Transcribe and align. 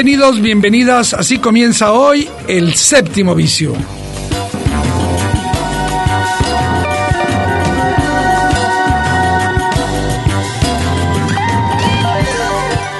Bienvenidos, 0.00 0.40
bienvenidas. 0.40 1.12
Así 1.12 1.38
comienza 1.38 1.90
hoy 1.90 2.28
el 2.46 2.74
séptimo 2.74 3.34
vicio. 3.34 3.72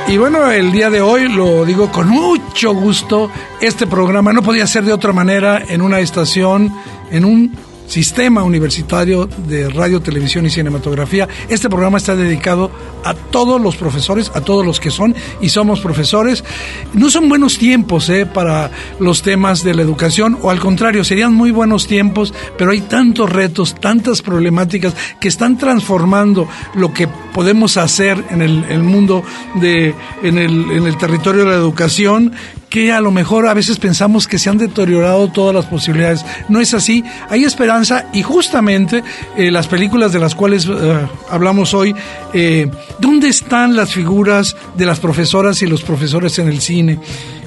Y 0.08 0.16
bueno, 0.16 0.50
el 0.50 0.72
día 0.72 0.90
de 0.90 1.00
hoy 1.00 1.28
lo 1.28 1.64
digo 1.64 1.88
con 1.92 2.08
mucho 2.08 2.74
gusto. 2.74 3.30
Este 3.60 3.86
programa 3.86 4.32
no 4.32 4.42
podía 4.42 4.66
ser 4.66 4.82
de 4.82 4.92
otra 4.92 5.12
manera 5.12 5.62
en 5.68 5.82
una 5.82 6.00
estación, 6.00 6.74
en 7.12 7.24
un 7.24 7.56
Sistema 7.88 8.42
Universitario 8.42 9.26
de 9.46 9.70
Radio, 9.70 10.02
Televisión 10.02 10.44
y 10.44 10.50
Cinematografía. 10.50 11.26
Este 11.48 11.70
programa 11.70 11.96
está 11.96 12.14
dedicado 12.14 12.70
a 13.04 13.14
todos 13.14 13.60
los 13.60 13.76
profesores, 13.76 14.30
a 14.34 14.40
todos 14.40 14.64
los 14.64 14.80
que 14.80 14.90
son 14.90 15.14
y 15.40 15.48
somos 15.48 15.80
profesores. 15.80 16.44
No 16.92 17.10
son 17.10 17.28
buenos 17.28 17.58
tiempos 17.58 18.08
eh, 18.08 18.26
para 18.26 18.70
los 19.00 19.22
temas 19.22 19.62
de 19.62 19.74
la 19.74 19.82
educación, 19.82 20.38
o 20.42 20.50
al 20.50 20.60
contrario, 20.60 21.04
serían 21.04 21.34
muy 21.34 21.50
buenos 21.50 21.86
tiempos, 21.86 22.34
pero 22.56 22.70
hay 22.70 22.80
tantos 22.82 23.30
retos, 23.30 23.74
tantas 23.74 24.22
problemáticas 24.22 24.94
que 25.20 25.28
están 25.28 25.58
transformando 25.58 26.48
lo 26.74 26.92
que 26.92 27.08
podemos 27.08 27.76
hacer 27.76 28.22
en 28.30 28.42
el, 28.42 28.82
mundo 28.82 29.22
de, 29.56 29.94
en 30.22 30.38
el, 30.38 30.70
en 30.70 30.86
el 30.86 30.96
territorio 30.96 31.44
de 31.44 31.50
la 31.50 31.56
educación 31.56 32.32
que 32.68 32.92
a 32.92 33.00
lo 33.00 33.10
mejor 33.10 33.46
a 33.46 33.54
veces 33.54 33.78
pensamos 33.78 34.26
que 34.26 34.38
se 34.38 34.50
han 34.50 34.58
deteriorado 34.58 35.28
todas 35.28 35.54
las 35.54 35.66
posibilidades. 35.66 36.24
No 36.48 36.60
es 36.60 36.74
así, 36.74 37.04
hay 37.28 37.44
esperanza 37.44 38.06
y 38.12 38.22
justamente 38.22 39.02
eh, 39.36 39.50
las 39.50 39.66
películas 39.66 40.12
de 40.12 40.18
las 40.18 40.34
cuales 40.34 40.66
eh, 40.66 41.06
hablamos 41.30 41.74
hoy, 41.74 41.94
eh, 42.32 42.70
¿dónde 42.98 43.28
están 43.28 43.76
las 43.76 43.92
figuras 43.92 44.56
de 44.76 44.86
las 44.86 45.00
profesoras 45.00 45.62
y 45.62 45.66
los 45.66 45.82
profesores 45.82 46.38
en 46.38 46.48
el 46.48 46.60
cine? 46.60 46.98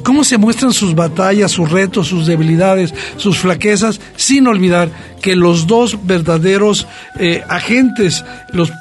¿Cómo 0.04 0.24
se 0.24 0.38
muestran 0.38 0.74
sus 0.74 0.96
batallas, 0.96 1.52
sus 1.52 1.70
retos, 1.70 2.08
sus 2.08 2.26
debilidades, 2.26 2.94
sus 3.18 3.40
flaquezas, 3.40 4.00
sin 4.16 4.48
olvidar 4.48 4.90
que 5.22 5.36
los 5.36 5.68
dos 5.68 6.06
verdaderos 6.06 6.88
agentes, 7.48 8.26
los 8.52 8.72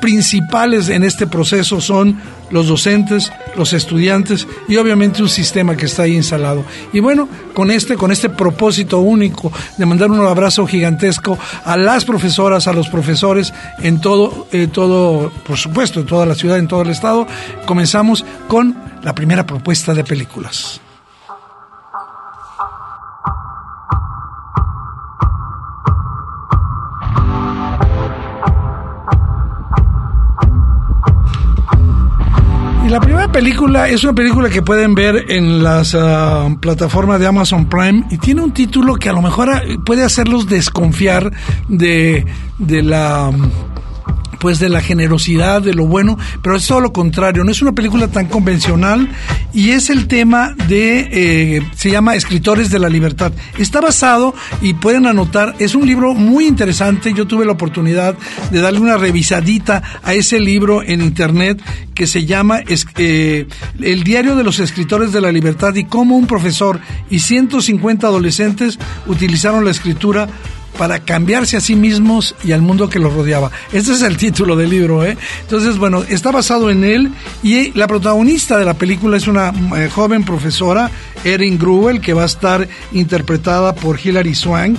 principales 0.00 0.88
en 0.88 1.02
este 1.04 1.26
proceso 1.26 1.80
son 1.80 2.20
los 2.50 2.68
docentes, 2.68 3.32
los 3.56 3.72
estudiantes 3.72 4.46
y 4.68 4.76
obviamente 4.76 5.22
un 5.22 5.28
sistema 5.28 5.76
que 5.76 5.86
está 5.86 6.02
ahí 6.02 6.14
instalado. 6.14 6.64
Y 6.92 7.00
bueno, 7.00 7.28
con 7.54 7.70
este, 7.70 7.96
con 7.96 8.12
este 8.12 8.28
propósito 8.28 9.00
único 9.00 9.52
de 9.76 9.86
mandar 9.86 10.10
un 10.10 10.20
abrazo 10.20 10.66
gigantesco 10.66 11.38
a 11.64 11.76
las 11.76 12.04
profesoras, 12.04 12.68
a 12.68 12.72
los 12.72 12.88
profesores 12.88 13.52
en 13.78 14.00
todo, 14.00 14.46
eh, 14.52 14.68
todo, 14.68 15.32
por 15.44 15.56
supuesto, 15.56 16.00
en 16.00 16.06
toda 16.06 16.26
la 16.26 16.34
ciudad, 16.34 16.58
en 16.58 16.68
todo 16.68 16.82
el 16.82 16.90
estado, 16.90 17.26
comenzamos 17.66 18.24
con 18.48 18.76
la 19.02 19.14
primera 19.14 19.46
propuesta 19.46 19.94
de 19.94 20.04
películas. 20.04 20.80
Y 32.86 32.88
la 32.88 33.00
primera 33.00 33.32
película 33.32 33.88
es 33.88 34.04
una 34.04 34.12
película 34.12 34.48
que 34.48 34.62
pueden 34.62 34.94
ver 34.94 35.24
en 35.28 35.64
las 35.64 35.92
ah, 35.98 36.48
plataformas 36.60 37.18
de 37.18 37.26
Amazon 37.26 37.68
Prime 37.68 38.04
y 38.12 38.18
tiene 38.18 38.42
un 38.42 38.52
título 38.52 38.94
que 38.94 39.08
a 39.08 39.12
lo 39.12 39.20
mejor 39.20 39.50
ah, 39.50 39.60
puede 39.84 40.04
hacerlos 40.04 40.48
desconfiar 40.48 41.32
de, 41.66 42.24
de 42.58 42.82
la 42.84 43.32
pues 44.38 44.58
de 44.58 44.68
la 44.68 44.80
generosidad, 44.80 45.62
de 45.62 45.74
lo 45.74 45.86
bueno, 45.86 46.18
pero 46.42 46.56
es 46.56 46.66
todo 46.66 46.80
lo 46.80 46.92
contrario, 46.92 47.44
no 47.44 47.50
es 47.50 47.62
una 47.62 47.72
película 47.72 48.08
tan 48.08 48.26
convencional 48.26 49.08
y 49.52 49.70
es 49.70 49.90
el 49.90 50.06
tema 50.06 50.54
de, 50.68 51.08
eh, 51.10 51.62
se 51.74 51.90
llama 51.90 52.14
Escritores 52.14 52.70
de 52.70 52.78
la 52.78 52.88
Libertad. 52.88 53.32
Está 53.58 53.80
basado, 53.80 54.34
y 54.60 54.74
pueden 54.74 55.06
anotar, 55.06 55.54
es 55.58 55.74
un 55.74 55.86
libro 55.86 56.14
muy 56.14 56.46
interesante, 56.46 57.12
yo 57.12 57.26
tuve 57.26 57.44
la 57.44 57.52
oportunidad 57.52 58.16
de 58.50 58.60
darle 58.60 58.80
una 58.80 58.96
revisadita 58.96 59.82
a 60.02 60.14
ese 60.14 60.40
libro 60.40 60.82
en 60.82 61.00
internet 61.00 61.62
que 61.94 62.06
se 62.06 62.26
llama 62.26 62.60
eh, 62.96 63.46
El 63.80 64.04
Diario 64.04 64.36
de 64.36 64.44
los 64.44 64.60
Escritores 64.60 65.12
de 65.12 65.20
la 65.20 65.32
Libertad 65.32 65.74
y 65.74 65.84
cómo 65.84 66.16
un 66.16 66.26
profesor 66.26 66.80
y 67.10 67.20
150 67.20 68.06
adolescentes 68.06 68.78
utilizaron 69.06 69.64
la 69.64 69.70
escritura 69.70 70.28
para 70.78 71.00
cambiarse 71.00 71.56
a 71.56 71.60
sí 71.60 71.74
mismos 71.74 72.34
y 72.44 72.52
al 72.52 72.62
mundo 72.62 72.88
que 72.88 72.98
los 72.98 73.12
rodeaba. 73.12 73.50
Este 73.72 73.92
es 73.92 74.02
el 74.02 74.16
título 74.16 74.56
del 74.56 74.70
libro, 74.70 75.04
¿eh? 75.04 75.16
Entonces, 75.42 75.78
bueno, 75.78 76.04
está 76.08 76.30
basado 76.30 76.70
en 76.70 76.84
él 76.84 77.10
y 77.42 77.72
la 77.72 77.86
protagonista 77.86 78.58
de 78.58 78.64
la 78.64 78.74
película 78.74 79.16
es 79.16 79.26
una 79.26 79.52
eh, 79.76 79.88
joven 79.92 80.24
profesora, 80.24 80.90
Erin 81.24 81.58
Gruel, 81.58 82.00
que 82.00 82.12
va 82.12 82.22
a 82.22 82.26
estar 82.26 82.68
interpretada 82.92 83.74
por 83.74 83.98
Hilary 84.02 84.34
Swank. 84.34 84.78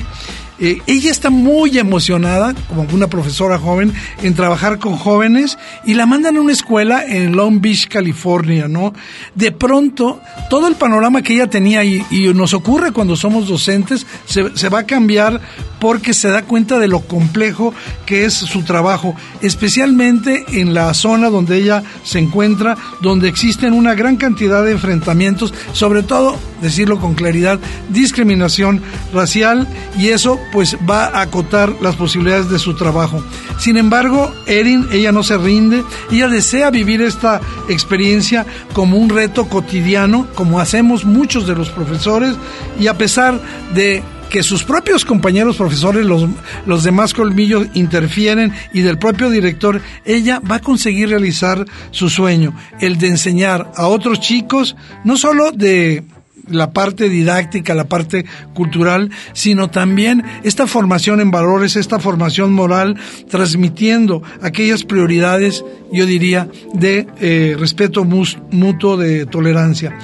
Eh, 0.60 0.82
ella 0.88 1.12
está 1.12 1.30
muy 1.30 1.78
emocionada, 1.78 2.56
como 2.68 2.88
una 2.92 3.08
profesora 3.08 3.60
joven, 3.60 3.94
en 4.24 4.34
trabajar 4.34 4.80
con 4.80 4.98
jóvenes 4.98 5.58
y 5.86 5.94
la 5.94 6.08
mandan 6.08 6.38
a 6.38 6.42
una 6.42 6.52
escuela 6.52 7.06
en 7.06 7.36
Long 7.36 7.62
Beach, 7.62 7.88
California, 7.88 8.68
¿no? 8.68 8.94
De 9.36 9.52
pronto, 9.52 10.20
todo 10.50 10.68
el 10.68 10.76
panorama 10.76 11.22
que 11.22 11.36
ella 11.36 11.48
tenía 11.48 11.84
y, 11.84 12.04
nos 12.34 12.54
ocurre 12.54 12.92
cuando 12.92 13.16
somos 13.16 13.48
docentes 13.48 14.06
se, 14.26 14.70
va 14.70 14.80
a 14.80 14.86
cambiar 14.86 15.40
porque 15.80 16.14
se 16.14 16.30
da 16.30 16.42
cuenta 16.42 16.78
de 16.78 16.88
lo 16.88 17.02
complejo 17.02 17.74
que 18.06 18.26
es 18.26 18.34
su 18.34 18.64
trabajo, 18.64 19.16
especialmente 19.42 20.44
en 20.50 20.74
la 20.74 20.94
zona 20.94 21.30
donde 21.30 21.58
ella 21.58 21.84
se 22.04 22.20
encuentra, 22.20 22.78
donde 23.02 23.30
existen 23.30 23.74
una 23.74 23.94
gran 23.94 24.18
cantidad 24.18 24.64
de 24.64 24.72
enfrentamientos, 24.72 25.54
sobre 25.72 26.04
todo, 26.04 26.38
decirlo 26.62 27.00
con 27.00 27.14
claridad, 27.14 27.60
discriminación 27.90 28.82
racial 29.14 29.68
y 29.98 30.10
eso 30.10 30.40
pues 30.52 30.78
va 30.90 31.06
a 31.06 31.22
acotar 31.22 31.74
las 31.82 31.96
posibilidades 31.96 32.50
de 32.50 32.60
su 32.60 32.76
trabajo. 32.76 33.24
Sin 33.60 33.78
embargo, 33.78 34.34
Erin, 34.46 34.88
ella 34.92 35.12
no 35.12 35.24
se 35.24 35.38
rinde, 35.38 35.84
ella 36.12 36.28
desea 36.28 36.70
vivir 36.70 37.02
esta 37.02 37.42
experiencia 37.70 38.46
como 38.74 38.98
un 38.98 39.10
reto 39.10 39.48
cotidiano, 39.48 40.28
como 40.36 40.60
hacemos 40.60 41.06
muchos 41.06 41.48
de 41.48 41.56
los 41.56 41.70
profesores, 41.70 42.36
y 42.80 42.88
a 42.88 42.98
pesar 42.98 43.40
de 43.74 44.04
que 44.30 44.44
sus 44.44 44.64
propios 44.64 45.06
compañeros 45.06 45.58
profesores, 45.58 46.06
los, 46.06 46.28
los 46.66 46.84
demás 46.84 47.14
colmillos 47.14 47.68
interfieren 47.74 48.54
y 48.74 48.82
del 48.82 48.98
propio 48.98 49.30
director, 49.30 49.82
ella 50.06 50.40
va 50.40 50.58
a 50.58 50.62
conseguir 50.62 51.10
realizar 51.10 51.66
su 51.92 52.10
sueño, 52.10 52.54
el 52.80 52.98
de 52.98 53.08
enseñar 53.08 53.72
a 53.76 53.88
otros 53.88 54.20
chicos, 54.20 54.76
no 55.04 55.18
solo 55.18 55.52
de 55.52 56.04
la 56.48 56.72
parte 56.72 57.10
didáctica, 57.10 57.74
la 57.74 57.88
parte 57.88 58.26
cultural, 58.54 59.12
sino 59.34 59.70
también 59.70 60.24
esta 60.44 60.68
formación 60.68 61.20
en 61.22 61.32
valores, 61.32 61.76
esta 61.76 62.00
formación 62.00 62.54
moral, 62.54 62.98
transmitiendo 63.30 64.24
aquellas 64.42 64.84
prioridades, 64.84 65.64
yo 65.92 66.06
diría, 66.06 66.50
de 66.74 67.08
eh, 67.20 67.56
respeto 67.60 68.04
mutuo, 68.06 68.98
de 68.98 69.26
tolerancia. 69.26 69.98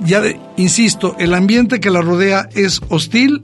Ya, 0.00 0.22
insisto, 0.56 1.16
el 1.18 1.34
ambiente 1.34 1.80
que 1.80 1.90
la 1.90 2.00
rodea 2.00 2.48
es 2.54 2.80
hostil, 2.88 3.42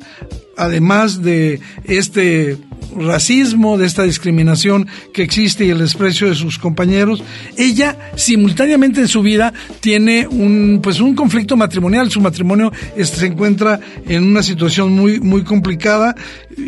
además 0.56 1.22
de 1.22 1.60
este 1.84 2.58
racismo, 2.96 3.78
de 3.78 3.86
esta 3.86 4.02
discriminación 4.02 4.88
que 5.12 5.22
existe 5.22 5.64
y 5.64 5.70
el 5.70 5.78
desprecio 5.78 6.28
de 6.28 6.34
sus 6.34 6.58
compañeros, 6.58 7.22
ella 7.56 7.96
simultáneamente 8.16 9.00
en 9.00 9.08
su 9.08 9.22
vida 9.22 9.52
tiene 9.80 10.26
un 10.26 10.80
pues 10.82 11.00
un 11.00 11.14
conflicto 11.14 11.56
matrimonial, 11.56 12.10
su 12.10 12.20
matrimonio 12.20 12.72
se 13.02 13.26
encuentra 13.26 13.80
en 14.08 14.24
una 14.24 14.42
situación 14.42 14.92
muy 14.92 15.20
muy 15.20 15.44
complicada. 15.44 16.14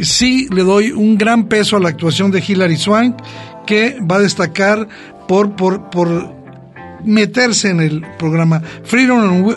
Sí 0.02 0.48
le 0.52 0.62
doy 0.62 0.92
un 0.92 1.16
gran 1.18 1.48
peso 1.48 1.76
a 1.76 1.80
la 1.80 1.88
actuación 1.88 2.30
de 2.30 2.42
Hilary 2.46 2.76
Swank 2.76 3.16
que 3.66 3.98
va 4.00 4.16
a 4.16 4.20
destacar 4.20 4.88
por, 5.26 5.56
por, 5.56 5.90
por 5.90 6.34
meterse 7.04 7.70
en 7.70 7.80
el 7.80 8.02
programa. 8.18 8.62
Freedom 8.84 9.54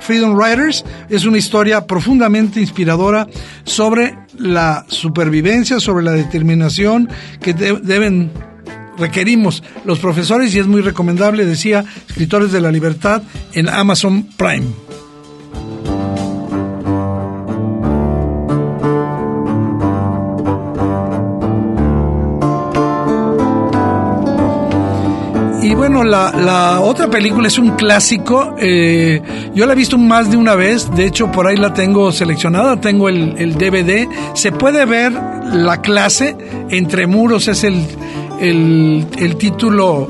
Freedom 0.00 0.38
Riders 0.38 0.84
es 1.08 1.24
una 1.24 1.38
historia 1.38 1.86
profundamente 1.86 2.60
inspiradora 2.60 3.26
sobre 3.64 4.14
la 4.38 4.84
supervivencia, 4.88 5.80
sobre 5.80 6.04
la 6.04 6.12
determinación 6.12 7.08
que 7.40 7.54
deben 7.54 8.30
requerimos 8.98 9.62
los 9.84 9.98
profesores 9.98 10.54
y 10.54 10.58
es 10.58 10.66
muy 10.66 10.80
recomendable, 10.80 11.44
decía, 11.44 11.84
Escritores 12.08 12.52
de 12.52 12.60
la 12.60 12.72
Libertad 12.72 13.22
en 13.52 13.68
Amazon 13.68 14.26
Prime. 14.36 14.85
Bueno, 26.06 26.40
la, 26.40 26.80
otra 26.82 27.10
película 27.10 27.48
es 27.48 27.58
un 27.58 27.70
clásico. 27.70 28.54
Eh, 28.60 29.20
yo 29.56 29.66
la 29.66 29.72
he 29.72 29.76
visto 29.76 29.98
más 29.98 30.30
de 30.30 30.36
una 30.36 30.54
vez. 30.54 30.88
De 30.94 31.04
hecho, 31.04 31.32
por 31.32 31.48
ahí 31.48 31.56
la 31.56 31.74
tengo 31.74 32.12
seleccionada. 32.12 32.80
Tengo 32.80 33.08
el, 33.08 33.54
DVD. 33.54 34.06
Se 34.34 34.52
puede 34.52 34.84
ver 34.84 35.12
la 35.12 35.80
clase. 35.82 36.36
Entre 36.70 37.08
muros 37.08 37.48
es 37.48 37.64
el, 37.64 37.84
el, 38.38 39.36
título 39.36 40.08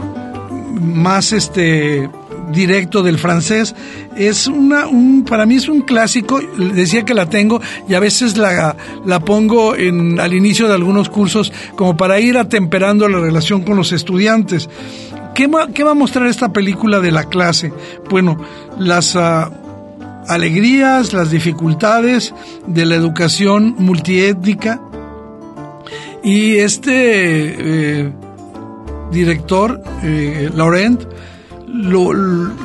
más 0.79 1.33
este 1.33 2.11
directo 2.53 3.03
del 3.03 3.19
francés 3.19 3.75
es 4.17 4.47
una 4.47 4.87
un 4.87 5.25
para 5.25 5.47
mí 5.47 5.57
es 5.57 5.69
un 5.69 5.81
clásico 5.81 6.41
decía 6.57 7.05
que 7.05 7.13
la 7.13 7.29
tengo 7.29 7.61
y 7.89 7.95
a 7.95 8.01
veces 8.01 8.37
la, 8.37 8.77
la 9.05 9.19
pongo 9.19 9.75
en 9.75 10.21
al 10.21 10.33
inicio 10.33 10.69
de 10.69 10.75
algunos 10.75 11.09
cursos 11.09 11.53
como 11.75 11.97
para 11.97 12.21
ir 12.21 12.39
atemperando 12.39 13.09
la 13.09 13.19
relación 13.19 13.63
con 13.63 13.77
los 13.77 13.91
estudiantes 13.91 14.69
¿Qué 15.37 15.47
va, 15.49 15.91
a 15.91 15.95
mostrar 15.95 16.27
esta 16.29 16.51
película 16.51 17.01
de 17.01 17.11
la 17.11 17.25
clase? 17.25 17.71
Bueno, 18.09 18.39
las 18.79 19.17
ah, 19.17 19.51
alegrías, 20.29 21.13
las 21.13 21.31
dificultades 21.31 22.33
de 22.67 22.87
la 22.87 22.95
educación 22.95 23.75
multiétnica, 23.77 24.81
y 26.25 26.57
este 26.57 28.01
eh, 28.01 28.13
director, 29.13 29.83
eh, 30.03 30.51
Laurent, 30.55 31.03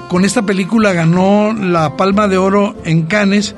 con 0.07 0.23
esta 0.23 0.41
película 0.43 0.93
ganó 0.93 1.51
la 1.53 1.97
Palma 1.97 2.29
de 2.29 2.37
Oro 2.37 2.77
en 2.85 3.01
Cannes. 3.03 3.53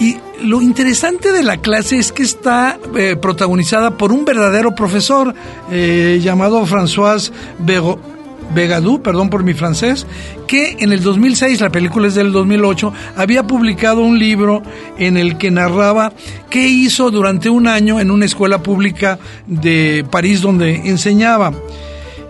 Y 0.00 0.16
lo 0.42 0.60
interesante 0.60 1.30
de 1.30 1.44
la 1.44 1.58
clase 1.58 1.98
es 1.98 2.10
que 2.10 2.24
está 2.24 2.80
eh, 2.96 3.14
protagonizada 3.14 3.96
por 3.96 4.10
un 4.10 4.24
verdadero 4.24 4.74
profesor 4.74 5.34
llamado 5.70 6.66
François 6.66 7.30
Bego, 7.60 8.09
Begadou, 8.54 9.02
perdón 9.02 9.30
por 9.30 9.42
mi 9.44 9.54
francés, 9.54 10.06
que 10.46 10.76
en 10.80 10.92
el 10.92 11.02
2006, 11.02 11.60
la 11.60 11.70
película 11.70 12.08
es 12.08 12.14
del 12.14 12.32
2008, 12.32 12.92
había 13.16 13.46
publicado 13.46 14.00
un 14.02 14.18
libro 14.18 14.62
en 14.98 15.16
el 15.16 15.38
que 15.38 15.50
narraba 15.50 16.12
qué 16.48 16.68
hizo 16.68 17.10
durante 17.10 17.50
un 17.50 17.66
año 17.66 18.00
en 18.00 18.10
una 18.10 18.24
escuela 18.24 18.62
pública 18.62 19.18
de 19.46 20.04
París 20.10 20.40
donde 20.40 20.88
enseñaba. 20.88 21.52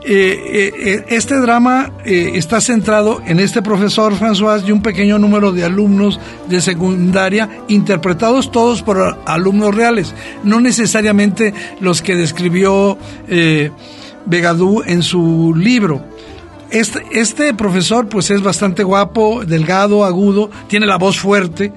Eh, 0.02 0.42
eh, 0.46 0.72
eh, 0.78 1.04
este 1.08 1.36
drama 1.36 1.92
está 2.06 2.62
centrado 2.62 3.20
en 3.26 3.38
este 3.38 3.60
profesor 3.60 4.14
François 4.14 4.66
y 4.66 4.72
un 4.72 4.80
pequeño 4.80 5.18
número 5.18 5.52
de 5.52 5.62
alumnos 5.62 6.18
de 6.48 6.62
secundaria, 6.62 7.50
interpretados 7.68 8.50
todos 8.50 8.82
por 8.82 9.18
alumnos 9.26 9.74
reales, 9.74 10.14
no 10.42 10.58
necesariamente 10.60 11.52
los 11.80 12.00
que 12.00 12.16
describió 12.16 12.96
Begadou 14.26 14.82
en 14.84 15.02
su 15.02 15.54
libro. 15.54 16.04
Este, 16.70 17.04
este 17.12 17.52
profesor 17.54 18.08
pues 18.08 18.30
es 18.30 18.42
bastante 18.42 18.84
guapo, 18.84 19.44
delgado, 19.44 20.04
agudo, 20.04 20.50
tiene 20.68 20.86
la 20.86 20.98
voz 20.98 21.18
fuerte 21.18 21.72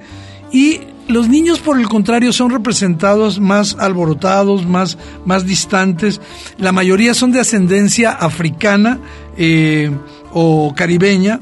y 0.52 0.80
los 1.08 1.28
niños, 1.28 1.58
por 1.58 1.78
el 1.78 1.88
contrario, 1.88 2.32
son 2.32 2.50
representados 2.50 3.38
más 3.38 3.76
alborotados, 3.78 4.64
más, 4.64 4.96
más 5.26 5.44
distantes. 5.44 6.20
La 6.56 6.72
mayoría 6.72 7.12
son 7.12 7.30
de 7.30 7.40
ascendencia 7.40 8.12
africana 8.12 9.00
eh, 9.36 9.90
o 10.32 10.72
caribeña. 10.74 11.40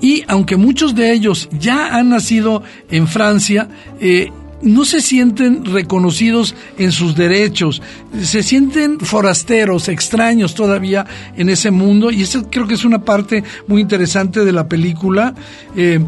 Y 0.00 0.24
aunque 0.28 0.56
muchos 0.56 0.94
de 0.94 1.12
ellos 1.12 1.48
ya 1.52 1.96
han 1.96 2.10
nacido 2.10 2.62
en 2.90 3.08
Francia, 3.08 3.68
eh, 3.98 4.30
no 4.64 4.84
se 4.84 5.00
sienten 5.00 5.64
reconocidos 5.64 6.54
en 6.78 6.90
sus 6.90 7.14
derechos, 7.14 7.82
se 8.22 8.42
sienten 8.42 8.98
forasteros, 8.98 9.88
extraños 9.88 10.54
todavía 10.54 11.06
en 11.36 11.48
ese 11.48 11.70
mundo 11.70 12.10
y 12.10 12.22
eso 12.22 12.50
creo 12.50 12.66
que 12.66 12.74
es 12.74 12.84
una 12.84 13.04
parte 13.04 13.44
muy 13.68 13.80
interesante 13.80 14.44
de 14.44 14.52
la 14.52 14.68
película. 14.68 15.34
Eh, 15.76 16.00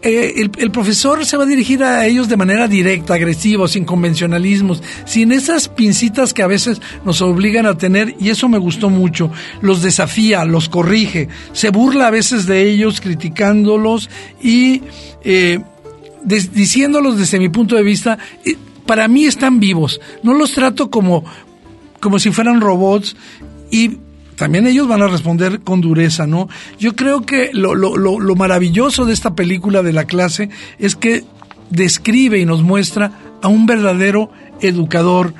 eh, 0.00 0.48
el, 0.56 0.70
profesor 0.70 1.26
se 1.26 1.36
va 1.36 1.42
a 1.42 1.46
dirigir 1.46 1.82
a 1.82 2.06
ellos 2.06 2.28
de 2.28 2.36
manera 2.36 2.68
directa, 2.68 3.14
agresiva, 3.14 3.66
sin 3.66 3.84
convencionalismos, 3.84 4.80
sin 5.04 5.32
esas 5.32 5.68
pincitas 5.68 6.32
que 6.32 6.44
a 6.44 6.46
veces 6.46 6.80
nos 7.04 7.20
obligan 7.20 7.66
a 7.66 7.76
tener, 7.76 8.14
y 8.20 8.30
eso 8.30 8.48
me 8.48 8.58
gustó 8.58 8.90
mucho. 8.90 9.32
Los 9.60 9.82
desafía, 9.82 10.44
los 10.44 10.68
corrige, 10.68 11.28
se 11.52 11.70
burla 11.70 12.06
a 12.06 12.12
veces 12.12 12.46
de 12.46 12.70
ellos, 12.70 13.00
criticándolos 13.00 14.08
y 14.40 14.82
eh, 15.24 15.58
diciéndolos 16.24 17.18
desde 17.18 17.38
mi 17.38 17.48
punto 17.48 17.76
de 17.76 17.82
vista, 17.82 18.18
eh, 18.44 18.56
para 18.86 19.08
mí 19.08 19.24
están 19.24 19.60
vivos. 19.60 20.00
No 20.22 20.34
los 20.34 20.52
trato 20.52 20.90
como, 20.90 21.24
como 22.00 22.18
si 22.18 22.30
fueran 22.30 22.60
robots 22.60 23.16
y 23.70 23.98
también 24.36 24.66
ellos 24.66 24.86
van 24.86 25.02
a 25.02 25.08
responder 25.08 25.60
con 25.60 25.80
dureza, 25.80 26.26
¿no? 26.26 26.48
Yo 26.78 26.94
creo 26.94 27.22
que 27.22 27.50
lo, 27.52 27.74
lo, 27.74 27.96
lo, 27.96 28.34
maravilloso 28.36 29.04
de 29.04 29.12
esta 29.12 29.34
película 29.34 29.82
de 29.82 29.92
la 29.92 30.04
clase 30.04 30.48
es 30.78 30.94
que 30.94 31.24
describe 31.70 32.38
y 32.38 32.46
nos 32.46 32.62
muestra 32.62 33.12
a 33.42 33.48
un 33.48 33.66
verdadero 33.66 34.30
educador 34.60 35.34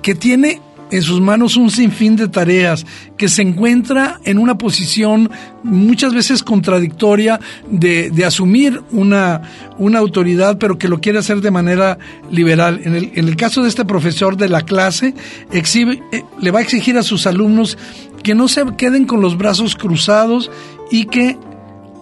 que 0.00 0.14
tiene 0.14 0.60
en 0.92 1.00
sus 1.02 1.20
manos 1.20 1.56
un 1.56 1.70
sinfín 1.70 2.16
de 2.16 2.28
tareas, 2.28 2.86
que 3.16 3.28
se 3.28 3.40
encuentra 3.40 4.20
en 4.24 4.38
una 4.38 4.58
posición 4.58 5.30
muchas 5.62 6.12
veces 6.12 6.42
contradictoria 6.42 7.40
de, 7.68 8.12
asumir 8.26 8.82
una, 8.92 9.40
una 9.78 9.98
autoridad, 9.98 10.58
pero 10.58 10.78
que 10.78 10.88
lo 10.88 11.00
quiere 11.00 11.18
hacer 11.18 11.40
de 11.40 11.50
manera 11.50 11.98
liberal. 12.30 12.82
En 12.84 12.94
el, 12.94 13.10
en 13.14 13.26
el 13.26 13.36
caso 13.36 13.62
de 13.62 13.70
este 13.70 13.86
profesor 13.86 14.36
de 14.36 14.50
la 14.50 14.60
clase, 14.60 15.14
exhibe, 15.50 16.02
eh, 16.12 16.22
le 16.40 16.50
va 16.50 16.58
a 16.58 16.62
exigir 16.62 16.98
a 16.98 17.02
sus 17.02 17.26
alumnos 17.26 17.78
que 18.22 18.34
no 18.34 18.46
se 18.46 18.62
queden 18.76 19.06
con 19.06 19.22
los 19.22 19.38
brazos 19.38 19.74
cruzados 19.74 20.50
y 20.90 21.06
que 21.06 21.38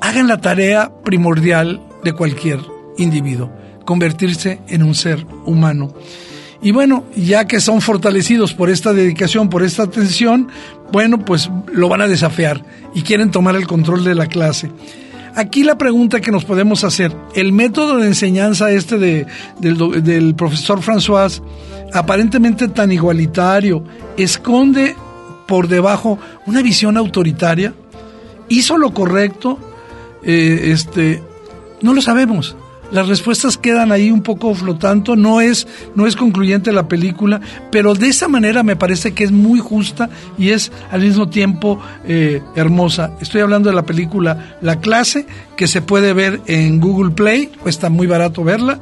hagan 0.00 0.26
la 0.26 0.40
tarea 0.40 0.90
primordial 1.04 1.80
de 2.02 2.12
cualquier 2.12 2.58
individuo, 2.98 3.52
convertirse 3.84 4.58
en 4.66 4.82
un 4.82 4.96
ser 4.96 5.24
humano. 5.46 5.94
Y 6.62 6.72
bueno, 6.72 7.04
ya 7.16 7.46
que 7.46 7.60
son 7.60 7.80
fortalecidos 7.80 8.52
por 8.52 8.68
esta 8.68 8.92
dedicación, 8.92 9.48
por 9.48 9.62
esta 9.62 9.84
atención, 9.84 10.48
bueno, 10.92 11.24
pues 11.24 11.50
lo 11.72 11.88
van 11.88 12.02
a 12.02 12.08
desafiar 12.08 12.62
y 12.94 13.02
quieren 13.02 13.30
tomar 13.30 13.56
el 13.56 13.66
control 13.66 14.04
de 14.04 14.14
la 14.14 14.26
clase. 14.26 14.70
Aquí 15.34 15.62
la 15.62 15.78
pregunta 15.78 16.20
que 16.20 16.32
nos 16.32 16.44
podemos 16.44 16.84
hacer, 16.84 17.16
el 17.34 17.52
método 17.52 17.98
de 17.98 18.08
enseñanza 18.08 18.70
este 18.72 18.98
de, 18.98 19.26
del, 19.58 20.02
del 20.02 20.34
profesor 20.34 20.80
François, 20.80 21.40
aparentemente 21.94 22.68
tan 22.68 22.92
igualitario, 22.92 23.84
esconde 24.16 24.96
por 25.46 25.68
debajo 25.68 26.18
una 26.46 26.62
visión 26.62 26.96
autoritaria, 26.96 27.72
hizo 28.48 28.76
lo 28.76 28.92
correcto, 28.92 29.58
eh, 30.24 30.72
este, 30.72 31.22
no 31.80 31.94
lo 31.94 32.02
sabemos 32.02 32.56
las 32.90 33.08
respuestas 33.08 33.56
quedan 33.56 33.92
ahí 33.92 34.10
un 34.10 34.22
poco 34.22 34.54
flotando, 34.54 35.16
no 35.16 35.40
es, 35.40 35.66
no 35.94 36.06
es 36.06 36.16
concluyente 36.16 36.72
la 36.72 36.88
película, 36.88 37.40
pero 37.70 37.94
de 37.94 38.08
esa 38.08 38.28
manera 38.28 38.62
me 38.62 38.76
parece 38.76 39.12
que 39.12 39.24
es 39.24 39.32
muy 39.32 39.60
justa 39.60 40.10
y 40.38 40.50
es 40.50 40.72
al 40.90 41.02
mismo 41.02 41.28
tiempo 41.28 41.80
eh, 42.04 42.42
hermosa. 42.56 43.12
Estoy 43.20 43.40
hablando 43.40 43.68
de 43.68 43.76
la 43.76 43.86
película 43.86 44.56
La 44.60 44.80
clase, 44.80 45.26
que 45.56 45.66
se 45.66 45.82
puede 45.82 46.12
ver 46.12 46.40
en 46.46 46.80
Google 46.80 47.12
Play, 47.12 47.46
cuesta 47.46 47.90
muy 47.90 48.06
barato 48.06 48.44
verla, 48.44 48.80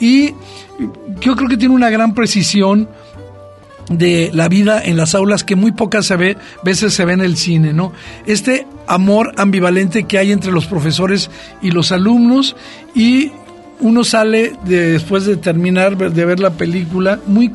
y 0.00 0.30
yo 1.20 1.36
creo 1.36 1.48
que 1.48 1.56
tiene 1.56 1.74
una 1.74 1.90
gran 1.90 2.14
precisión 2.14 2.88
de 3.88 4.30
la 4.32 4.48
vida 4.48 4.82
en 4.82 4.96
las 4.96 5.14
aulas 5.14 5.44
que 5.44 5.56
muy 5.56 5.72
pocas 5.72 6.06
se 6.06 6.16
ve, 6.16 6.36
veces 6.64 6.94
se 6.94 7.04
ve 7.04 7.12
en 7.12 7.20
el 7.20 7.36
cine, 7.36 7.72
¿no? 7.72 7.92
Este 8.26 8.66
amor 8.86 9.32
ambivalente 9.36 10.04
que 10.04 10.18
hay 10.18 10.32
entre 10.32 10.52
los 10.52 10.66
profesores 10.66 11.30
y 11.60 11.70
los 11.70 11.92
alumnos 11.92 12.56
y 12.94 13.32
uno 13.82 14.04
sale 14.04 14.54
después 14.64 15.26
de 15.26 15.36
terminar 15.36 15.96
de 15.96 16.24
ver 16.24 16.40
la 16.40 16.50
película 16.50 17.20
muy 17.26 17.52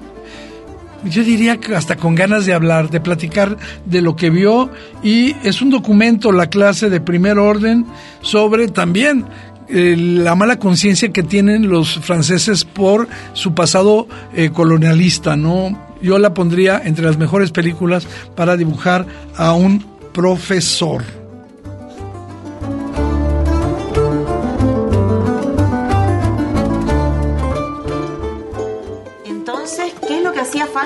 yo 1.03 1.23
diría 1.23 1.57
que 1.57 1.75
hasta 1.75 1.95
con 1.95 2.15
ganas 2.15 2.45
de 2.45 2.53
hablar, 2.53 2.89
de 2.89 2.99
platicar 2.99 3.57
de 3.85 4.01
lo 4.01 4.15
que 4.15 4.29
vio 4.29 4.69
y 5.03 5.35
es 5.43 5.61
un 5.61 5.69
documento, 5.69 6.31
la 6.31 6.49
clase 6.49 6.89
de 6.89 6.99
primer 6.99 7.37
orden, 7.37 7.85
sobre 8.21 8.67
también 8.67 9.25
eh, 9.69 9.95
la 9.97 10.35
mala 10.35 10.59
conciencia 10.59 11.13
que 11.13 11.23
tienen 11.23 11.69
los 11.69 11.99
franceses 11.99 12.65
por 12.65 13.07
su 13.33 13.53
pasado 13.53 14.07
eh, 14.33 14.49
colonialista, 14.49 15.35
¿no? 15.35 15.87
yo 16.01 16.19
la 16.19 16.33
pondría 16.33 16.81
entre 16.83 17.05
las 17.05 17.17
mejores 17.17 17.51
películas 17.51 18.07
para 18.35 18.57
dibujar 18.57 19.05
a 19.35 19.53
un 19.53 19.83
profesor. 20.13 21.03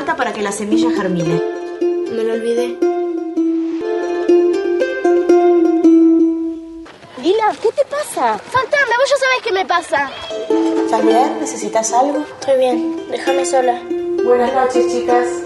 Falta 0.01 0.15
para 0.15 0.33
que 0.33 0.41
la 0.41 0.51
semilla 0.51 0.89
germine? 0.89 1.39
Me 1.79 2.23
lo 2.23 2.33
olvidé. 2.33 2.75
Lila, 7.21 7.53
¿qué 7.61 7.69
te 7.71 7.85
pasa? 7.85 8.39
Fantasma, 8.39 8.95
vos 8.97 9.09
ya 9.09 9.17
sabés 9.17 9.41
qué 9.43 9.51
me 9.51 9.65
pasa. 9.65 10.09
¿Estás 10.85 11.05
bien? 11.05 11.39
¿Necesitas 11.39 11.93
algo? 11.93 12.25
Estoy 12.39 12.57
bien, 12.57 13.05
déjame 13.11 13.45
sola. 13.45 13.79
Buenas 14.25 14.51
noches, 14.53 14.91
chicas. 14.91 15.40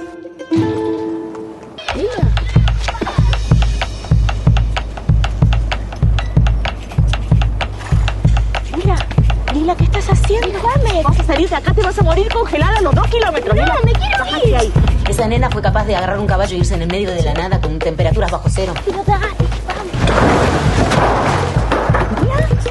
Morir 12.05 12.29
congelada 12.31 12.77
a 12.77 12.81
los 12.81 12.95
dos 12.95 13.07
kilómetros. 13.07 13.55
No, 13.55 13.63
me 13.83 13.91
quiero 13.91 14.17
Bájate 14.19 14.47
ir. 14.47 14.55
ahí. 14.55 14.71
Esa 15.09 15.27
nena 15.27 15.49
fue 15.49 15.61
capaz 15.61 15.85
de 15.85 15.95
agarrar 15.95 16.19
un 16.19 16.27
caballo 16.27 16.55
y 16.55 16.59
irse 16.59 16.75
en 16.75 16.83
el 16.83 16.87
medio 16.87 17.11
de 17.11 17.21
la 17.23 17.33
nada 17.33 17.59
con 17.59 17.77
temperaturas 17.79 18.31
bajo 18.31 18.47
cero. 18.49 18.73
Pero 18.85 19.03
dale, 19.05 19.25
vamos. 19.67 19.85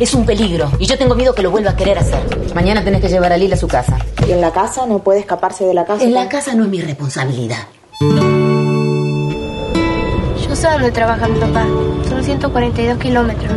Es 0.00 0.14
un 0.14 0.24
peligro 0.26 0.70
y 0.78 0.86
yo 0.86 0.96
tengo 0.98 1.14
miedo 1.14 1.34
que 1.34 1.42
lo 1.42 1.50
vuelva 1.50 1.70
a 1.72 1.76
querer 1.76 1.98
hacer. 1.98 2.20
Mañana 2.54 2.82
tenés 2.82 3.00
que 3.00 3.08
llevar 3.08 3.32
a 3.32 3.36
Lila 3.36 3.54
a 3.56 3.58
su 3.58 3.68
casa. 3.68 3.98
¿Y 4.26 4.32
en 4.32 4.40
la 4.40 4.50
casa 4.52 4.86
no 4.86 5.00
puede 5.00 5.20
escaparse 5.20 5.64
de 5.64 5.74
la 5.74 5.84
casa? 5.84 6.02
En 6.04 6.14
la 6.14 6.28
casa 6.28 6.54
no 6.54 6.64
es 6.64 6.70
mi 6.70 6.80
responsabilidad. 6.80 7.58
Yo 10.48 10.56
sé 10.56 10.68
dónde 10.70 10.90
trabaja 10.90 11.28
mi 11.28 11.38
papá. 11.38 11.64
Son 12.08 12.22
142 12.24 12.98
kilómetros. 12.98 13.52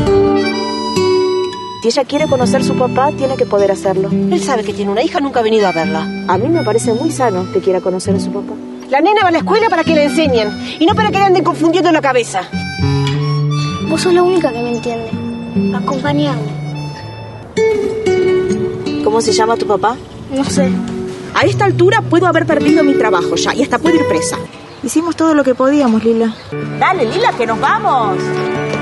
Si 1.81 1.89
ella 1.89 2.05
quiere 2.05 2.27
conocer 2.27 2.61
a 2.61 2.63
su 2.63 2.75
papá, 2.75 3.11
tiene 3.11 3.37
que 3.37 3.45
poder 3.45 3.71
hacerlo. 3.71 4.09
Él 4.11 4.41
sabe 4.41 4.63
que 4.63 4.73
tiene 4.73 4.91
una 4.91 5.03
hija, 5.03 5.19
nunca 5.19 5.39
ha 5.39 5.43
venido 5.43 5.67
a 5.67 5.71
verla. 5.71 6.01
A 6.27 6.37
mí 6.37 6.49
me 6.49 6.63
parece 6.63 6.91
muy 6.93 7.11
sano 7.11 7.51
que 7.53 7.61
quiera 7.61 7.81
conocer 7.81 8.15
a 8.15 8.19
su 8.19 8.31
papá. 8.31 8.53
La 8.89 8.99
nena 8.99 9.21
va 9.21 9.29
a 9.29 9.31
la 9.31 9.37
escuela 9.39 9.69
para 9.69 9.83
que 9.83 9.93
le 9.93 10.05
enseñen 10.05 10.49
y 10.79 10.85
no 10.85 10.95
para 10.95 11.11
que 11.11 11.19
le 11.19 11.25
anden 11.25 11.43
confundiendo 11.43 11.91
la 11.91 12.01
cabeza. 12.01 12.41
Vos 13.89 14.01
sos 14.01 14.13
la 14.13 14.23
única 14.23 14.51
que 14.51 14.61
me 14.61 14.71
entiende. 14.71 15.09
Acompañame. 15.77 16.41
¿Cómo 19.03 19.21
se 19.21 19.31
llama 19.31 19.55
tu 19.55 19.67
papá? 19.67 19.95
No 20.35 20.43
sé. 20.43 20.69
A 21.35 21.41
esta 21.41 21.65
altura 21.65 22.01
puedo 22.01 22.27
haber 22.27 22.45
perdido 22.45 22.83
mi 22.83 22.95
trabajo 22.95 23.35
ya 23.35 23.53
y 23.53 23.61
hasta 23.61 23.77
puedo 23.77 23.95
ir 23.95 24.07
presa. 24.07 24.37
Hicimos 24.83 25.15
todo 25.15 25.33
lo 25.33 25.43
que 25.43 25.55
podíamos, 25.55 26.03
Lila. 26.03 26.33
Dale, 26.79 27.05
Lila, 27.05 27.31
que 27.37 27.45
nos 27.45 27.59
vamos. 27.59 28.17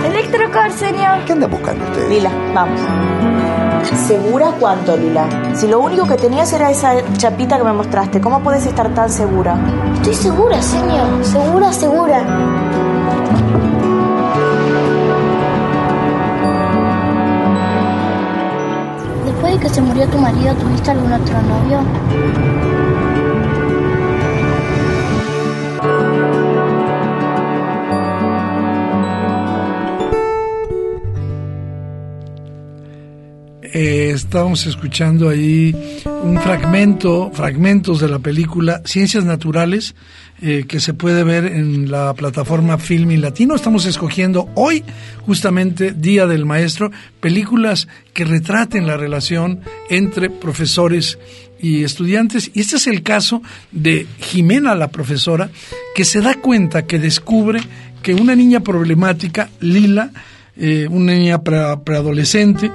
Electrocar, 0.05 0.71
señor. 0.71 1.25
¿Qué 1.25 1.33
anda 1.33 1.47
buscando 1.47 1.83
usted? 1.85 2.07
Lila, 2.09 2.29
vamos. 2.53 2.79
¿Segura 4.07 4.51
cuánto, 4.59 4.95
Lila? 4.95 5.27
Si 5.55 5.67
lo 5.67 5.79
único 5.79 6.05
que 6.05 6.15
tenías 6.15 6.53
era 6.53 6.69
esa 6.69 6.93
chapita 7.17 7.57
que 7.57 7.63
me 7.63 7.73
mostraste, 7.73 8.21
¿cómo 8.21 8.39
puedes 8.41 8.65
estar 8.67 8.93
tan 8.93 9.09
segura? 9.09 9.57
Estoy 9.95 10.13
segura, 10.13 10.61
señor. 10.61 11.25
Segura, 11.25 11.73
segura. 11.73 12.23
Después 19.25 19.53
de 19.53 19.59
que 19.59 19.69
se 19.69 19.81
murió 19.81 20.07
tu 20.07 20.19
marido, 20.19 20.53
¿tuviste 20.53 20.91
algún 20.91 21.13
otro 21.13 21.41
novio? 21.41 22.84
Estábamos 34.15 34.65
escuchando 34.65 35.29
ahí 35.29 35.75
un 36.23 36.39
fragmento, 36.39 37.31
fragmentos 37.33 37.99
de 37.99 38.09
la 38.09 38.19
película 38.19 38.81
Ciencias 38.85 39.25
Naturales, 39.25 39.95
eh, 40.41 40.65
que 40.67 40.79
se 40.79 40.93
puede 40.93 41.23
ver 41.23 41.45
en 41.45 41.91
la 41.91 42.13
plataforma 42.13 42.77
Filmin 42.77 43.21
Latino. 43.21 43.55
Estamos 43.55 43.85
escogiendo 43.85 44.49
hoy, 44.55 44.83
justamente 45.25 45.91
Día 45.91 46.25
del 46.25 46.45
Maestro, 46.45 46.91
películas 47.19 47.87
que 48.13 48.25
retraten 48.25 48.87
la 48.87 48.97
relación 48.97 49.61
entre 49.89 50.29
profesores 50.29 51.17
y 51.59 51.83
estudiantes. 51.83 52.51
Y 52.53 52.61
este 52.61 52.77
es 52.77 52.87
el 52.87 53.03
caso 53.03 53.41
de 53.71 54.07
Jimena, 54.19 54.75
la 54.75 54.89
profesora, 54.89 55.49
que 55.93 56.05
se 56.05 56.21
da 56.21 56.35
cuenta, 56.35 56.85
que 56.85 56.99
descubre 56.99 57.61
que 58.01 58.13
una 58.13 58.35
niña 58.35 58.59
problemática, 58.59 59.49
Lila, 59.61 60.11
eh, 60.57 60.87
una 60.89 61.13
niña 61.13 61.41
pre- 61.41 61.77
preadolescente, 61.83 62.71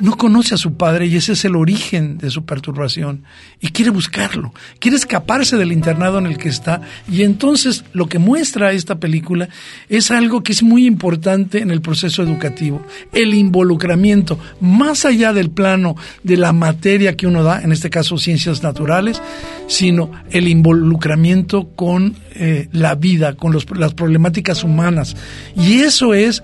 no 0.00 0.16
conoce 0.16 0.54
a 0.54 0.58
su 0.58 0.74
padre 0.74 1.06
y 1.06 1.16
ese 1.16 1.32
es 1.32 1.44
el 1.44 1.56
origen 1.56 2.18
de 2.18 2.30
su 2.30 2.44
perturbación 2.44 3.24
y 3.60 3.68
quiere 3.68 3.90
buscarlo, 3.90 4.52
quiere 4.78 4.96
escaparse 4.96 5.56
del 5.56 5.72
internado 5.72 6.18
en 6.18 6.26
el 6.26 6.38
que 6.38 6.48
está 6.48 6.80
y 7.10 7.22
entonces 7.22 7.84
lo 7.92 8.06
que 8.06 8.18
muestra 8.18 8.72
esta 8.72 8.96
película 8.96 9.48
es 9.88 10.10
algo 10.10 10.42
que 10.42 10.52
es 10.52 10.62
muy 10.62 10.86
importante 10.86 11.58
en 11.58 11.70
el 11.70 11.80
proceso 11.80 12.22
educativo, 12.22 12.84
el 13.12 13.34
involucramiento 13.34 14.38
más 14.60 15.04
allá 15.04 15.32
del 15.32 15.50
plano 15.50 15.96
de 16.22 16.36
la 16.36 16.52
materia 16.52 17.16
que 17.16 17.26
uno 17.26 17.42
da, 17.42 17.62
en 17.62 17.72
este 17.72 17.90
caso 17.90 18.18
ciencias 18.18 18.62
naturales, 18.62 19.20
sino 19.66 20.10
el 20.30 20.48
involucramiento 20.48 21.68
con 21.76 22.16
eh, 22.34 22.68
la 22.72 22.94
vida, 22.94 23.34
con 23.34 23.52
las 23.52 23.94
problemáticas 23.94 24.64
humanas. 24.64 25.16
Y 25.56 25.80
eso 25.80 26.14
es 26.14 26.42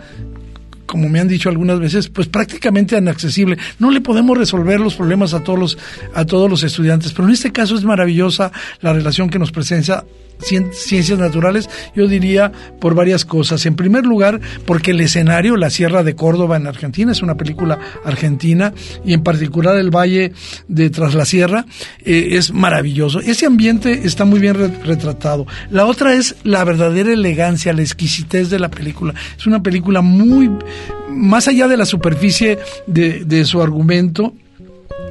como 0.87 1.09
me 1.09 1.21
han 1.21 1.28
dicho 1.28 1.49
algunas 1.49 1.78
veces, 1.78 2.09
pues 2.09 2.28
prácticamente 2.28 2.97
inaccesible. 2.97 3.59
No 3.78 3.90
le 3.90 4.00
podemos 4.00 4.38
resolver 4.38 4.81
los 4.81 4.95
problemas 4.95 5.35
a 5.35 5.43
todos 5.43 5.59
los, 5.59 5.78
a 6.14 6.25
todos 6.25 6.49
los 6.49 6.62
estudiantes, 6.62 7.12
pero 7.12 7.28
en 7.28 7.35
este 7.35 7.52
caso 7.52 7.75
es 7.75 7.85
maravillosa 7.85 8.52
la 8.81 8.93
relación 8.93 9.28
que 9.28 9.38
nos 9.38 9.52
presenta 9.52 10.05
ciencias 10.38 11.19
naturales, 11.19 11.69
yo 11.95 12.07
diría 12.07 12.52
por 12.81 12.95
varias 12.95 13.25
cosas. 13.25 13.64
En 13.66 13.76
primer 13.76 14.05
lugar, 14.07 14.40
porque 14.64 14.93
el 14.93 15.00
escenario, 15.00 15.57
la 15.57 15.71
Sierra 15.71 16.02
de 16.02 16.14
Córdoba 16.14 16.57
en 16.57 16.66
Argentina, 16.66 17.12
es 17.12 17.23
una 17.23 17.37
película 17.37 17.78
argentina 18.05 18.73
y 19.05 19.12
en 19.12 19.23
particular 19.23 19.76
el 19.76 19.90
Valle 19.90 20.33
de 20.69 20.90
Tras 20.90 21.14
la 21.14 21.25
Sierra 21.25 21.66
eh, 22.05 22.28
es 22.33 22.52
maravilloso. 22.52 23.21
Ese 23.21 23.47
ambiente 23.47 24.02
está 24.05 24.25
muy 24.25 24.40
bien 24.40 24.55
re- 24.55 24.69
retratado. 24.85 25.47
La 25.71 25.87
otra 25.87 26.14
es 26.14 26.37
la 26.45 26.64
verdadera 26.64 27.12
elegancia, 27.12 27.73
la 27.73 27.83
exquisitez 27.83 28.50
de 28.50 28.59
la 28.59 28.71
película. 28.71 29.14
Es 29.37 29.47
una 29.47 29.62
película 29.62 30.00
muy, 30.00 30.50
más 31.09 31.49
allá 31.49 31.69
de 31.69 31.76
la 31.76 31.87
superficie 31.87 32.59
de 32.87 33.45
su 33.45 33.62
argumento, 33.62 34.35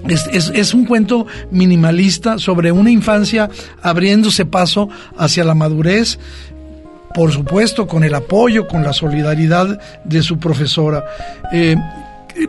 es, 0.07 0.49
es- 0.53 0.73
un 0.73 0.85
cuento 0.85 1.25
minimalista 1.51 2.37
sobre 2.37 2.71
una 2.71 2.91
infancia 2.91 3.49
abriéndose 3.81 4.45
paso 4.45 4.89
hacia 5.17 5.43
la 5.43 5.53
madurez, 5.55 6.19
por 7.13 7.31
supuesto 7.31 7.87
con 7.87 8.03
el 8.03 8.13
apoyo, 8.13 8.67
con 8.67 8.83
la 8.83 8.93
solidaridad 8.93 9.79
de 10.03 10.21
su 10.21 10.37
profesora. 10.37 11.05
Eh, 11.53 11.75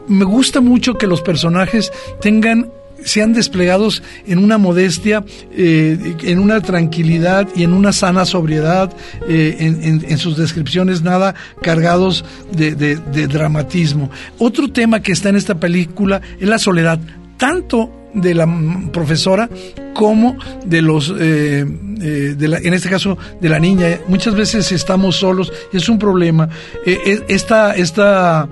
me 0.09 0.25
gusta 0.25 0.61
mucho 0.61 0.95
que 0.95 1.07
los 1.07 1.23
personajes 1.23 1.93
tengan 2.21 2.69
sean 3.05 3.35
desplegados 3.35 4.03
en 4.27 4.39
una 4.39 4.59
modestia, 4.59 5.23
eh, 5.53 6.17
en 6.25 6.39
una 6.41 6.61
tranquilidad 6.61 7.47
y 7.55 7.63
en 7.63 7.73
una 7.73 7.93
sana 7.93 8.25
sobriedad 8.25 8.91
eh, 9.29 9.57
en, 9.61 10.19
sus 10.19 10.37
descripciones, 10.37 11.03
nada 11.03 11.35
cargados 11.63 12.25
de 12.51 12.97
dramatismo. 13.29 14.11
Otro 14.39 14.73
tema 14.73 15.03
que 15.03 15.13
está 15.13 15.29
en 15.29 15.37
esta 15.37 15.55
película 15.61 16.21
es 16.41 16.49
la 16.49 16.59
soledad, 16.59 16.99
tanto 17.37 17.91
de 18.15 18.35
la 18.35 18.49
profesora 18.93 19.49
como 19.95 20.37
de 20.65 20.81
los, 20.83 21.13
eh, 21.19 21.67
eh, 22.01 22.35
de 22.37 22.49
la- 22.49 22.59
en 22.59 22.73
este 22.75 22.89
caso 22.89 23.19
de 23.41 23.49
la 23.49 23.59
niña. 23.59 23.99
Muchas 24.09 24.35
veces 24.35 24.73
estamos 24.73 25.17
solos, 25.17 25.53
es 25.73 25.89
un 25.89 25.99
problema. 25.99 26.49
Eh, 26.87 27.23
esta, 27.29 27.75
esta 27.77 28.49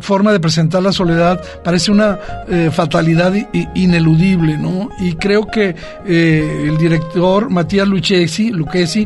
forma 0.00 0.30
de 0.30 0.38
presentar 0.38 0.80
la 0.82 0.92
soledad 0.92 1.42
parece 1.64 1.90
una 1.90 2.18
eh, 2.48 2.70
fatalidad 2.72 3.32
ineludible, 3.74 4.56
¿no? 4.56 4.90
Y 5.00 5.14
creo 5.14 5.46
que 5.48 5.74
eh, 6.06 6.64
el 6.68 6.76
director 6.78 7.50
Matías 7.50 7.88
Lucchesi, 7.88 8.50
Lucchesi 8.50 9.04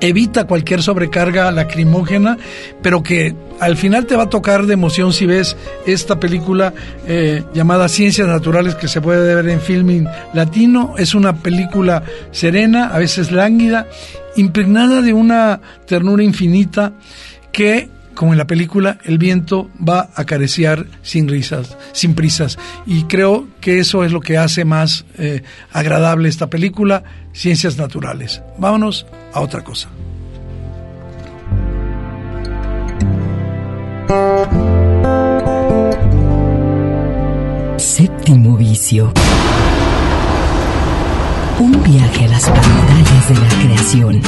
evita 0.00 0.44
cualquier 0.44 0.82
sobrecarga 0.82 1.50
lacrimógena, 1.50 2.38
pero 2.82 3.02
que 3.02 3.34
al 3.60 3.76
final 3.76 4.06
te 4.06 4.16
va 4.16 4.24
a 4.24 4.30
tocar 4.30 4.66
de 4.66 4.74
emoción 4.74 5.12
si 5.12 5.26
ves 5.26 5.56
esta 5.86 6.20
película 6.20 6.74
eh, 7.06 7.42
llamada 7.54 7.88
Ciencias 7.88 8.28
Naturales 8.28 8.74
que 8.74 8.88
se 8.88 9.00
puede 9.00 9.34
ver 9.34 9.48
en 9.48 9.60
Filming 9.60 10.06
Latino. 10.34 10.94
Es 10.98 11.14
una 11.14 11.36
película 11.36 12.02
serena, 12.30 12.88
a 12.88 12.98
veces 12.98 13.32
lánguida, 13.32 13.86
impregnada 14.36 15.02
de 15.02 15.12
una 15.12 15.60
ternura 15.86 16.22
infinita 16.22 16.92
que 17.52 17.88
como 18.16 18.32
en 18.32 18.38
la 18.38 18.46
película, 18.48 18.98
el 19.04 19.18
viento 19.18 19.70
va 19.86 20.00
a 20.00 20.22
acariciar 20.22 20.86
sin 21.02 21.28
risas, 21.28 21.76
sin 21.92 22.14
prisas. 22.14 22.58
Y 22.84 23.04
creo 23.04 23.46
que 23.60 23.78
eso 23.78 24.02
es 24.02 24.10
lo 24.10 24.20
que 24.20 24.38
hace 24.38 24.64
más 24.64 25.04
eh, 25.18 25.42
agradable 25.70 26.28
esta 26.28 26.48
película, 26.48 27.04
ciencias 27.36 27.76
naturales. 27.76 28.42
Vámonos 28.56 29.06
a 29.32 29.40
otra 29.40 29.62
cosa. 29.62 29.88
Séptimo 37.76 38.56
vicio. 38.56 39.12
Un 41.60 41.82
viaje 41.82 42.24
a 42.24 42.28
las 42.28 42.44
pantallas 42.48 43.28
de 43.28 43.34
la 43.34 43.48
creación. 43.62 44.22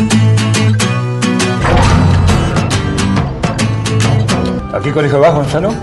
¿Aquí 4.74 4.90
colegio 4.90 5.16
abajo, 5.18 5.38
Gonzalo? 5.38 5.74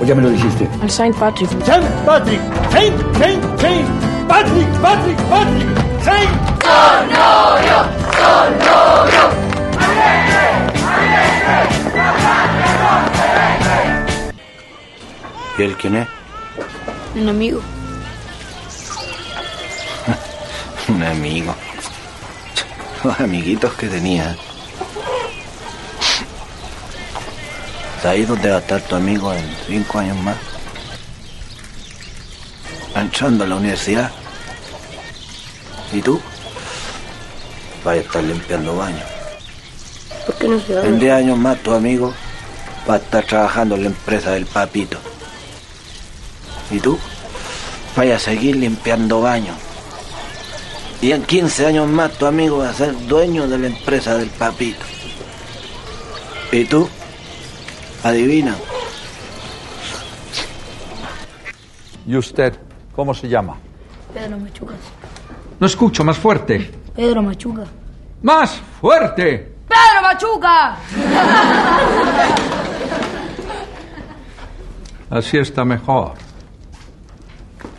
¿O 0.00 0.04
ya 0.04 0.14
me 0.14 0.22
lo 0.22 0.30
dijiste? 0.30 0.68
Al 0.80 0.90
Saint 0.90 1.16
Patrick. 1.16 1.50
Saint 1.64 1.86
Patrick, 2.06 2.40
Saint, 2.70 2.94
Saint, 3.18 3.60
Saint, 3.60 3.88
Patrick, 4.28 4.66
Patrick, 4.80 5.18
Patrick, 5.28 6.02
Saint. 6.02 6.51
¿Y 15.58 15.62
él 15.62 15.76
quién 15.76 15.96
es? 15.96 16.08
Un 17.14 17.28
amigo. 17.28 17.60
Un 20.88 21.02
amigo. 21.02 21.54
Los 23.04 23.20
amiguitos 23.20 23.72
que 23.74 23.88
tenía. 23.88 24.36
¿Sabes 28.02 28.26
dónde 28.26 28.50
va 28.50 28.56
a 28.56 28.60
estar 28.60 28.80
tu 28.80 28.96
amigo 28.96 29.32
en 29.32 29.44
cinco 29.66 29.98
años 29.98 30.16
más? 30.18 30.36
Entrando 32.96 33.44
a 33.44 33.46
la 33.46 33.56
universidad. 33.56 34.10
¿Y 35.92 36.00
tú? 36.00 36.20
Vas 37.84 37.96
a 37.96 38.00
estar 38.00 38.22
limpiando 38.22 38.76
baños. 38.76 39.04
¿Por 40.26 40.34
qué 40.36 40.48
no 40.48 40.60
se 40.60 40.72
En 40.72 40.78
habla? 40.78 40.98
10 40.98 41.12
años 41.12 41.38
más 41.38 41.58
tu 41.58 41.72
amigo 41.72 42.14
va 42.88 42.94
a 42.94 42.96
estar 42.98 43.24
trabajando 43.24 43.74
en 43.74 43.82
la 43.82 43.88
empresa 43.88 44.32
del 44.32 44.46
papito. 44.46 44.98
¿Y 46.70 46.78
tú? 46.78 46.98
Vaya 47.96 48.16
a 48.16 48.18
seguir 48.18 48.56
limpiando 48.56 49.20
baños. 49.20 49.56
Y 51.00 51.10
en 51.10 51.24
15 51.24 51.66
años 51.66 51.88
más 51.88 52.12
tu 52.12 52.26
amigo 52.26 52.58
va 52.58 52.70
a 52.70 52.74
ser 52.74 52.94
dueño 53.06 53.48
de 53.48 53.58
la 53.58 53.66
empresa 53.66 54.16
del 54.16 54.30
papito. 54.30 54.84
¿Y 56.52 56.64
tú? 56.64 56.88
Adivina. 58.04 58.54
¿Y 62.06 62.16
usted 62.16 62.54
cómo 62.94 63.14
se 63.14 63.28
llama? 63.28 63.56
Pedro 64.14 64.38
Machuca. 64.38 64.74
No 65.58 65.66
escucho, 65.66 66.04
más 66.04 66.18
fuerte. 66.18 66.81
Pedro 66.94 67.22
Machuca. 67.22 67.64
¡Más 68.22 68.60
fuerte! 68.80 69.54
¡Pedro 69.68 70.02
Machuca! 70.02 70.76
Así 75.10 75.38
está 75.38 75.64
mejor. 75.64 76.12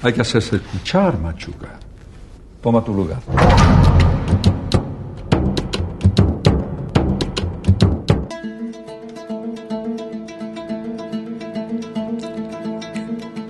Hay 0.01 0.13
que 0.13 0.21
hacerse 0.21 0.57
escuchar, 0.57 1.17
Machuca. 1.17 1.79
Toma 2.61 2.83
tu 2.83 2.93
lugar. 2.93 3.19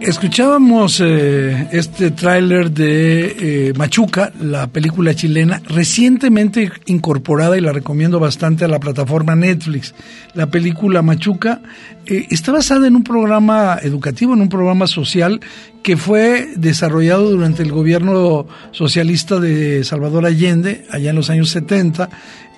Escuchábamos 0.03 0.99
eh, 0.99 1.69
este 1.71 2.11
tráiler 2.11 2.71
de 2.71 3.69
eh, 3.69 3.73
Machuca, 3.77 4.33
la 4.41 4.67
película 4.67 5.15
chilena, 5.15 5.61
recientemente 5.65 6.69
incorporada 6.87 7.57
y 7.57 7.61
la 7.61 7.71
recomiendo 7.71 8.19
bastante 8.19 8.65
a 8.65 8.67
la 8.67 8.81
plataforma 8.81 9.33
Netflix. 9.33 9.95
La 10.33 10.47
película 10.47 11.01
Machuca 11.01 11.61
eh, 12.05 12.27
está 12.29 12.51
basada 12.51 12.85
en 12.85 12.97
un 12.97 13.05
programa 13.05 13.79
educativo, 13.81 14.33
en 14.33 14.41
un 14.41 14.49
programa 14.49 14.87
social 14.87 15.39
que 15.83 15.95
fue 15.95 16.49
desarrollado 16.57 17.29
durante 17.31 17.63
el 17.63 17.71
gobierno 17.71 18.45
socialista 18.71 19.39
de 19.39 19.85
Salvador 19.85 20.25
Allende, 20.25 20.85
allá 20.91 21.11
en 21.11 21.15
los 21.15 21.29
años 21.29 21.49
70, 21.49 22.09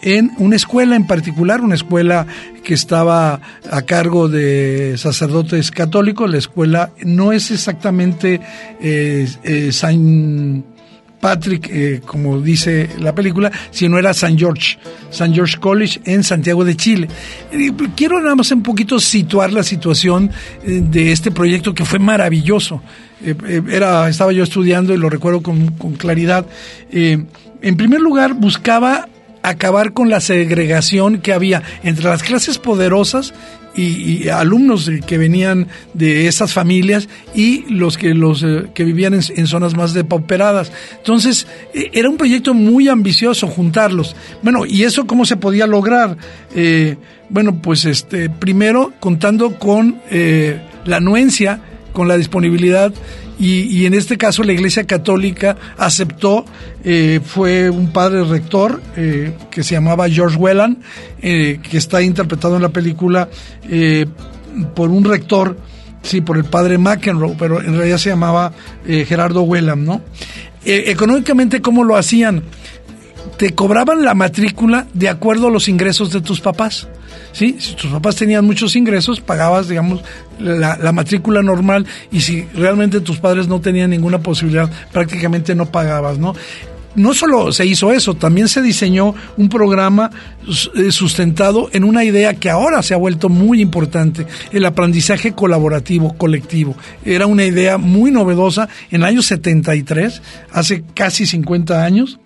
en 0.06 0.32
una 0.38 0.56
escuela 0.56 0.96
en 0.96 1.08
particular, 1.08 1.62
una 1.62 1.76
escuela 1.76 2.28
que 2.64 2.76
estaba 2.76 3.42
a 3.70 3.82
cargo 3.82 4.30
de 4.30 4.96
sacerdotes 4.98 5.72
católicos. 5.72 6.30
La 6.30 6.38
escuela 6.38 6.92
no 7.04 7.32
es 7.32 7.50
exactamente 7.50 8.40
eh, 8.80 9.28
eh, 9.44 9.72
Saint 9.72 10.64
Patrick, 11.20 11.68
eh, 11.72 12.02
como 12.06 12.40
dice 12.40 12.88
la 13.00 13.16
película, 13.16 13.52
sino 13.72 13.98
era 13.98 14.14
San 14.14 14.38
George, 14.38 14.78
San 15.10 15.34
George 15.34 15.58
College 15.58 16.00
en 16.06 16.24
Santiago 16.24 16.64
de 16.64 16.76
Chile. 16.76 17.08
Quiero 17.96 18.22
nada 18.22 18.36
más 18.36 18.52
un 18.52 18.62
poquito 18.62 19.00
situar 19.00 19.52
la 19.52 19.64
situación 19.64 20.30
eh, 20.64 20.84
de 20.88 21.12
este 21.12 21.32
proyecto 21.32 21.74
que 21.74 21.84
fue 21.84 21.98
maravilloso. 21.98 22.80
Era, 23.68 24.08
estaba 24.08 24.34
yo 24.34 24.44
estudiando 24.44 24.94
y 24.94 24.98
lo 24.98 25.10
recuerdo 25.10 25.42
con, 25.42 25.70
claridad. 25.98 26.46
En 26.92 27.28
primer 27.76 28.02
lugar, 28.02 28.36
buscaba 28.36 29.08
acabar 29.50 29.94
con 29.94 30.10
la 30.10 30.20
segregación 30.20 31.20
que 31.20 31.34
había 31.34 31.64
entre 31.84 32.06
las 32.06 32.24
clases 32.24 32.58
poderosas 32.58 33.34
y, 33.76 34.30
alumnos 34.30 34.90
que 35.06 35.18
venían 35.18 35.68
de 35.94 36.28
esas 36.28 36.54
familias 36.54 37.10
y 37.34 37.66
los 37.70 37.98
que 37.98 38.14
los 38.14 38.42
eh, 38.44 38.68
que 38.74 38.84
vivían 38.84 39.14
en, 39.14 39.48
zonas 39.48 39.76
más 39.76 39.94
depauperadas. 39.94 40.72
Entonces, 40.98 41.48
eh, 41.74 41.90
era 41.94 42.10
un 42.10 42.18
proyecto 42.18 42.54
muy 42.54 42.88
ambicioso 42.88 43.48
juntarlos. 43.48 44.16
Bueno, 44.42 44.66
¿y 44.66 44.84
eso 44.84 45.06
cómo 45.06 45.26
se 45.26 45.36
podía 45.36 45.68
lograr? 45.68 46.18
Eh, 46.56 46.96
bueno, 47.30 47.62
pues 47.62 47.86
este 47.86 48.30
primero 48.30 48.94
contando 49.00 49.58
con 49.58 50.00
eh, 50.10 50.60
la 50.86 50.98
anuencia, 50.98 51.60
con 51.96 52.08
la 52.10 52.18
disponibilidad 52.18 52.94
y, 53.40 53.62
y, 53.62 53.86
en 53.86 53.94
este 53.94 54.18
caso 54.18 54.44
la 54.44 54.54
Iglesia 54.54 54.86
Católica 54.86 55.58
aceptó, 55.78 56.46
eh, 56.84 57.20
fue 57.24 57.70
un 57.70 57.92
padre 57.92 58.24
rector 58.24 58.82
eh, 58.96 59.34
que 59.50 59.64
se 59.64 59.76
llamaba 59.76 60.08
George 60.10 60.38
Whelan, 60.38 60.78
eh, 61.22 61.60
que 61.64 61.78
está 61.78 62.02
interpretado 62.02 62.58
en 62.58 62.62
la 62.62 62.70
película 62.70 63.28
por 64.76 64.90
un 64.90 65.04
rector, 65.04 65.58
sí, 66.02 66.22
por 66.22 66.38
el 66.38 66.46
padre 66.46 66.78
McEnroe, 66.78 67.36
pero 67.38 67.60
en 67.60 67.76
realidad 67.76 67.98
se 67.98 68.10
llamaba 68.10 68.54
Gerardo 68.86 69.42
Whelan, 69.42 69.84
¿no? 69.84 70.02
Económicamente, 70.64 71.62
¿cómo 71.62 71.84
lo 71.84 71.98
hacían? 71.98 72.44
Te 73.38 73.54
cobraban 73.54 74.04
la 74.04 74.14
matrícula 74.14 74.88
de 74.94 75.10
acuerdo 75.10 75.48
a 75.48 75.52
los 75.52 75.68
ingresos 75.68 76.12
de 76.12 76.22
tus 76.22 76.40
papás. 76.42 76.88
¿sí? 77.32 77.58
Si 77.60 77.76
tus 77.76 77.92
papás 77.92 78.16
tenían 78.16 78.46
muchos 78.46 78.76
ingresos, 78.76 79.20
pagabas, 79.20 79.68
digamos, 79.68 80.02
la, 80.40 80.78
la, 80.78 80.92
matrícula 80.92 81.42
normal 81.42 81.86
y 82.12 82.22
si 82.22 82.44
realmente 82.54 83.02
tus 83.02 83.18
padres 83.18 83.48
no 83.48 83.60
tenían 83.60 83.90
ninguna 83.90 84.20
posibilidad, 84.20 84.70
prácticamente 84.92 85.54
no 85.56 85.66
pagabas, 85.66 86.18
¿no? 86.18 86.34
No 86.96 87.14
solo 87.14 87.52
se 87.52 87.66
hizo 87.66 87.92
eso, 87.92 88.14
también 88.14 88.48
se 88.48 88.62
diseñó 88.62 89.14
un 89.36 89.50
programa 89.50 90.12
sustentado 90.90 91.70
en 91.74 91.84
una 91.84 92.06
idea 92.06 92.36
que 92.36 92.50
ahora 92.50 92.82
se 92.84 92.94
ha 92.94 92.98
vuelto 92.98 93.28
muy 93.28 93.62
importante, 93.62 94.26
el 94.54 94.66
aprendizaje 94.66 95.34
colaborativo, 95.34 96.16
colectivo. 96.18 96.76
Era 97.04 97.28
una 97.28 97.44
idea 97.44 97.78
muy 97.78 98.12
novedosa 98.12 98.70
en 98.92 99.02
el 99.02 99.08
año 99.08 99.22
73, 99.22 100.22
hace 100.54 100.84
casi 100.94 101.26
50 101.26 101.84
años, 101.84 102.18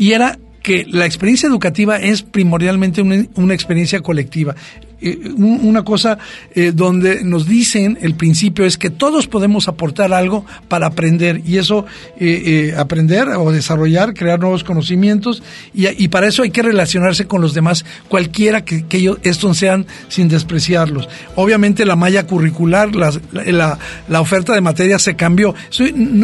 y 0.00 0.12
era 0.12 0.38
que 0.62 0.86
la 0.88 1.04
experiencia 1.04 1.46
educativa 1.46 1.98
es 1.98 2.22
primordialmente 2.22 3.02
una, 3.02 3.26
una 3.34 3.52
experiencia 3.52 4.00
colectiva. 4.00 4.56
Eh, 5.02 5.18
una 5.36 5.82
cosa 5.82 6.18
eh, 6.54 6.72
donde 6.74 7.24
nos 7.24 7.46
dicen 7.46 7.98
el 8.02 8.14
principio 8.14 8.66
es 8.66 8.76
que 8.76 8.90
todos 8.90 9.26
podemos 9.26 9.66
aportar 9.66 10.12
algo 10.12 10.44
para 10.68 10.88
aprender 10.88 11.40
y 11.46 11.56
eso 11.56 11.86
eh, 12.18 12.74
aprender 12.76 13.28
o 13.28 13.50
desarrollar, 13.50 14.12
crear 14.12 14.38
nuevos 14.38 14.62
conocimientos 14.62 15.42
y, 15.72 16.08
para 16.08 16.26
eso 16.26 16.42
hay 16.42 16.50
que 16.50 16.62
relacionarse 16.62 17.26
con 17.26 17.40
los 17.40 17.54
demás, 17.54 17.84
cualquiera 18.08 18.64
que, 18.64 18.84
ellos, 18.90 19.18
estos 19.22 19.56
sean 19.56 19.86
sin 20.08 20.28
despreciarlos. 20.28 21.08
Obviamente 21.36 21.84
la 21.84 21.96
malla 21.96 22.26
curricular, 22.26 22.94
la, 22.94 23.12
la, 24.08 24.20
oferta 24.20 24.54
de 24.54 24.60
materia 24.60 24.98
se 24.98 25.16
cambió. 25.16 25.54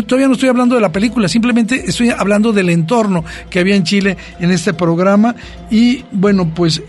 Todavía 0.07 0.29
no 0.29 0.35
estoy 0.35 0.49
hablando 0.49 0.75
de 0.75 0.81
la 0.81 0.93
película, 0.93 1.29
simplemente 1.29 1.85
estoy 1.87 2.11
hablando 2.11 2.53
del 2.53 2.71
entorno 2.71 3.25
que 3.49 3.61
había 3.61 3.77
en 3.77 3.85
Chile 3.85 4.17
en 4.41 4.51
este 4.51 4.75
programa 4.75 5.35
y 5.71 6.05
bueno, 6.13 6.53
pues 6.55 6.83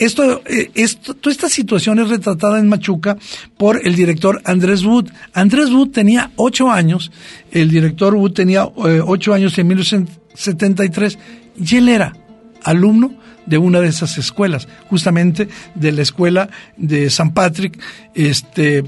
esto, 0.00 0.42
esto, 0.74 1.14
toda 1.14 1.32
esta 1.32 1.48
situación 1.48 1.98
es 1.98 2.08
retratada 2.08 2.58
en 2.58 2.68
Machuca 2.68 3.16
por 3.56 3.86
el 3.86 3.94
director 3.94 4.40
Andrés 4.44 4.82
Wood. 4.82 5.10
Andrés 5.34 5.70
Wood 5.70 5.90
tenía 5.90 6.30
ocho 6.36 6.70
años, 6.70 7.12
el 7.52 7.70
director 7.70 8.14
Wood 8.14 8.32
tenía 8.32 8.62
eh, 8.62 9.02
ocho 9.06 9.34
años 9.34 9.56
en 9.58 9.68
1973 9.68 11.18
y 11.56 11.76
él 11.76 11.88
era 11.88 12.16
alumno 12.64 13.14
de 13.44 13.58
una 13.58 13.80
de 13.80 13.88
esas 13.88 14.16
escuelas, 14.16 14.68
justamente 14.88 15.48
de 15.74 15.92
la 15.92 16.02
escuela 16.02 16.48
de 16.76 17.10
San 17.10 17.34
Patrick, 17.34 17.78
este, 18.14 18.84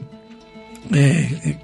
eh, 0.94 1.59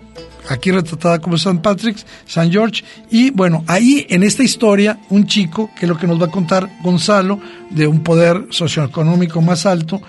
aquí 0.48 0.70
retratada 0.70 1.20
como 1.20 1.36
St. 1.36 1.60
Patrick's, 1.62 2.06
St. 2.26 2.50
George, 2.50 2.84
y 3.10 3.30
bueno, 3.30 3.64
ahí 3.66 4.06
en 4.08 4.22
esta 4.22 4.42
historia, 4.42 4.98
un 5.10 5.26
chico, 5.26 5.70
que 5.78 5.86
es 5.86 5.88
lo 5.88 5.98
que 5.98 6.06
nos 6.06 6.20
va 6.20 6.26
a 6.26 6.30
contar 6.30 6.68
Gonzalo, 6.82 7.40
de 7.70 7.86
un 7.86 8.02
poder 8.02 8.46
socioeconómico 8.50 9.40
más 9.42 9.66
alto, 9.66 10.00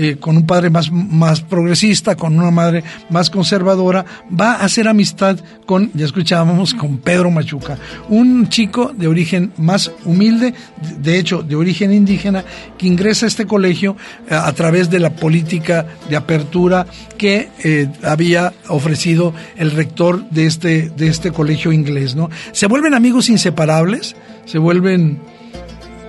eh, 0.00 0.16
con 0.20 0.36
un 0.36 0.46
padre 0.46 0.70
más, 0.70 0.92
más 0.92 1.40
progresista, 1.40 2.14
con 2.14 2.38
una 2.38 2.52
madre 2.52 2.84
más 3.10 3.30
conservadora, 3.30 4.04
va 4.28 4.52
a 4.52 4.64
hacer 4.64 4.86
amistad 4.86 5.40
con, 5.66 5.90
ya 5.92 6.06
escuchábamos, 6.06 6.72
con 6.72 6.98
Pedro 6.98 7.32
Machuca, 7.32 7.76
un 8.08 8.48
chico 8.48 8.92
de 8.96 9.08
origen 9.08 9.52
más 9.56 9.90
humilde, 10.04 10.54
de 11.00 11.18
hecho, 11.18 11.42
de 11.42 11.56
origen 11.56 11.92
indígena, 11.92 12.44
que 12.78 12.86
ingresa 12.86 13.26
a 13.26 13.28
este 13.28 13.46
colegio 13.46 13.96
eh, 14.30 14.34
a 14.34 14.52
través 14.52 14.88
de 14.88 15.00
la 15.00 15.10
política 15.10 15.84
de 16.08 16.14
apertura 16.14 16.86
que 17.16 17.48
eh, 17.64 17.88
había 18.04 18.52
ofrecido 18.68 19.34
el 19.56 19.72
rector 19.72 20.30
de 20.30 20.46
este, 20.46 20.90
de 20.90 21.08
este 21.08 21.32
colegio 21.32 21.72
inglés, 21.72 22.14
¿no? 22.14 22.30
Se 22.52 22.68
vuelven 22.68 22.94
amigos 22.94 23.28
inseparables, 23.28 24.14
se 24.44 24.58
vuelven 24.58 25.18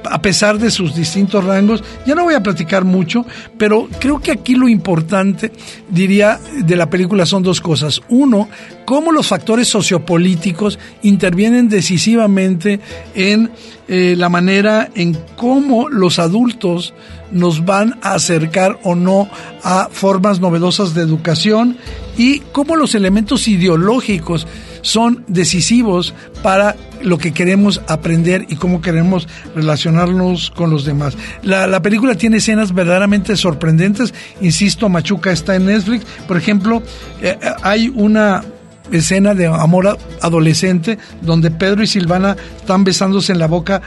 a 0.05 0.21
pesar 0.21 0.59
de 0.59 0.71
sus 0.71 0.95
distintos 0.95 1.43
rangos. 1.43 1.83
Ya 2.05 2.15
no 2.15 2.23
voy 2.23 2.33
a 2.33 2.43
platicar 2.43 2.85
mucho, 2.85 3.25
pero 3.57 3.87
creo 3.99 4.19
que 4.19 4.31
aquí 4.31 4.55
lo 4.55 4.67
importante, 4.67 5.51
diría, 5.89 6.39
de 6.63 6.75
la 6.75 6.89
película 6.89 7.25
son 7.25 7.43
dos 7.43 7.61
cosas. 7.61 8.01
Uno, 8.09 8.49
cómo 8.85 9.11
los 9.11 9.27
factores 9.27 9.67
sociopolíticos 9.67 10.79
intervienen 11.03 11.69
decisivamente 11.69 12.79
en 13.13 13.51
eh, 13.87 14.15
la 14.17 14.29
manera 14.29 14.89
en 14.95 15.17
cómo 15.35 15.89
los 15.89 16.19
adultos 16.19 16.93
nos 17.31 17.65
van 17.65 17.99
a 18.01 18.13
acercar 18.13 18.79
o 18.83 18.95
no 18.95 19.29
a 19.63 19.89
formas 19.91 20.39
novedosas 20.39 20.93
de 20.93 21.01
educación 21.01 21.77
y 22.17 22.39
cómo 22.51 22.75
los 22.75 22.95
elementos 22.95 23.47
ideológicos 23.47 24.47
son 24.81 25.23
decisivos 25.27 26.13
para 26.43 26.75
lo 27.01 27.17
que 27.17 27.33
queremos 27.33 27.81
aprender 27.87 28.45
y 28.49 28.55
cómo 28.55 28.81
queremos 28.81 29.27
relacionarnos 29.55 30.51
con 30.51 30.69
los 30.69 30.85
demás. 30.85 31.17
La, 31.43 31.81
película 31.81 32.15
tiene 32.15 32.37
escenas 32.37 32.73
verdaderamente 32.73 33.35
sorprendentes. 33.35 34.13
Insisto, 34.41 34.89
Machuca 34.89 35.31
está 35.31 35.55
en 35.55 35.65
Netflix. 35.65 36.05
Por 36.27 36.37
ejemplo, 36.37 36.83
eh, 37.21 37.37
eh, 37.41 37.49
hay 37.61 37.89
una 37.89 38.43
escena 38.91 39.33
de 39.33 39.47
amor 39.47 39.97
adolescente 40.21 40.97
donde 41.21 41.51
Pedro 41.51 41.83
y 41.83 41.87
Silvana 41.87 42.35
están 42.57 42.83
besándose 42.83 43.31
en 43.31 43.39
la 43.39 43.47
boca 43.47 43.81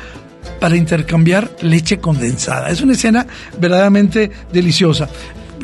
para 0.61 0.77
intercambiar 0.77 1.51
leche 1.61 1.99
condensada. 1.99 2.71
Es 2.71 2.81
una 2.81 2.93
escena 2.93 3.27
verdaderamente 3.59 4.31
deliciosa 4.53 5.09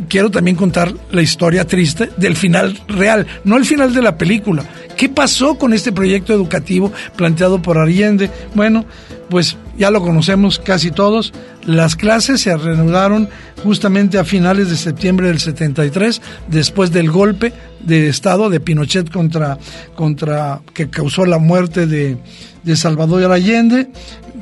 quiero 0.09 0.31
también 0.31 0.57
contar 0.57 0.93
la 1.11 1.23
historia 1.23 1.67
triste 1.67 2.11
del 2.17 2.37
final 2.37 2.79
real, 2.87 3.27
no 3.45 3.57
el 3.57 3.65
final 3.65 3.93
de 3.93 4.03
la 4.03 4.17
película. 4.17 4.65
¿Qué 4.99 5.09
pasó 5.09 5.55
con 5.55 5.73
este 5.73 5.93
proyecto 5.93 6.35
educativo 6.35 6.93
planteado 7.15 7.63
por 7.63 7.79
Allende? 7.79 8.33
Bueno, 8.57 8.85
pues 9.31 9.57
ya 9.79 9.93
lo 9.93 10.03
conocemos 10.03 10.59
casi 10.59 10.91
todos. 10.91 11.33
Las 11.65 11.95
clases 11.95 12.41
se 12.41 12.57
reanudaron 12.57 13.29
justamente 13.63 14.19
a 14.19 14.25
finales 14.25 14.71
de 14.71 14.77
septiembre 14.77 15.29
del 15.29 15.39
73, 15.39 16.21
después 16.49 16.91
del 16.91 17.13
golpe 17.13 17.53
de 17.79 18.09
Estado 18.09 18.51
de 18.51 18.59
Pinochet 18.59 19.09
contra, 19.09 19.57
contra 19.95 20.63
que 20.75 20.91
causó 20.91 21.25
la 21.27 21.39
muerte 21.39 21.87
de, 21.87 22.17
de 22.65 22.77
Salvador 22.77 23.31
Allende. 23.31 23.93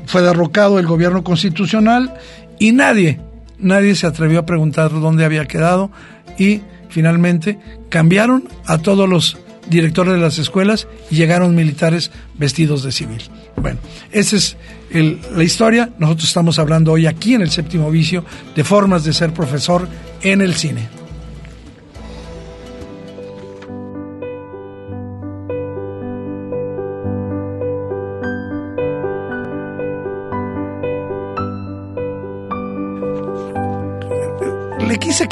Fue 0.06 0.22
derrocado 0.22 0.78
el 0.78 0.86
gobierno 0.86 1.22
constitucional 1.22 2.14
y 2.58 2.72
nadie, 2.72 3.20
nadie 3.58 3.94
se 3.94 4.06
atrevió 4.06 4.38
a 4.38 4.46
preguntar 4.46 4.90
dónde 4.90 5.26
había 5.26 5.44
quedado 5.44 5.90
y 6.38 6.62
finalmente 6.88 7.58
cambiaron 7.90 8.48
a 8.64 8.78
todos 8.78 9.06
los 9.06 9.36
directores 9.68 10.14
de 10.14 10.20
las 10.20 10.38
escuelas 10.38 10.86
y 11.10 11.16
llegaron 11.16 11.54
militares 11.54 12.10
vestidos 12.34 12.82
de 12.82 12.92
civil. 12.92 13.22
Bueno, 13.56 13.78
esa 14.12 14.36
es 14.36 14.56
la 14.90 15.44
historia. 15.44 15.90
Nosotros 15.98 16.28
estamos 16.28 16.58
hablando 16.58 16.92
hoy 16.92 17.06
aquí 17.06 17.34
en 17.34 17.42
el 17.42 17.50
séptimo 17.50 17.90
vicio 17.90 18.24
de 18.54 18.64
formas 18.64 19.04
de 19.04 19.12
ser 19.12 19.32
profesor 19.32 19.88
en 20.22 20.40
el 20.40 20.54
cine. 20.54 20.95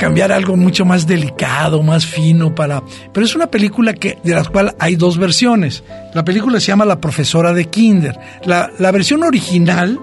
Cambiar 0.04 0.32
algo 0.32 0.54
mucho 0.54 0.84
más 0.84 1.06
delicado, 1.06 1.82
más 1.82 2.04
fino 2.04 2.54
para, 2.54 2.82
pero 3.14 3.24
es 3.24 3.34
una 3.34 3.46
película 3.46 3.94
que 3.94 4.18
de 4.22 4.34
la 4.34 4.44
cual 4.44 4.74
hay 4.78 4.96
dos 4.96 5.16
versiones. 5.16 5.82
La 6.12 6.22
película 6.22 6.60
se 6.60 6.66
llama 6.66 6.84
La 6.84 7.00
profesora 7.00 7.54
de 7.54 7.70
Kinder. 7.70 8.14
La, 8.44 8.68
versión 8.92 9.22
original 9.22 9.98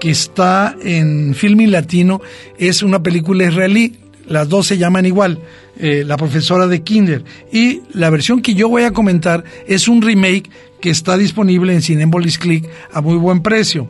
que 0.00 0.10
está 0.10 0.76
en 0.82 1.34
Filming 1.34 1.72
Latino 1.72 2.20
es 2.58 2.82
una 2.82 3.02
película 3.02 3.46
israelí. 3.46 3.96
Las 4.26 4.50
dos 4.50 4.66
se 4.66 4.76
llaman 4.76 5.06
igual, 5.06 5.38
eh, 5.78 6.04
La 6.04 6.18
profesora 6.18 6.66
de 6.66 6.82
Kinder. 6.82 7.24
Y 7.50 7.80
la 7.94 8.10
versión 8.10 8.42
que 8.42 8.52
yo 8.52 8.68
voy 8.68 8.82
a 8.82 8.90
comentar 8.90 9.44
es 9.66 9.88
un 9.88 10.02
remake 10.02 10.50
que 10.78 10.90
está 10.90 11.16
disponible 11.16 11.72
en 11.72 11.80
Cinepolis 11.80 12.36
Click 12.36 12.68
a 12.92 13.00
muy 13.00 13.16
buen 13.16 13.40
precio. 13.40 13.88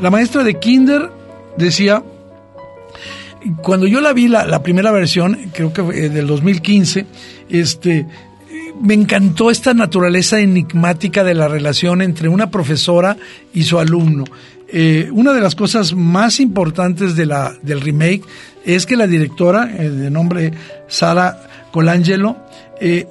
La 0.00 0.10
maestra 0.12 0.44
de 0.44 0.60
Kinder 0.60 1.10
decía 1.56 2.00
cuando 3.62 3.86
yo 3.86 4.00
la 4.00 4.12
vi, 4.12 4.28
la, 4.28 4.62
primera 4.62 4.90
versión, 4.90 5.50
creo 5.52 5.72
que 5.72 5.80
eh, 5.80 6.08
del 6.08 6.26
2015, 6.26 7.06
este, 7.48 8.06
me 8.80 8.94
encantó 8.94 9.50
esta 9.50 9.74
naturaleza 9.74 10.40
enigmática 10.40 11.24
de 11.24 11.34
la 11.34 11.48
relación 11.48 12.02
entre 12.02 12.28
una 12.28 12.50
profesora 12.50 13.16
y 13.52 13.62
su 13.64 13.78
alumno. 13.78 14.24
Eh, 14.72 15.08
una 15.12 15.32
de 15.32 15.40
las 15.40 15.54
cosas 15.54 15.94
más 15.94 16.38
importantes 16.38 17.16
de 17.16 17.26
la, 17.26 17.54
del 17.62 17.80
remake 17.80 18.22
es 18.64 18.86
que 18.86 18.96
la 18.96 19.06
directora, 19.06 19.68
eh, 19.76 19.88
de 19.88 20.10
nombre 20.10 20.52
Sara 20.88 21.68
Colangelo, 21.72 22.36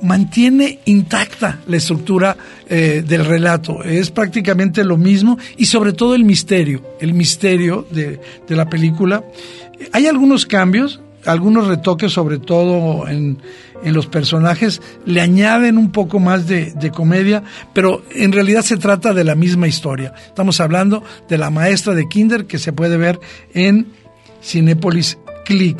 mantiene 0.01 0.79
intacta 0.85 1.59
la 1.67 1.77
estructura 1.77 2.35
del 2.67 3.23
relato. 3.23 3.83
Es 3.83 4.09
prácticamente 4.09 4.83
lo 4.83 4.97
mismo 4.97 5.37
y 5.57 5.65
sobre 5.65 5.93
todo 5.93 6.15
el 6.15 6.25
misterio, 6.25 6.81
el 6.99 7.13
misterio 7.13 7.85
de, 7.91 8.19
de 8.47 8.55
la 8.55 8.67
película. 8.67 9.23
Hay 9.91 10.07
algunos 10.07 10.45
cambios, 10.45 11.01
algunos 11.25 11.67
retoques, 11.67 12.11
sobre 12.11 12.37
todo 12.37 13.07
en, 13.07 13.37
los 13.83 14.07
personajes, 14.07 14.81
le 15.05 15.21
añaden 15.21 15.77
un 15.77 15.91
poco 15.91 16.19
más 16.19 16.47
de, 16.47 16.91
comedia, 16.93 17.43
pero 17.73 18.03
en 18.11 18.33
realidad 18.33 18.61
se 18.61 18.75
trata 18.75 19.13
de 19.13 19.23
la 19.23 19.35
misma 19.35 19.67
historia. 19.67 20.13
Estamos 20.27 20.59
hablando 20.59 21.01
de 21.29 21.37
la 21.37 21.49
maestra 21.49 21.93
de 21.93 22.09
Kinder 22.09 22.45
que 22.45 22.59
se 22.59 22.73
puede 22.73 22.97
ver 22.97 23.19
en 23.53 23.87
Cinepolis 24.43 25.17
Click. 25.45 25.77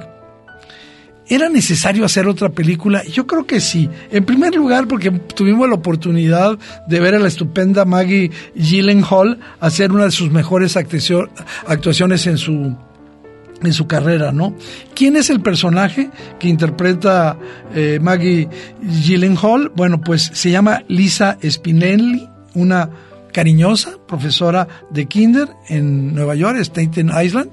¿Era 1.27 1.49
necesario 1.49 2.05
hacer 2.05 2.25
otra 2.27 2.49
película? 2.49 3.03
Yo 3.03 3.27
creo 3.27 3.45
que 3.45 3.59
sí. 3.59 3.87
En 4.11 4.25
primer 4.25 4.55
lugar, 4.55 4.87
porque 4.87 5.11
tuvimos 5.11 5.67
la 5.69 5.75
oportunidad 5.75 6.57
de 6.87 6.99
ver 6.99 7.15
a 7.15 7.19
la 7.19 7.27
estupenda 7.27 7.85
Maggie 7.85 8.31
Gyllenhaal 8.55 9.39
hacer 9.59 9.91
una 9.91 10.05
de 10.05 10.11
sus 10.11 10.31
mejores 10.31 10.75
actuaciones 10.75 12.25
en 12.25 12.37
su 12.37 12.75
en 13.63 13.73
su 13.73 13.87
carrera, 13.87 14.31
¿no? 14.31 14.55
¿Quién 14.93 15.15
es 15.15 15.29
el 15.29 15.41
personaje 15.41 16.09
que 16.39 16.47
interpreta 16.47 17.37
eh, 17.73 17.99
Maggie 18.01 18.47
Gyllenhaal? 18.81 19.71
Bueno, 19.75 20.01
pues 20.01 20.31
se 20.33 20.51
llama 20.51 20.83
Lisa 20.87 21.37
Spinelli, 21.43 22.27
una 22.55 22.89
cariñosa 23.31 23.97
profesora 24.07 24.67
de 24.89 25.05
kinder 25.05 25.49
en 25.67 26.13
Nueva 26.13 26.35
York, 26.35 26.57
Staten 26.59 27.11
Island. 27.21 27.51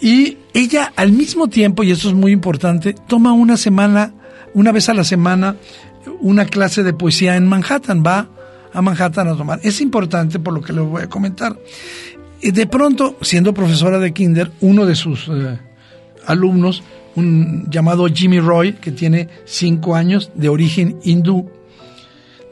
Y 0.00 0.38
ella 0.52 0.92
al 0.96 1.12
mismo 1.12 1.48
tiempo, 1.48 1.82
y 1.82 1.90
esto 1.90 2.08
es 2.08 2.14
muy 2.14 2.32
importante, 2.32 2.94
toma 3.06 3.32
una 3.32 3.56
semana, 3.56 4.12
una 4.52 4.72
vez 4.72 4.88
a 4.88 4.94
la 4.94 5.04
semana, 5.04 5.56
una 6.20 6.44
clase 6.44 6.82
de 6.82 6.92
poesía 6.92 7.36
en 7.36 7.46
Manhattan, 7.46 8.02
va 8.06 8.28
a 8.72 8.82
Manhattan 8.82 9.28
a 9.28 9.36
tomar. 9.36 9.60
Es 9.62 9.80
importante 9.80 10.38
por 10.38 10.52
lo 10.52 10.60
que 10.60 10.72
le 10.72 10.80
voy 10.80 11.02
a 11.02 11.08
comentar. 11.08 11.56
De 12.52 12.66
pronto, 12.66 13.16
siendo 13.22 13.54
profesora 13.54 13.98
de 13.98 14.12
kinder, 14.12 14.52
uno 14.60 14.84
de 14.84 14.94
sus 14.94 15.28
eh, 15.28 15.58
alumnos, 16.26 16.82
un 17.16 17.70
llamado 17.70 18.06
Jimmy 18.06 18.38
Roy, 18.38 18.74
que 18.74 18.92
tiene 18.92 19.30
cinco 19.46 19.94
años, 19.94 20.30
de 20.34 20.50
origen 20.50 20.98
hindú, 21.04 21.50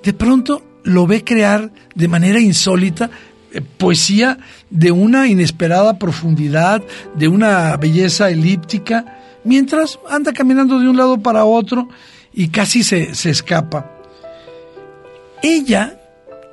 de 0.02 0.12
pronto 0.14 0.62
lo 0.84 1.06
ve 1.06 1.22
crear 1.22 1.70
de 1.94 2.08
manera 2.08 2.40
insólita 2.40 3.10
eh, 3.52 3.60
poesía 3.60 4.38
de 4.70 4.92
una 4.92 5.28
inesperada 5.28 5.98
profundidad, 5.98 6.82
de 7.14 7.28
una 7.28 7.76
belleza 7.76 8.30
elíptica, 8.30 9.18
mientras 9.44 9.98
anda 10.08 10.32
caminando 10.32 10.78
de 10.78 10.88
un 10.88 10.96
lado 10.96 11.18
para 11.18 11.44
otro 11.44 11.88
y 12.32 12.48
casi 12.48 12.82
se, 12.82 13.14
se 13.14 13.28
escapa. 13.28 13.90
Ella 15.42 16.00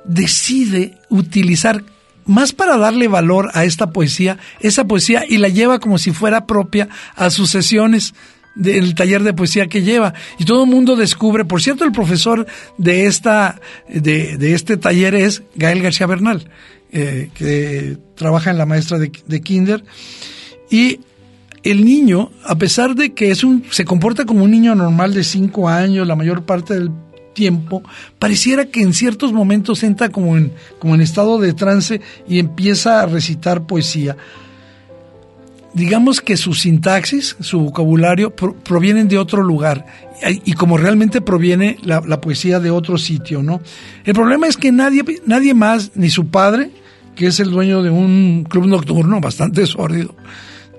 decide 0.04 0.98
utilizar 1.08 1.82
más 2.30 2.52
para 2.52 2.76
darle 2.78 3.08
valor 3.08 3.50
a 3.54 3.64
esta 3.64 3.90
poesía, 3.90 4.38
esa 4.60 4.84
poesía, 4.84 5.24
y 5.28 5.38
la 5.38 5.48
lleva 5.48 5.80
como 5.80 5.98
si 5.98 6.12
fuera 6.12 6.46
propia 6.46 6.88
a 7.16 7.30
sus 7.30 7.50
sesiones. 7.50 8.14
del 8.56 8.96
taller 8.96 9.22
de 9.22 9.32
poesía 9.32 9.68
que 9.68 9.82
lleva 9.82 10.12
y 10.36 10.44
todo 10.44 10.64
el 10.64 10.70
mundo 10.70 10.96
descubre, 10.96 11.44
por 11.44 11.62
cierto, 11.62 11.84
el 11.84 11.92
profesor 11.92 12.46
de 12.78 13.06
esta 13.06 13.60
de, 13.88 14.36
de 14.36 14.54
este 14.54 14.76
taller 14.76 15.14
es 15.14 15.44
Gael 15.54 15.80
García 15.82 16.08
Bernal, 16.08 16.50
eh, 16.90 17.30
que 17.32 17.96
trabaja 18.16 18.50
en 18.50 18.58
la 18.58 18.66
maestra 18.66 18.98
de, 18.98 19.12
de 19.24 19.40
kinder 19.40 19.84
y 20.68 20.98
el 21.62 21.84
niño, 21.84 22.32
a 22.44 22.56
pesar 22.56 22.96
de 22.96 23.14
que 23.14 23.30
es 23.30 23.44
un, 23.44 23.64
se 23.70 23.84
comporta 23.84 24.24
como 24.24 24.44
un 24.44 24.50
niño 24.50 24.74
normal 24.74 25.14
de 25.14 25.22
cinco 25.22 25.68
años 25.68 26.06
la 26.06 26.16
mayor 26.16 26.44
parte 26.44 26.74
del 26.74 26.90
tiempo, 27.34 27.82
pareciera 28.18 28.66
que 28.66 28.82
en 28.82 28.94
ciertos 28.94 29.32
momentos 29.32 29.82
entra 29.82 30.08
como 30.08 30.36
en, 30.36 30.52
como 30.78 30.94
en 30.94 31.00
estado 31.00 31.38
de 31.38 31.52
trance 31.52 32.00
y 32.28 32.38
empieza 32.38 33.00
a 33.00 33.06
recitar 33.06 33.66
poesía. 33.66 34.16
Digamos 35.72 36.20
que 36.20 36.36
su 36.36 36.54
sintaxis, 36.54 37.36
su 37.40 37.60
vocabulario, 37.60 38.34
provienen 38.34 39.06
de 39.06 39.18
otro 39.18 39.42
lugar 39.42 39.86
y 40.44 40.52
como 40.54 40.76
realmente 40.76 41.20
proviene 41.20 41.78
la, 41.82 42.20
poesía 42.20 42.58
de 42.58 42.70
otro 42.70 42.98
sitio, 42.98 43.42
¿no? 43.42 43.60
El 44.04 44.14
problema 44.14 44.48
es 44.48 44.56
que 44.56 44.72
nadie, 44.72 45.04
nadie 45.26 45.54
más, 45.54 45.92
ni 45.94 46.10
su 46.10 46.26
padre, 46.26 46.72
que 47.14 47.28
es 47.28 47.38
el 47.40 47.50
dueño 47.50 47.82
de 47.82 47.90
un 47.90 48.44
club 48.48 48.66
nocturno 48.66 49.20
bastante 49.20 49.64
sórdido, 49.66 50.14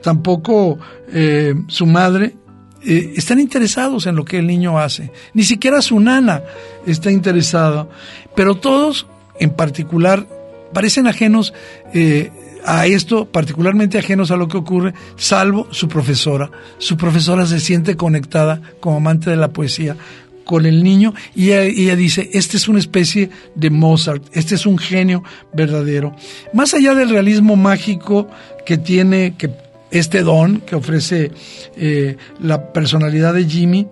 tampoco 0.03 0.77
eh, 1.11 1.55
su 1.67 1.85
madre, 1.85 2.35
eh, 2.83 3.13
están 3.15 3.39
interesados 3.39 4.07
en 4.07 4.15
lo 4.15 4.25
que 4.25 4.39
el 4.39 4.47
niño 4.47 4.79
hace. 4.79 5.11
Ni 5.33 5.43
siquiera 5.43 5.81
su 5.81 5.99
nana 5.99 6.43
está 6.85 7.11
interesada. 7.11 7.87
Pero 8.35 8.55
todos, 8.55 9.07
en 9.39 9.51
particular, 9.51 10.27
parecen 10.73 11.07
ajenos 11.07 11.53
eh, 11.93 12.31
a 12.65 12.85
esto, 12.87 13.25
particularmente 13.25 13.97
ajenos 13.97 14.31
a 14.31 14.37
lo 14.37 14.47
que 14.47 14.57
ocurre, 14.57 14.93
salvo 15.15 15.67
su 15.71 15.87
profesora. 15.87 16.49
Su 16.77 16.97
profesora 16.97 17.45
se 17.45 17.59
siente 17.59 17.95
conectada 17.95 18.61
como 18.79 18.97
amante 18.97 19.29
de 19.29 19.37
la 19.37 19.49
poesía 19.49 19.95
con 20.43 20.65
el 20.65 20.83
niño 20.83 21.13
y 21.35 21.51
ella, 21.51 21.61
ella, 21.61 21.95
dice, 21.95 22.29
este 22.33 22.57
es 22.57 22.67
una 22.67 22.79
especie 22.79 23.29
de 23.55 23.69
Mozart, 23.69 24.23
este 24.33 24.55
es 24.55 24.65
un 24.65 24.77
genio 24.77 25.23
verdadero. 25.53 26.15
Más 26.53 26.73
allá 26.73 26.95
del 26.95 27.09
realismo 27.09 27.55
mágico 27.55 28.27
que 28.65 28.77
tiene, 28.77 29.35
que 29.37 29.49
este 29.91 30.23
don 30.23 30.61
que 30.61 30.75
ofrece 30.75 31.31
eh, 31.75 32.17
la 32.39 32.71
personalidad 32.73 33.33
de 33.33 33.45
Jimmy. 33.45 33.87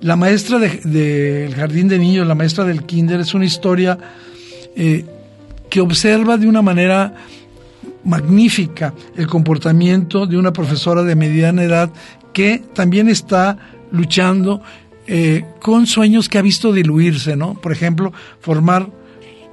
La 0.00 0.16
maestra 0.16 0.58
del 0.58 0.80
de, 0.84 1.52
jardín 1.54 1.88
de 1.88 1.98
niños, 1.98 2.26
la 2.26 2.34
maestra 2.34 2.64
del 2.64 2.84
kinder, 2.84 3.20
es 3.20 3.34
una 3.34 3.44
historia 3.44 3.98
eh, 4.76 5.04
que 5.70 5.80
observa 5.80 6.36
de 6.36 6.46
una 6.46 6.62
manera 6.62 7.14
magnífica 8.04 8.92
el 9.16 9.26
comportamiento 9.26 10.26
de 10.26 10.36
una 10.36 10.52
profesora 10.52 11.02
de 11.02 11.16
mediana 11.16 11.62
edad 11.62 11.90
que 12.32 12.62
también 12.74 13.08
está 13.08 13.56
luchando 13.90 14.60
eh, 15.06 15.44
con 15.60 15.86
sueños 15.86 16.28
que 16.28 16.38
ha 16.38 16.42
visto 16.42 16.72
diluirse, 16.72 17.36
¿no? 17.36 17.54
Por 17.54 17.72
ejemplo, 17.72 18.12
formar 18.40 18.90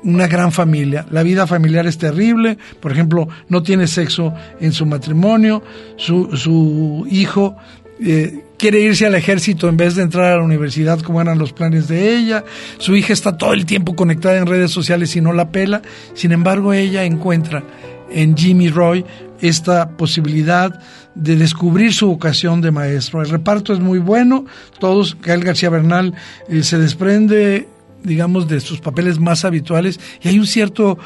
una 0.03 0.27
gran 0.27 0.51
familia. 0.51 1.05
La 1.11 1.23
vida 1.23 1.47
familiar 1.47 1.87
es 1.87 1.97
terrible, 1.97 2.57
por 2.79 2.91
ejemplo, 2.91 3.27
no 3.49 3.63
tiene 3.63 3.87
sexo 3.87 4.33
en 4.59 4.71
su 4.71 4.85
matrimonio, 4.85 5.63
su, 5.97 6.35
su 6.35 7.05
hijo 7.09 7.55
eh, 8.03 8.45
quiere 8.57 8.79
irse 8.79 9.05
al 9.05 9.15
ejército 9.15 9.69
en 9.69 9.77
vez 9.77 9.95
de 9.95 10.03
entrar 10.03 10.33
a 10.33 10.37
la 10.37 10.43
universidad 10.43 10.99
como 11.01 11.21
eran 11.21 11.37
los 11.37 11.53
planes 11.53 11.87
de 11.87 12.15
ella, 12.15 12.43
su 12.77 12.95
hija 12.95 13.13
está 13.13 13.37
todo 13.37 13.53
el 13.53 13.65
tiempo 13.65 13.95
conectada 13.95 14.37
en 14.37 14.47
redes 14.47 14.71
sociales 14.71 15.15
y 15.15 15.21
no 15.21 15.33
la 15.33 15.51
pela, 15.51 15.81
sin 16.15 16.31
embargo 16.31 16.73
ella 16.73 17.03
encuentra 17.03 17.63
en 18.11 18.35
Jimmy 18.35 18.69
Roy 18.69 19.05
esta 19.39 19.89
posibilidad 19.97 20.79
de 21.15 21.35
descubrir 21.35 21.93
su 21.93 22.07
vocación 22.07 22.61
de 22.61 22.71
maestro. 22.71 23.21
El 23.21 23.29
reparto 23.29 23.73
es 23.73 23.79
muy 23.79 23.99
bueno, 23.99 24.45
todos, 24.79 25.17
Gael 25.21 25.43
García 25.43 25.69
Bernal 25.69 26.13
eh, 26.47 26.63
se 26.63 26.77
desprende 26.77 27.67
digamos, 28.03 28.47
de 28.47 28.59
sus 28.59 28.79
papeles 28.79 29.19
más 29.19 29.45
habituales 29.45 29.99
y 30.21 30.29
hay 30.29 30.39
un 30.39 30.47
cierto 30.47 30.97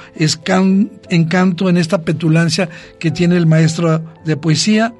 encanto 1.10 1.69
en 1.69 1.77
esta 1.77 2.01
petulancia 2.01 2.69
que 2.99 3.12
tiene 3.12 3.38
el 3.38 3.45
maestro 3.45 4.03
de 4.25 4.38
poesía 4.38 4.93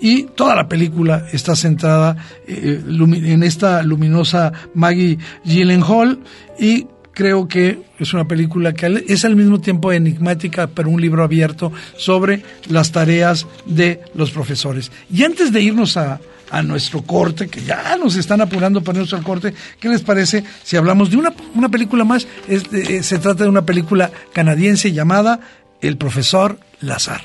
y 0.00 0.24
toda 0.24 0.54
la 0.54 0.68
película 0.68 1.26
está 1.32 1.56
centrada 1.56 2.16
eh, 2.46 2.82
en 2.86 3.42
esta 3.42 3.82
luminosa 3.82 4.52
Maggie 4.74 5.18
Gyllenhaal 5.44 6.20
y 6.58 6.86
creo 7.18 7.48
que 7.48 7.80
es 7.98 8.14
una 8.14 8.28
película 8.28 8.72
que 8.72 9.04
es 9.08 9.24
al 9.24 9.34
mismo 9.34 9.60
tiempo 9.60 9.92
enigmática, 9.92 10.68
pero 10.68 10.88
un 10.88 11.00
libro 11.00 11.24
abierto 11.24 11.72
sobre 11.96 12.44
las 12.68 12.92
tareas 12.92 13.44
de 13.66 14.00
los 14.14 14.30
profesores. 14.30 14.92
Y 15.12 15.24
antes 15.24 15.52
de 15.52 15.60
irnos 15.60 15.96
a, 15.96 16.20
a 16.50 16.62
nuestro 16.62 17.02
corte, 17.02 17.48
que 17.48 17.62
ya 17.62 17.96
nos 17.96 18.16
están 18.16 18.40
apurando 18.40 18.82
para 18.82 18.98
nuestro 18.98 19.22
corte. 19.22 19.54
¿Qué 19.80 19.88
les 19.88 20.02
parece 20.02 20.44
si 20.62 20.76
hablamos 20.76 21.10
de 21.10 21.16
una, 21.16 21.32
una 21.54 21.68
película 21.68 22.04
más? 22.04 22.26
Eh, 22.48 23.02
se 23.02 23.18
trata 23.18 23.44
de 23.44 23.50
una 23.50 23.64
película 23.64 24.10
canadiense 24.32 24.92
llamada 24.92 25.40
El 25.80 25.96
profesor 25.96 26.58
Lazar. 26.80 27.22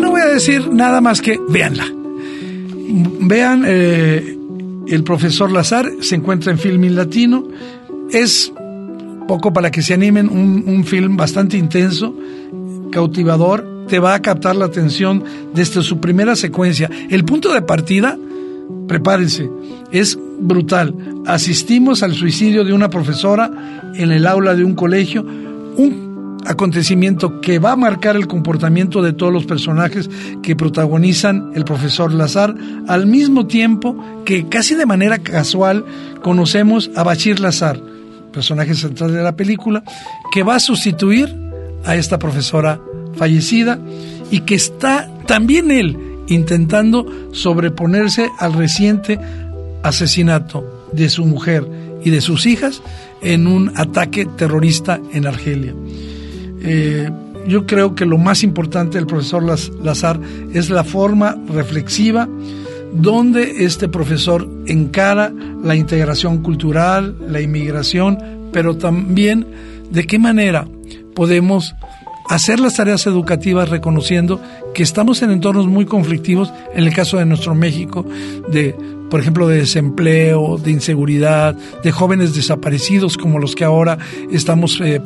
No 0.00 0.10
voy 0.10 0.20
a 0.20 0.26
decir 0.26 0.72
nada 0.72 1.00
más 1.00 1.20
que 1.20 1.38
véanla. 1.48 1.86
Vean 3.22 3.64
eh, 3.66 4.39
el 4.90 5.04
profesor 5.04 5.50
Lazar 5.50 5.90
se 6.00 6.16
encuentra 6.16 6.52
en 6.52 6.58
Filming 6.58 6.96
Latino. 6.96 7.44
Es 8.10 8.52
poco 9.28 9.52
para 9.52 9.70
que 9.70 9.82
se 9.82 9.94
animen, 9.94 10.28
un, 10.28 10.64
un 10.66 10.84
film 10.84 11.16
bastante 11.16 11.56
intenso, 11.56 12.14
cautivador, 12.90 13.86
te 13.88 13.98
va 13.98 14.14
a 14.14 14.22
captar 14.22 14.56
la 14.56 14.66
atención 14.66 15.24
desde 15.54 15.82
su 15.82 16.00
primera 16.00 16.36
secuencia. 16.36 16.90
El 17.08 17.24
punto 17.24 17.52
de 17.52 17.62
partida, 17.62 18.18
prepárense, 18.86 19.50
es 19.92 20.18
brutal. 20.40 20.94
Asistimos 21.26 22.02
al 22.02 22.14
suicidio 22.14 22.64
de 22.64 22.72
una 22.72 22.90
profesora 22.90 23.50
en 23.94 24.10
el 24.10 24.26
aula 24.26 24.54
de 24.54 24.64
un 24.64 24.74
colegio, 24.74 25.22
un 25.76 26.09
acontecimiento 26.46 27.40
que 27.40 27.58
va 27.58 27.72
a 27.72 27.76
marcar 27.76 28.16
el 28.16 28.26
comportamiento 28.26 29.02
de 29.02 29.12
todos 29.12 29.32
los 29.32 29.46
personajes 29.46 30.08
que 30.42 30.56
protagonizan 30.56 31.52
el 31.54 31.64
profesor 31.64 32.12
Lazar, 32.12 32.54
al 32.88 33.06
mismo 33.06 33.46
tiempo 33.46 33.96
que 34.24 34.48
casi 34.48 34.74
de 34.74 34.86
manera 34.86 35.18
casual 35.18 35.84
conocemos 36.22 36.90
a 36.96 37.02
Bachir 37.02 37.40
Lazar, 37.40 37.80
personaje 38.32 38.74
central 38.74 39.12
de 39.12 39.22
la 39.22 39.36
película, 39.36 39.82
que 40.32 40.42
va 40.42 40.56
a 40.56 40.60
sustituir 40.60 41.34
a 41.84 41.96
esta 41.96 42.18
profesora 42.18 42.80
fallecida 43.14 43.78
y 44.30 44.40
que 44.40 44.54
está 44.54 45.10
también 45.26 45.70
él 45.70 45.96
intentando 46.28 47.06
sobreponerse 47.32 48.30
al 48.38 48.52
reciente 48.52 49.18
asesinato 49.82 50.88
de 50.92 51.08
su 51.08 51.24
mujer 51.24 51.66
y 52.04 52.10
de 52.10 52.20
sus 52.20 52.46
hijas 52.46 52.82
en 53.20 53.46
un 53.46 53.72
ataque 53.76 54.26
terrorista 54.26 55.00
en 55.12 55.26
Argelia. 55.26 55.74
Eh, 56.62 57.10
yo 57.46 57.66
creo 57.66 57.94
que 57.94 58.04
lo 58.04 58.18
más 58.18 58.42
importante 58.42 58.98
del 58.98 59.06
profesor 59.06 59.42
Lazar 59.42 60.20
es 60.52 60.70
la 60.70 60.84
forma 60.84 61.36
reflexiva 61.48 62.28
donde 62.92 63.64
este 63.64 63.88
profesor 63.88 64.48
encara 64.66 65.32
la 65.62 65.76
integración 65.76 66.42
cultural, 66.42 67.16
la 67.28 67.40
inmigración, 67.40 68.18
pero 68.52 68.76
también 68.76 69.46
de 69.90 70.06
qué 70.06 70.18
manera 70.18 70.66
podemos 71.14 71.74
hacer 72.28 72.60
las 72.60 72.76
tareas 72.76 73.06
educativas 73.06 73.68
reconociendo 73.68 74.40
que 74.74 74.82
estamos 74.82 75.22
en 75.22 75.30
entornos 75.30 75.66
muy 75.66 75.84
conflictivos, 75.84 76.52
en 76.74 76.84
el 76.84 76.94
caso 76.94 77.16
de 77.18 77.26
nuestro 77.26 77.54
México, 77.54 78.04
de 78.50 78.74
por 79.10 79.20
ejemplo, 79.20 79.48
de 79.48 79.58
desempleo, 79.58 80.56
de 80.56 80.70
inseguridad, 80.70 81.54
de 81.82 81.90
jóvenes 81.92 82.34
desaparecidos 82.34 83.18
como 83.18 83.38
los 83.38 83.54
que 83.54 83.64
ahora 83.64 83.98
estamos 84.30 84.80
eh, 84.80 85.02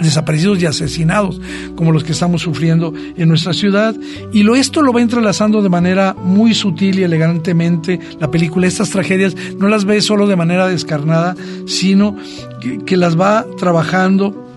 desaparecidos 0.00 0.62
y 0.62 0.66
asesinados, 0.66 1.40
como 1.74 1.92
los 1.92 2.04
que 2.04 2.12
estamos 2.12 2.42
sufriendo 2.42 2.92
en 3.16 3.28
nuestra 3.28 3.52
ciudad. 3.52 3.94
Y 4.32 4.44
lo, 4.44 4.54
esto 4.54 4.82
lo 4.82 4.92
va 4.92 5.02
entrelazando 5.02 5.60
de 5.60 5.68
manera 5.68 6.14
muy 6.14 6.54
sutil 6.54 6.98
y 6.98 7.02
elegantemente 7.02 7.98
la 8.20 8.30
película. 8.30 8.66
Estas 8.66 8.90
tragedias 8.90 9.34
no 9.58 9.68
las 9.68 9.84
ve 9.84 10.00
solo 10.00 10.26
de 10.26 10.36
manera 10.36 10.68
descarnada, 10.68 11.34
sino 11.66 12.16
que, 12.60 12.78
que 12.84 12.96
las 12.96 13.18
va 13.18 13.44
trabajando 13.58 14.51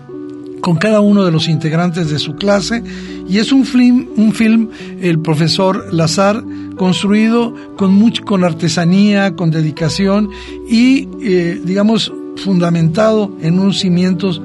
con 0.66 0.78
cada 0.78 0.98
uno 0.98 1.24
de 1.24 1.30
los 1.30 1.46
integrantes 1.46 2.10
de 2.10 2.18
su 2.18 2.34
clase 2.34 2.82
y 3.28 3.38
es 3.38 3.52
un 3.52 3.64
film, 3.64 4.08
un 4.16 4.32
film 4.32 4.68
el 5.00 5.20
profesor 5.20 5.94
Lazar 5.94 6.42
construido 6.76 7.54
con 7.76 7.94
mucho, 7.94 8.24
con 8.24 8.42
artesanía, 8.42 9.36
con 9.36 9.52
dedicación 9.52 10.28
y 10.68 11.08
eh, 11.22 11.60
digamos 11.64 12.12
fundamentado 12.34 13.30
en 13.42 13.60
unos 13.60 13.78
cimientos 13.78 14.42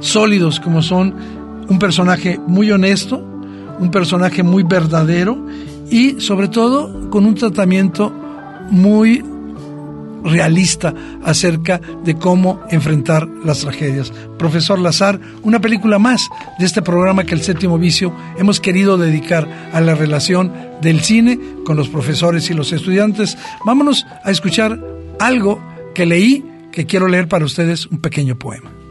sólidos 0.00 0.60
como 0.60 0.82
son 0.82 1.14
un 1.66 1.78
personaje 1.78 2.38
muy 2.46 2.70
honesto, 2.70 3.24
un 3.78 3.90
personaje 3.90 4.42
muy 4.42 4.64
verdadero 4.64 5.46
y 5.90 6.20
sobre 6.20 6.48
todo 6.48 7.08
con 7.08 7.24
un 7.24 7.36
tratamiento 7.36 8.12
muy 8.70 9.24
realista 10.24 10.94
acerca 11.22 11.80
de 12.04 12.16
cómo 12.16 12.60
enfrentar 12.70 13.28
las 13.44 13.60
tragedias. 13.60 14.12
Profesor 14.38 14.78
Lazar, 14.78 15.20
una 15.42 15.60
película 15.60 15.98
más 15.98 16.28
de 16.58 16.66
este 16.66 16.82
programa 16.82 17.24
que 17.24 17.34
el 17.34 17.42
séptimo 17.42 17.78
vicio 17.78 18.14
hemos 18.38 18.60
querido 18.60 18.96
dedicar 18.96 19.46
a 19.72 19.80
la 19.80 19.94
relación 19.94 20.52
del 20.80 21.00
cine 21.00 21.38
con 21.64 21.76
los 21.76 21.88
profesores 21.88 22.50
y 22.50 22.54
los 22.54 22.72
estudiantes. 22.72 23.36
Vámonos 23.64 24.06
a 24.24 24.30
escuchar 24.30 24.78
algo 25.20 25.60
que 25.94 26.06
leí 26.06 26.44
que 26.72 26.86
quiero 26.86 27.06
leer 27.06 27.28
para 27.28 27.44
ustedes 27.44 27.86
un 27.86 27.98
pequeño 27.98 28.36
poema. 28.36 28.83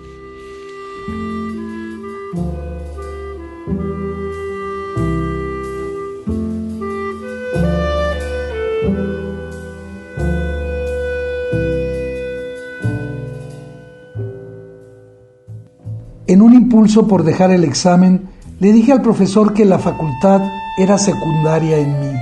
En 16.33 16.41
un 16.41 16.55
impulso 16.55 17.07
por 17.07 17.23
dejar 17.23 17.51
el 17.51 17.63
examen, 17.63 18.27
le 18.59 18.73
dije 18.73 18.91
al 18.91 19.03
profesor 19.03 19.53
que 19.53 19.65
la 19.65 19.77
facultad 19.77 20.41
era 20.79 20.97
secundaria 20.97 21.77
en 21.77 21.99
mí. 21.99 22.17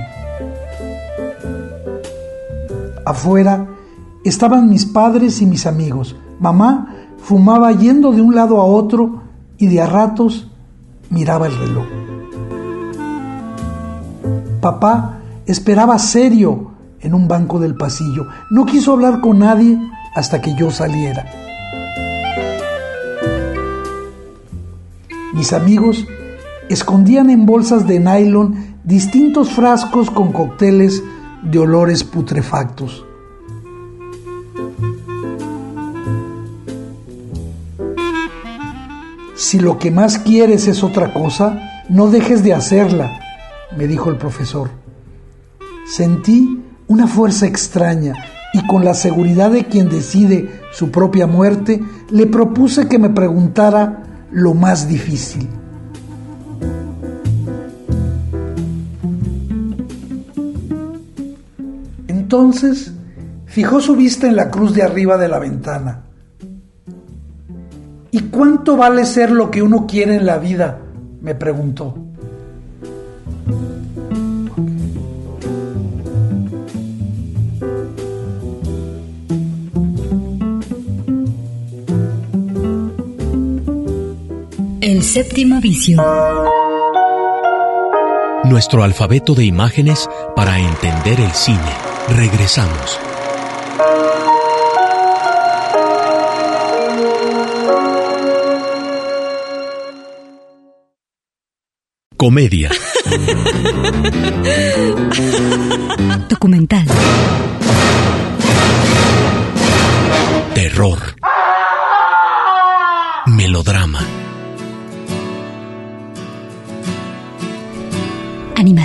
Afuera 3.06 3.68
estaban 4.22 4.68
mis 4.68 4.84
padres 4.84 5.40
y 5.40 5.46
mis 5.46 5.66
amigos. 5.66 6.14
Mamá 6.40 6.94
fumaba 7.22 7.72
yendo 7.72 8.12
de 8.12 8.20
un 8.20 8.34
lado 8.34 8.60
a 8.60 8.66
otro 8.66 9.22
y 9.56 9.68
de 9.68 9.80
a 9.80 9.86
ratos 9.86 10.50
miraba 11.08 11.46
el 11.46 11.56
reloj. 11.56 11.86
Papá 14.60 15.20
esperaba 15.46 15.98
serio 15.98 16.72
en 17.00 17.14
un 17.14 17.28
banco 17.28 17.58
del 17.58 17.76
pasillo. 17.76 18.26
No 18.50 18.66
quiso 18.66 18.92
hablar 18.92 19.22
con 19.22 19.38
nadie 19.38 19.78
hasta 20.14 20.42
que 20.42 20.54
yo 20.54 20.70
saliera. 20.70 21.41
Mis 25.32 25.52
amigos 25.54 26.06
escondían 26.68 27.30
en 27.30 27.46
bolsas 27.46 27.86
de 27.86 27.98
nylon 27.98 28.76
distintos 28.84 29.50
frascos 29.50 30.10
con 30.10 30.32
cócteles 30.32 31.02
de 31.42 31.58
olores 31.58 32.04
putrefactos. 32.04 33.04
Si 39.34 39.58
lo 39.58 39.78
que 39.78 39.90
más 39.90 40.18
quieres 40.18 40.68
es 40.68 40.84
otra 40.84 41.12
cosa, 41.12 41.84
no 41.88 42.08
dejes 42.08 42.44
de 42.44 42.54
hacerla, 42.54 43.18
me 43.76 43.86
dijo 43.86 44.10
el 44.10 44.16
profesor. 44.16 44.70
Sentí 45.86 46.62
una 46.88 47.06
fuerza 47.06 47.46
extraña 47.46 48.14
y 48.52 48.66
con 48.66 48.84
la 48.84 48.94
seguridad 48.94 49.50
de 49.50 49.64
quien 49.64 49.88
decide 49.88 50.60
su 50.72 50.90
propia 50.90 51.26
muerte, 51.26 51.82
le 52.10 52.26
propuse 52.26 52.86
que 52.86 52.98
me 52.98 53.10
preguntara 53.10 54.11
lo 54.32 54.54
más 54.54 54.88
difícil. 54.88 55.48
Entonces 62.08 62.92
fijó 63.46 63.80
su 63.80 63.94
vista 63.94 64.26
en 64.26 64.36
la 64.36 64.50
cruz 64.50 64.74
de 64.74 64.82
arriba 64.82 65.18
de 65.18 65.28
la 65.28 65.38
ventana. 65.38 66.04
¿Y 68.10 68.20
cuánto 68.24 68.76
vale 68.76 69.04
ser 69.04 69.30
lo 69.30 69.50
que 69.50 69.62
uno 69.62 69.86
quiere 69.86 70.16
en 70.16 70.26
la 70.26 70.38
vida? 70.38 70.78
me 71.20 71.34
preguntó. 71.36 71.94
El 85.02 85.08
séptimo 85.08 85.60
vicio. 85.60 86.00
Nuestro 88.44 88.84
alfabeto 88.84 89.34
de 89.34 89.44
imágenes 89.44 90.08
para 90.36 90.60
entender 90.60 91.18
el 91.18 91.32
cine. 91.32 91.58
Regresamos. 92.16 93.00
Comedia. 102.16 102.70
Documental. 106.28 106.86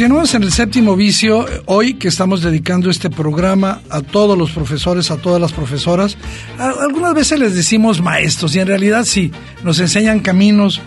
Continuamos 0.00 0.34
en 0.34 0.44
el 0.44 0.50
séptimo 0.50 0.96
vicio, 0.96 1.44
hoy 1.66 1.92
que 1.92 2.08
estamos 2.08 2.40
dedicando 2.40 2.88
este 2.88 3.10
programa 3.10 3.82
a 3.90 4.00
todos 4.00 4.38
los 4.38 4.50
profesores, 4.50 5.10
a 5.10 5.18
todas 5.18 5.38
las 5.38 5.52
profesoras. 5.52 6.16
Algunas 6.58 7.12
veces 7.12 7.38
les 7.38 7.54
decimos 7.54 8.00
maestros 8.00 8.56
y 8.56 8.60
en 8.60 8.66
realidad 8.66 9.04
sí, 9.04 9.30
nos 9.62 9.78
enseñan 9.78 10.20
caminos, 10.20 10.80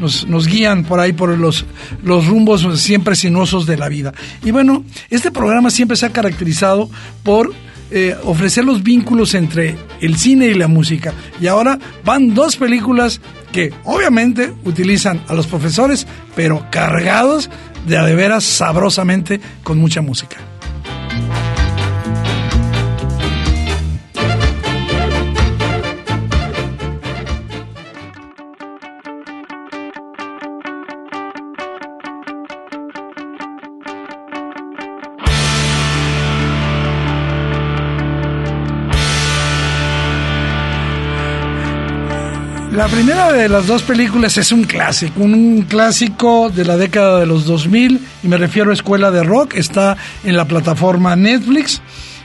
nos, 0.00 0.26
nos, 0.26 0.48
guían 0.48 0.82
por 0.82 0.98
ahí 0.98 1.12
por 1.12 1.28
los, 1.38 1.64
los 2.02 2.26
rumbos 2.26 2.66
siempre 2.82 3.14
sinuosos 3.14 3.66
de 3.66 3.76
la 3.76 3.88
vida. 3.88 4.12
Y 4.44 4.50
bueno, 4.50 4.84
este 5.10 5.30
programa 5.30 5.70
siempre 5.70 5.96
se 5.96 6.06
ha 6.06 6.12
caracterizado 6.12 6.90
por 7.22 7.54
eh, 7.92 8.16
ofrecer 8.24 8.64
los 8.64 8.82
vínculos 8.82 9.34
entre 9.34 9.76
el 10.00 10.16
cine 10.16 10.46
y 10.46 10.54
la 10.54 10.66
música. 10.66 11.14
Y 11.40 11.46
ahora 11.46 11.78
van 12.04 12.34
dos 12.34 12.56
películas 12.56 13.20
que 13.52 13.72
obviamente 13.84 14.52
utilizan 14.64 15.22
a 15.28 15.34
los 15.34 15.46
profesores, 15.46 16.04
pero 16.34 16.66
cargados 16.72 17.48
de 17.86 17.96
a 17.96 18.04
de 18.04 18.14
veras 18.14 18.44
sabrosamente 18.44 19.40
con 19.62 19.78
mucha 19.78 20.02
música. 20.02 20.36
La 42.86 42.92
primera 42.92 43.32
de 43.32 43.48
las 43.48 43.66
dos 43.66 43.82
películas 43.82 44.38
es 44.38 44.52
un 44.52 44.62
clásico, 44.62 45.20
un 45.20 45.62
clásico 45.62 46.50
de 46.50 46.64
la 46.64 46.76
década 46.76 47.18
de 47.18 47.26
los 47.26 47.44
2000, 47.44 48.00
y 48.22 48.28
me 48.28 48.36
refiero 48.36 48.70
a 48.70 48.74
Escuela 48.74 49.10
de 49.10 49.24
Rock, 49.24 49.54
está 49.56 49.96
en 50.22 50.36
la 50.36 50.44
plataforma 50.44 51.16
Netflix. 51.16 51.82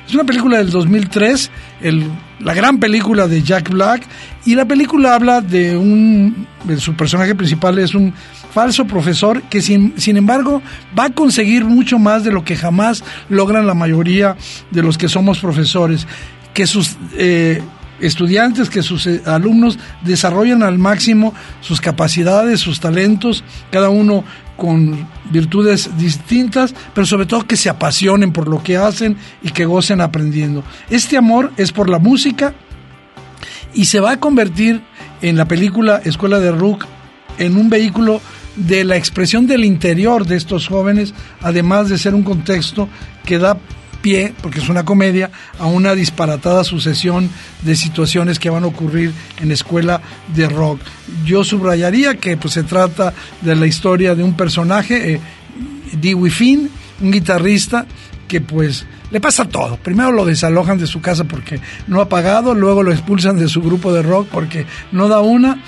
Es 0.08 0.14
una 0.14 0.24
película 0.24 0.60
del 0.60 0.70
2003, 0.70 1.50
el, 1.82 2.06
la 2.40 2.54
gran 2.54 2.80
película 2.80 3.28
de 3.28 3.42
Jack 3.42 3.72
Black, 3.72 4.04
y 4.46 4.54
la 4.54 4.66
película 4.66 5.16
habla 5.16 5.42
de 5.42 5.76
un, 5.76 6.46
su 6.78 6.94
personaje 6.94 7.34
principal 7.34 7.80
es 7.80 7.96
un 7.96 8.14
falso 8.54 8.86
profesor 8.86 9.42
que 9.42 9.64
sin, 9.64 10.00
sin 10.00 10.16
embargo 10.16 10.62
va 10.98 11.06
a 11.06 11.10
conseguir 11.10 11.66
mucho 11.66 11.98
más 11.98 12.24
de 12.24 12.32
lo 12.32 12.46
que 12.46 12.56
jamás 12.56 13.04
logran 13.30 13.66
la 13.66 13.74
mayoría 13.74 14.38
de 14.70 14.84
los 14.84 15.00
que 15.00 15.10
somos 15.10 15.40
profesores, 15.40 16.06
que 16.54 16.68
sus... 16.68 16.98
Eh, 17.18 17.64
estudiantes, 18.02 18.70
que 18.70 18.84
sus 18.84 19.08
eh, 19.08 19.22
alumnos 19.26 19.80
desarrollen 20.04 20.64
al 20.64 20.78
máximo 20.78 21.34
sus 21.62 21.80
capacidades, 21.80 22.60
sus 22.60 22.80
talentos, 22.80 23.44
cada 23.72 23.90
uno 23.90 24.24
con 24.58 25.08
virtudes 25.32 25.90
distintas, 25.98 26.76
pero 26.94 27.08
sobre 27.08 27.26
todo 27.26 27.48
que 27.48 27.58
se 27.58 27.70
apasionen 27.70 28.32
por 28.32 28.48
lo 28.48 28.62
que 28.62 28.78
hacen 28.78 29.18
y 29.42 29.50
que 29.50 29.66
gocen 29.66 30.02
aprendiendo. 30.02 30.64
Este 30.90 31.18
amor 31.18 31.52
es 31.58 31.72
por 31.72 31.90
la 31.90 32.00
música 32.00 32.54
y 33.74 33.86
se 33.86 34.00
va 34.00 34.12
a 34.12 34.20
convertir 34.20 34.82
en 35.22 35.38
la 35.38 35.46
película 35.46 36.02
Escuela 36.04 36.40
de 36.40 36.52
Rook 36.52 36.86
en 37.38 37.58
un 37.58 37.70
vehículo 37.70 38.22
de 38.56 38.84
la 38.84 38.98
expresión 38.98 39.48
del 39.48 39.64
interior 39.64 40.26
de 40.26 40.36
estos 40.36 40.68
jóvenes, 40.68 41.14
además 41.42 41.90
de 41.90 41.98
ser 41.98 42.14
un 42.14 42.24
contexto 42.24 42.90
que 43.26 43.38
da 43.38 43.58
pie, 44.02 44.34
porque 44.42 44.60
es 44.60 44.70
una 44.70 44.84
comedia, 44.84 45.32
a 45.60 45.66
una 45.66 45.94
disparatada 45.96 46.64
sucesión 46.64 47.30
de 47.62 47.76
situaciones 47.76 48.40
que 48.40 48.50
van 48.50 48.64
a 48.64 48.68
ocurrir 48.68 49.14
en 49.40 49.52
escuela 49.52 50.02
de 50.36 50.48
rock. 50.48 50.82
Yo 51.26 51.44
subrayaría 51.44 52.16
que 52.16 52.38
pues, 52.38 52.54
se 52.54 52.64
trata 52.64 53.14
de 53.42 53.56
la 53.56 53.68
historia 53.68 54.16
de 54.16 54.24
un 54.24 54.36
personaje, 54.36 55.14
eh, 55.14 55.22
Dewey 55.94 56.32
Finn, 56.32 56.70
un 57.02 57.12
guitarrista 57.12 57.86
que 58.28 58.40
pues 58.40 58.86
le 59.12 59.20
pasa 59.20 59.46
todo. 59.46 59.78
Primero 59.78 60.12
lo 60.12 60.26
desalojan 60.26 60.78
de 60.78 60.88
su 60.88 61.02
casa 61.02 61.26
porque 61.26 61.60
no 61.88 62.00
ha 62.00 62.08
pagado, 62.08 62.54
luego 62.54 62.82
lo 62.82 62.92
expulsan 62.92 63.38
de 63.38 63.50
su 63.50 63.62
grupo 63.62 63.92
de 63.94 64.02
rock 64.02 64.28
porque 64.32 64.66
no 64.92 65.10
da 65.10 65.20
una. 65.20 65.62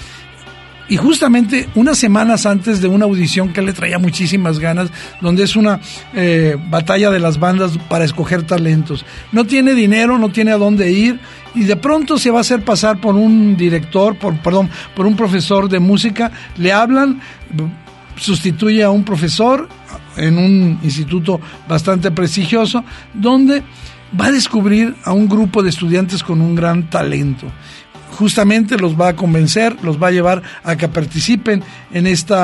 Y 0.89 0.97
justamente 0.97 1.69
unas 1.75 1.97
semanas 1.97 2.45
antes 2.45 2.81
de 2.81 2.87
una 2.87 3.05
audición 3.05 3.53
que 3.53 3.61
le 3.61 3.73
traía 3.73 3.99
muchísimas 3.99 4.59
ganas, 4.59 4.89
donde 5.21 5.43
es 5.43 5.55
una 5.55 5.79
eh, 6.13 6.57
batalla 6.69 7.09
de 7.09 7.19
las 7.19 7.39
bandas 7.39 7.77
para 7.89 8.03
escoger 8.03 8.43
talentos. 8.43 9.05
No 9.31 9.45
tiene 9.45 9.75
dinero, 9.75 10.17
no 10.17 10.29
tiene 10.29 10.51
a 10.51 10.57
dónde 10.57 10.91
ir 10.91 11.19
y 11.55 11.63
de 11.63 11.75
pronto 11.77 12.17
se 12.17 12.31
va 12.31 12.39
a 12.39 12.41
hacer 12.41 12.65
pasar 12.65 12.99
por 12.99 13.15
un 13.15 13.55
director, 13.55 14.17
por, 14.17 14.35
perdón, 14.39 14.69
por 14.95 15.05
un 15.05 15.15
profesor 15.15 15.69
de 15.69 15.79
música. 15.79 16.31
Le 16.57 16.73
hablan, 16.73 17.21
sustituye 18.17 18.83
a 18.83 18.89
un 18.89 19.03
profesor 19.03 19.69
en 20.17 20.37
un 20.37 20.79
instituto 20.83 21.39
bastante 21.67 22.11
prestigioso, 22.11 22.83
donde 23.13 23.63
va 24.19 24.27
a 24.27 24.31
descubrir 24.31 24.95
a 25.03 25.13
un 25.13 25.27
grupo 25.27 25.63
de 25.63 25.69
estudiantes 25.69 26.23
con 26.23 26.41
un 26.41 26.55
gran 26.55 26.89
talento. 26.89 27.47
Justamente 28.17 28.77
los 28.77 28.99
va 28.99 29.09
a 29.09 29.15
convencer, 29.15 29.75
los 29.83 30.01
va 30.01 30.07
a 30.07 30.11
llevar 30.11 30.41
a 30.63 30.75
que 30.75 30.87
participen 30.87 31.63
en 31.91 32.07
este 32.07 32.35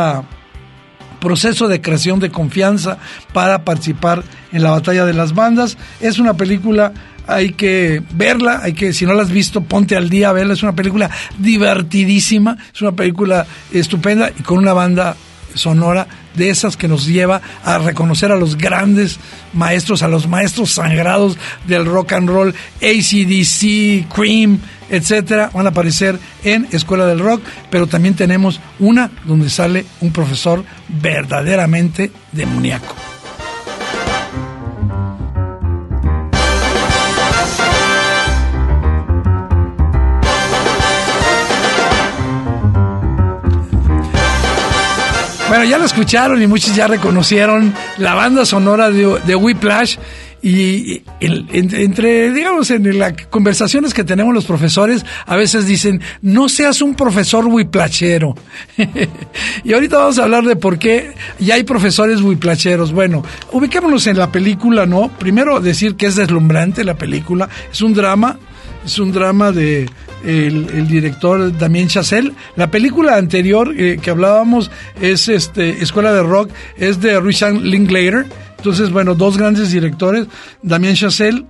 proceso 1.20 1.68
de 1.68 1.82
creación 1.82 2.20
de 2.20 2.32
confianza 2.32 2.98
para 3.34 3.64
participar 3.64 4.24
en 4.52 4.64
la 4.64 4.72
batalla 4.72 5.06
de 5.06 5.14
las 5.14 5.34
bandas. 5.34 5.78
Es 6.00 6.20
una 6.20 6.36
película 6.36 6.94
hay 7.28 7.52
que 7.52 8.02
verla, 8.14 8.62
hay 8.64 8.74
que, 8.74 8.92
si 8.92 9.06
no 9.06 9.14
la 9.14 9.22
has 9.22 9.32
visto, 9.32 9.62
ponte 9.62 9.96
al 9.96 10.10
día 10.10 10.30
a 10.30 10.34
verla. 10.34 10.54
Es 10.54 10.64
una 10.64 10.74
película 10.74 11.12
divertidísima, 11.38 12.58
es 12.74 12.82
una 12.82 12.94
película 12.94 13.46
estupenda 13.72 14.32
y 14.38 14.42
con 14.42 14.58
una 14.58 14.74
banda 14.74 15.16
sonora 15.56 16.08
de 16.36 16.50
esas 16.50 16.78
que 16.78 16.88
nos 16.88 17.06
lleva 17.06 17.42
a 17.64 17.78
reconocer 17.80 18.32
a 18.32 18.36
los 18.36 18.58
grandes 18.58 19.20
maestros, 19.54 20.04
a 20.04 20.08
los 20.08 20.28
maestros 20.28 20.72
sangrados 20.72 21.38
del 21.68 21.86
rock 21.86 22.14
and 22.14 22.30
roll, 22.30 22.56
ACDC, 22.82 24.08
Cream, 24.14 24.60
etcétera, 24.90 25.52
van 25.54 25.66
a 25.66 25.70
aparecer 25.70 26.20
en 26.44 26.68
Escuela 26.72 27.06
del 27.06 27.20
Rock, 27.20 27.42
pero 27.70 27.88
también 27.88 28.16
tenemos 28.16 28.60
una 28.80 29.12
donde 29.26 29.50
sale 29.50 29.86
un 30.02 30.12
profesor 30.12 30.64
verdaderamente 30.88 32.12
demoníaco. 32.32 33.19
Bueno, 45.50 45.64
ya 45.64 45.80
lo 45.80 45.86
escucharon 45.86 46.42
y 46.44 46.46
muchos 46.46 46.76
ya 46.76 46.86
reconocieron 46.86 47.74
la 47.98 48.14
banda 48.14 48.46
sonora 48.46 48.92
de, 48.92 49.20
de 49.26 49.36
Whiplash. 49.36 49.98
Y 50.42 51.02
entre, 51.20 52.32
digamos, 52.32 52.70
en 52.70 52.98
las 52.98 53.14
conversaciones 53.30 53.94
que 53.94 54.04
tenemos 54.06 54.34
los 54.34 54.46
profesores, 54.46 55.04
a 55.26 55.36
veces 55.36 55.66
dicen, 55.66 56.02
no 56.22 56.48
seas 56.48 56.82
un 56.82 56.94
profesor 56.94 57.46
whiplachero. 57.48 58.36
y 59.64 59.74
ahorita 59.74 59.98
vamos 59.98 60.20
a 60.20 60.24
hablar 60.24 60.46
de 60.46 60.56
por 60.56 60.78
qué 60.78 61.14
ya 61.40 61.56
hay 61.56 61.64
profesores 61.64 62.22
whiplacheros. 62.22 62.94
Bueno, 62.94 63.26
ubiquémonos 63.52 64.06
en 64.06 64.18
la 64.20 64.32
película, 64.32 64.86
¿no? 64.86 65.10
Primero 65.10 65.60
decir 65.60 65.96
que 65.96 66.06
es 66.06 66.16
deslumbrante 66.16 66.84
la 66.86 66.94
película, 66.94 67.50
es 67.72 67.82
un 67.82 67.94
drama, 67.94 68.38
es 68.86 68.98
un 69.00 69.12
drama 69.12 69.52
de, 69.52 69.90
el, 70.24 70.88
director 70.88 71.58
Damien 71.58 71.88
Chazelle. 71.88 72.34
La 72.56 72.70
película 72.70 73.18
anterior 73.18 73.74
eh, 73.78 74.00
que 74.02 74.10
hablábamos 74.10 74.72
es 75.02 75.28
este 75.28 75.82
Escuela 75.84 76.14
de 76.14 76.24
Rock, 76.24 76.52
es 76.78 77.02
de 77.02 77.20
Richard 77.20 77.56
Linklater. 77.56 78.26
Entonces, 78.58 78.92
bueno, 78.92 79.16
dos 79.16 79.38
grandes 79.38 79.72
directores, 79.72 80.28
Damien 80.62 80.96
Chazelle 80.96 81.46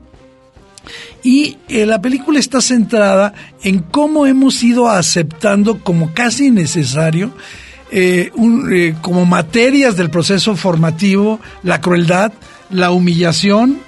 y 1.24 1.58
eh, 1.68 1.86
la 1.86 2.02
película 2.02 2.40
está 2.40 2.62
centrada 2.62 3.34
en 3.64 3.80
cómo 3.80 4.26
hemos 4.26 4.64
ido 4.64 4.90
aceptando 4.90 5.80
como 5.80 6.14
casi 6.14 6.50
necesario, 6.50 7.32
eh, 7.92 8.32
como 9.02 9.26
materias 9.26 9.98
del 9.98 10.10
proceso 10.10 10.56
formativo, 10.56 11.40
la 11.64 11.82
crueldad, 11.82 12.32
la 12.70 12.92
humillación 12.92 13.80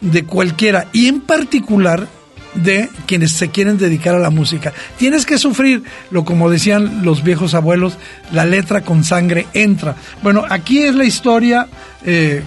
de 0.00 0.24
cualquiera, 0.24 0.88
y 0.92 1.06
en 1.06 1.20
particular 1.20 2.08
de 2.54 2.88
quienes 3.06 3.32
se 3.32 3.48
quieren 3.48 3.78
dedicar 3.78 4.14
a 4.14 4.18
la 4.18 4.30
música. 4.30 4.72
Tienes 4.98 5.26
que 5.26 5.38
sufrir, 5.38 5.82
lo 6.10 6.24
como 6.24 6.50
decían 6.50 7.04
los 7.04 7.22
viejos 7.22 7.54
abuelos, 7.54 7.98
la 8.32 8.44
letra 8.44 8.82
con 8.82 9.04
sangre 9.04 9.46
entra. 9.54 9.96
Bueno, 10.22 10.44
aquí 10.48 10.82
es 10.82 10.94
la 10.94 11.04
historia 11.04 11.68
eh, 12.04 12.42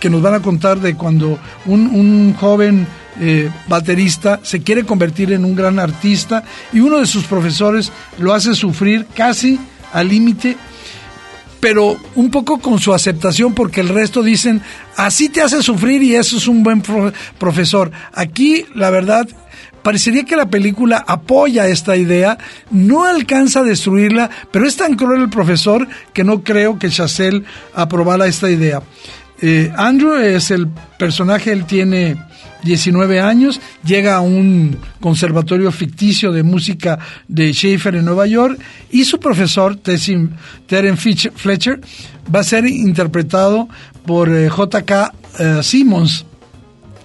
que 0.00 0.10
nos 0.10 0.22
van 0.22 0.34
a 0.34 0.42
contar 0.42 0.80
de 0.80 0.94
cuando 0.94 1.38
un, 1.66 2.34
joven 2.34 2.86
eh, 3.20 3.50
baterista 3.66 4.40
se 4.42 4.62
quiere 4.62 4.84
convertir 4.84 5.32
en 5.32 5.44
un 5.44 5.56
gran 5.56 5.78
artista 5.78 6.44
y 6.72 6.80
uno 6.80 6.98
de 6.98 7.06
sus 7.06 7.24
profesores 7.24 7.90
lo 8.18 8.32
hace 8.32 8.54
sufrir 8.54 9.06
casi 9.14 9.58
al 9.92 10.08
límite 10.08 10.56
pero 11.60 11.96
un 12.14 12.30
poco 12.30 12.58
con 12.58 12.78
su 12.78 12.94
aceptación 12.94 13.54
porque 13.54 13.80
el 13.80 13.88
resto 13.88 14.22
dicen, 14.22 14.62
así 14.96 15.28
te 15.28 15.42
hace 15.42 15.62
sufrir 15.62 16.02
y 16.02 16.14
eso 16.14 16.36
es 16.36 16.46
un 16.46 16.62
buen 16.62 16.82
profesor. 17.38 17.90
Aquí, 18.12 18.64
la 18.74 18.90
verdad, 18.90 19.28
parecería 19.88 20.24
que 20.24 20.36
la 20.36 20.50
película 20.50 21.02
apoya 21.06 21.66
esta 21.66 21.96
idea, 21.96 22.36
no 22.70 23.06
alcanza 23.06 23.60
a 23.60 23.62
destruirla, 23.62 24.28
pero 24.52 24.66
es 24.66 24.76
tan 24.76 24.96
cruel 24.96 25.22
el 25.22 25.30
profesor 25.30 25.88
que 26.12 26.24
no 26.24 26.44
creo 26.44 26.78
que 26.78 26.90
Chazelle 26.90 27.44
aprobara 27.74 28.26
esta 28.26 28.50
idea. 28.50 28.82
Eh, 29.40 29.72
Andrew 29.74 30.12
es 30.16 30.50
el 30.50 30.68
personaje, 30.98 31.52
él 31.52 31.64
tiene 31.64 32.22
19 32.64 33.18
años, 33.18 33.62
llega 33.82 34.16
a 34.16 34.20
un 34.20 34.76
conservatorio 35.00 35.72
ficticio 35.72 36.32
de 36.32 36.42
música 36.42 36.98
de 37.26 37.54
Schaefer 37.54 37.94
en 37.96 38.04
Nueva 38.04 38.26
York 38.26 38.60
y 38.90 39.06
su 39.06 39.18
profesor, 39.18 39.76
Terence 39.76 41.30
Fletcher, 41.34 41.80
va 42.34 42.40
a 42.40 42.44
ser 42.44 42.66
interpretado 42.66 43.70
por 44.04 44.28
eh, 44.28 44.50
J.K. 44.50 45.14
Eh, 45.38 45.60
Simmons 45.62 46.26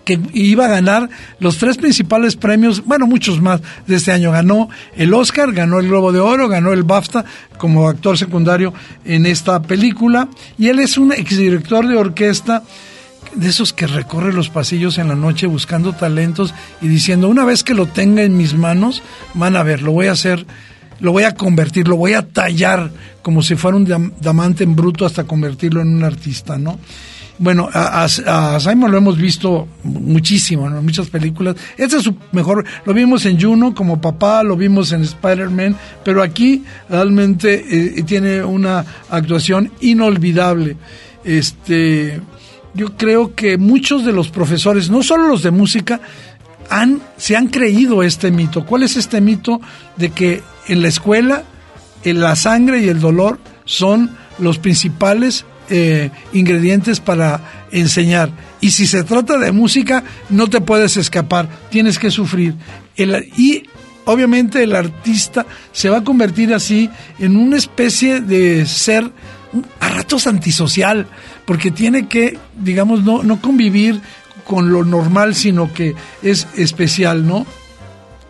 que 0.03 0.19
iba 0.33 0.65
a 0.65 0.69
ganar 0.69 1.09
los 1.39 1.57
tres 1.57 1.77
principales 1.77 2.35
premios, 2.35 2.83
bueno, 2.85 3.07
muchos 3.07 3.41
más 3.41 3.61
de 3.87 3.95
este 3.95 4.11
año. 4.11 4.31
Ganó 4.31 4.69
el 4.95 5.13
Oscar, 5.13 5.51
ganó 5.53 5.79
el 5.79 5.87
Globo 5.87 6.11
de 6.11 6.19
Oro, 6.19 6.47
ganó 6.47 6.73
el 6.73 6.83
BAFTA 6.83 7.25
como 7.57 7.87
actor 7.87 8.17
secundario 8.17 8.73
en 9.05 9.25
esta 9.25 9.61
película. 9.61 10.27
Y 10.57 10.67
él 10.67 10.79
es 10.79 10.97
un 10.97 11.11
exdirector 11.11 11.87
de 11.87 11.95
orquesta 11.95 12.63
de 13.35 13.49
esos 13.49 13.73
que 13.73 13.87
recorre 13.87 14.33
los 14.33 14.49
pasillos 14.49 14.97
en 14.97 15.07
la 15.07 15.15
noche 15.15 15.47
buscando 15.47 15.93
talentos 15.93 16.53
y 16.81 16.87
diciendo, 16.87 17.29
una 17.29 17.45
vez 17.45 17.63
que 17.63 17.73
lo 17.73 17.87
tenga 17.87 18.23
en 18.23 18.37
mis 18.37 18.53
manos, 18.53 19.01
van 19.33 19.55
a 19.55 19.63
ver, 19.63 19.81
lo 19.81 19.91
voy 19.91 20.07
a 20.07 20.11
hacer, 20.11 20.45
lo 20.99 21.11
voy 21.11 21.23
a 21.23 21.33
convertir, 21.33 21.87
lo 21.87 21.95
voy 21.95 22.13
a 22.13 22.27
tallar 22.27 22.91
como 23.21 23.41
si 23.41 23.55
fuera 23.55 23.77
un 23.77 24.13
diamante 24.19 24.63
en 24.63 24.75
bruto 24.75 25.05
hasta 25.05 25.23
convertirlo 25.23 25.81
en 25.81 25.95
un 25.95 26.03
artista, 26.03 26.57
¿no? 26.57 26.79
Bueno, 27.39 27.67
a, 27.73 28.07
Simon 28.59 28.91
lo 28.91 28.97
hemos 28.97 29.17
visto 29.17 29.67
muchísimo 29.83 30.67
en 30.67 30.83
muchas 30.83 31.09
películas. 31.09 31.55
Este 31.77 31.97
es 31.97 32.03
su 32.03 32.15
mejor, 32.31 32.63
lo 32.85 32.93
vimos 32.93 33.25
en 33.25 33.41
Juno 33.41 33.73
como 33.73 33.99
papá, 33.99 34.43
lo 34.43 34.55
vimos 34.55 34.91
en 34.91 35.01
Spider-Man, 35.01 35.75
pero 36.05 36.21
aquí 36.21 36.63
realmente 36.89 37.65
eh, 37.97 38.03
tiene 38.03 38.43
una 38.43 38.85
actuación 39.09 39.71
inolvidable. 39.81 40.77
Este, 41.23 42.21
yo 42.73 42.95
creo 42.95 43.33
que 43.33 43.57
muchos 43.57 44.05
de 44.05 44.13
los 44.13 44.29
profesores, 44.29 44.89
no 44.89 45.01
solo 45.01 45.27
los 45.27 45.41
de 45.41 45.51
música, 45.51 46.01
han, 46.69 47.01
se 47.17 47.35
han 47.35 47.47
creído 47.47 48.03
este 48.03 48.31
mito. 48.31 48.65
¿Cuál 48.65 48.83
es 48.83 48.95
este 48.95 49.21
mito 49.21 49.59
de 49.97 50.11
que 50.11 50.43
en 50.67 50.81
la 50.81 50.87
escuela 50.87 51.43
en 52.03 52.19
la 52.19 52.35
sangre 52.35 52.81
y 52.81 52.89
el 52.89 52.99
dolor 52.99 53.39
son 53.65 54.15
los 54.39 54.57
principales 54.57 55.45
eh, 55.69 56.11
ingredientes 56.33 56.99
para 56.99 57.67
enseñar. 57.71 58.31
Y 58.61 58.71
si 58.71 58.87
se 58.87 59.03
trata 59.03 59.37
de 59.37 59.51
música, 59.51 60.03
no 60.29 60.47
te 60.47 60.61
puedes 60.61 60.97
escapar, 60.97 61.49
tienes 61.69 61.99
que 61.99 62.11
sufrir. 62.11 62.55
y 62.97 63.63
obviamente 64.05 64.63
el 64.63 64.75
artista 64.75 65.45
se 65.71 65.89
va 65.89 65.99
a 65.99 66.03
convertir 66.03 66.53
así 66.53 66.89
en 67.19 67.37
una 67.37 67.57
especie 67.57 68.19
de 68.19 68.65
ser 68.65 69.09
a 69.79 69.89
ratos 69.89 70.27
antisocial, 70.27 71.07
porque 71.45 71.71
tiene 71.71 72.07
que, 72.07 72.37
digamos, 72.57 73.03
no, 73.03 73.23
no 73.23 73.39
convivir 73.39 74.01
con 74.45 74.71
lo 74.71 74.83
normal, 74.83 75.35
sino 75.35 75.71
que 75.73 75.95
es 76.21 76.47
especial, 76.55 77.25
¿no? 77.25 77.45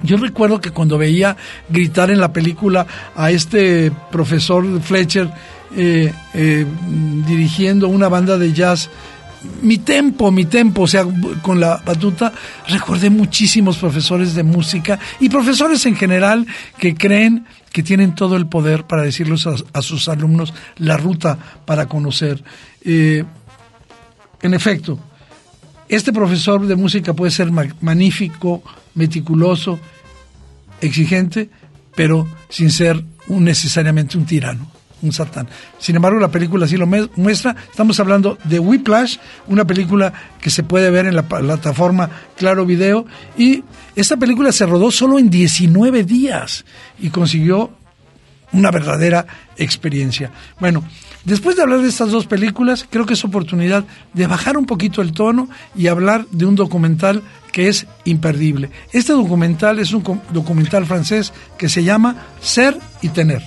Yo 0.04 0.18
recuerdo 0.18 0.60
que 0.60 0.72
cuando 0.72 0.98
veía 0.98 1.38
gritar 1.70 2.12
en 2.12 2.20
la 2.20 2.34
película 2.34 2.86
a 3.16 3.32
este 3.32 3.92
profesor 4.12 4.82
Fletcher, 4.82 5.32
eh, 5.76 6.14
eh, 6.34 6.66
dirigiendo 7.28 7.88
una 7.88 8.08
banda 8.08 8.38
de 8.38 8.54
jazz 8.54 8.90
mi 9.62 9.78
tempo, 9.78 10.32
mi 10.32 10.46
tempo, 10.46 10.84
o 10.84 10.88
sea, 10.88 11.06
con 11.42 11.60
la 11.60 11.82
batuta, 11.86 12.32
recordé 12.68 13.10
muchísimos 13.10 13.78
profesores 13.78 14.36
de 14.36 14.44
música 14.44 15.00
y 15.20 15.30
profesores 15.30 15.86
en 15.86 15.96
general 15.96 16.48
que 16.78 16.96
creen 16.96 17.46
que 17.72 17.84
tienen 17.84 18.16
todo 18.16 18.38
el 18.38 18.48
poder 18.48 18.86
para 18.86 19.02
decirles 19.02 19.46
a, 19.48 19.82
sus 19.82 20.08
alumnos 20.08 20.54
la 20.78 20.96
ruta 20.98 21.38
para 21.66 21.88
conocer. 21.88 22.44
Eh, 22.84 23.24
en 24.42 24.54
efecto, 24.54 25.00
este 25.90 26.14
profesor 26.14 26.66
de 26.66 26.76
música 26.76 27.14
puede 27.14 27.32
ser 27.32 27.52
magnífico, 27.52 28.64
meticuloso, 28.96 29.80
exigente, 30.82 31.50
pero 31.96 32.28
sin 32.50 32.72
ser 32.72 33.04
necesariamente 33.28 34.18
un 34.18 34.26
tirano 34.26 34.73
un 35.04 35.12
satán. 35.12 35.48
Sin 35.78 35.96
embargo, 35.96 36.20
la 36.20 36.32
película 36.32 36.68
sí 36.68 36.78
lo 36.78 36.88
muestra. 36.88 37.56
Estamos 37.70 38.00
hablando 38.00 38.38
de 38.46 38.58
Whiplash, 38.60 39.18
una 39.48 39.66
película 39.66 40.12
que 40.42 40.50
se 40.50 40.64
puede 40.64 40.90
ver 40.90 41.06
en 41.06 41.16
la 41.16 41.28
plataforma 41.28 42.10
Claro 42.36 42.66
Video. 42.66 43.06
Y 43.38 43.64
esta 43.96 44.18
película 44.18 44.52
se 44.52 44.66
rodó 44.66 44.90
solo 44.90 45.20
en 45.20 45.30
19 45.30 46.04
días 46.04 46.66
y 47.00 47.10
consiguió 47.10 47.72
una 48.54 48.72
verdadera 48.72 49.26
experiencia. 49.58 50.32
Bueno, 50.60 50.84
después 51.26 51.56
de 51.56 51.64
hablar 51.64 51.82
de 51.82 51.90
estas 51.90 52.12
dos 52.12 52.26
películas, 52.26 52.88
creo 52.90 53.06
que 53.06 53.16
es 53.16 53.26
oportunidad 53.26 53.84
de 54.14 54.28
bajar 54.28 54.58
un 54.58 54.66
poquito 54.66 55.02
el 55.02 55.12
tono 55.12 55.50
y 55.76 55.88
hablar 55.88 56.26
de 56.32 56.46
un 56.46 56.56
documental 56.56 57.22
que 57.52 57.68
es 57.68 57.86
imperdible. 58.06 58.70
Este 58.92 59.14
documental 59.14 59.80
es 59.80 59.92
un 59.94 60.04
documental 60.32 60.86
francés 60.86 61.34
que 61.58 61.70
se 61.70 61.84
llama 61.84 62.16
Ser 62.42 62.78
y 63.02 63.10
Tener. 63.10 63.44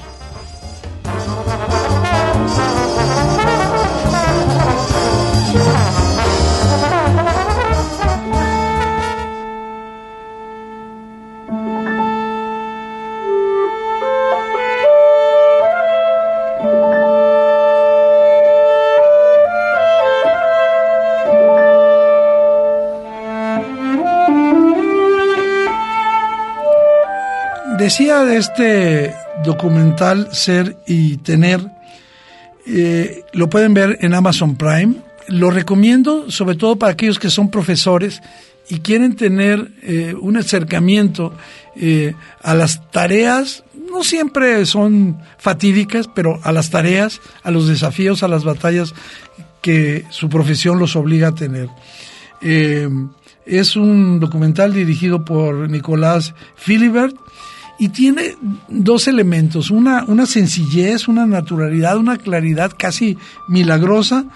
Decía 27.86 28.24
de 28.24 28.38
este 28.38 29.25
documental 29.46 30.28
Ser 30.32 30.76
y 30.86 31.16
Tener, 31.18 31.60
eh, 32.66 33.22
lo 33.32 33.48
pueden 33.48 33.72
ver 33.72 33.98
en 34.02 34.12
Amazon 34.12 34.56
Prime. 34.56 34.96
Lo 35.28 35.50
recomiendo 35.50 36.30
sobre 36.30 36.56
todo 36.56 36.76
para 36.76 36.92
aquellos 36.92 37.18
que 37.18 37.30
son 37.30 37.50
profesores 37.50 38.20
y 38.68 38.80
quieren 38.80 39.16
tener 39.16 39.70
eh, 39.82 40.14
un 40.20 40.36
acercamiento 40.36 41.32
eh, 41.76 42.14
a 42.42 42.54
las 42.54 42.90
tareas, 42.90 43.64
no 43.90 44.02
siempre 44.02 44.66
son 44.66 45.18
fatídicas, 45.38 46.08
pero 46.12 46.40
a 46.42 46.50
las 46.52 46.70
tareas, 46.70 47.20
a 47.44 47.50
los 47.52 47.68
desafíos, 47.68 48.22
a 48.22 48.28
las 48.28 48.44
batallas 48.44 48.92
que 49.62 50.04
su 50.10 50.28
profesión 50.28 50.78
los 50.78 50.96
obliga 50.96 51.28
a 51.28 51.34
tener. 51.34 51.68
es 53.46 53.76
un 53.76 54.20
documental 54.20 54.74
dirigido 54.74 55.24
por 55.24 55.70
Nicolás 55.70 56.34
Philibert 56.56 57.16
y 57.78 57.88
tiene 57.90 58.36
dos 58.68 59.08
elementos, 59.08 59.70
una, 59.70 60.04
una 60.04 60.26
sencillez, 60.26 61.08
una 61.08 61.26
naturalidad, 61.26 61.98
una 61.98 62.16
claridad 62.16 62.72
casi 62.76 63.18
milagrosa, 63.48 64.26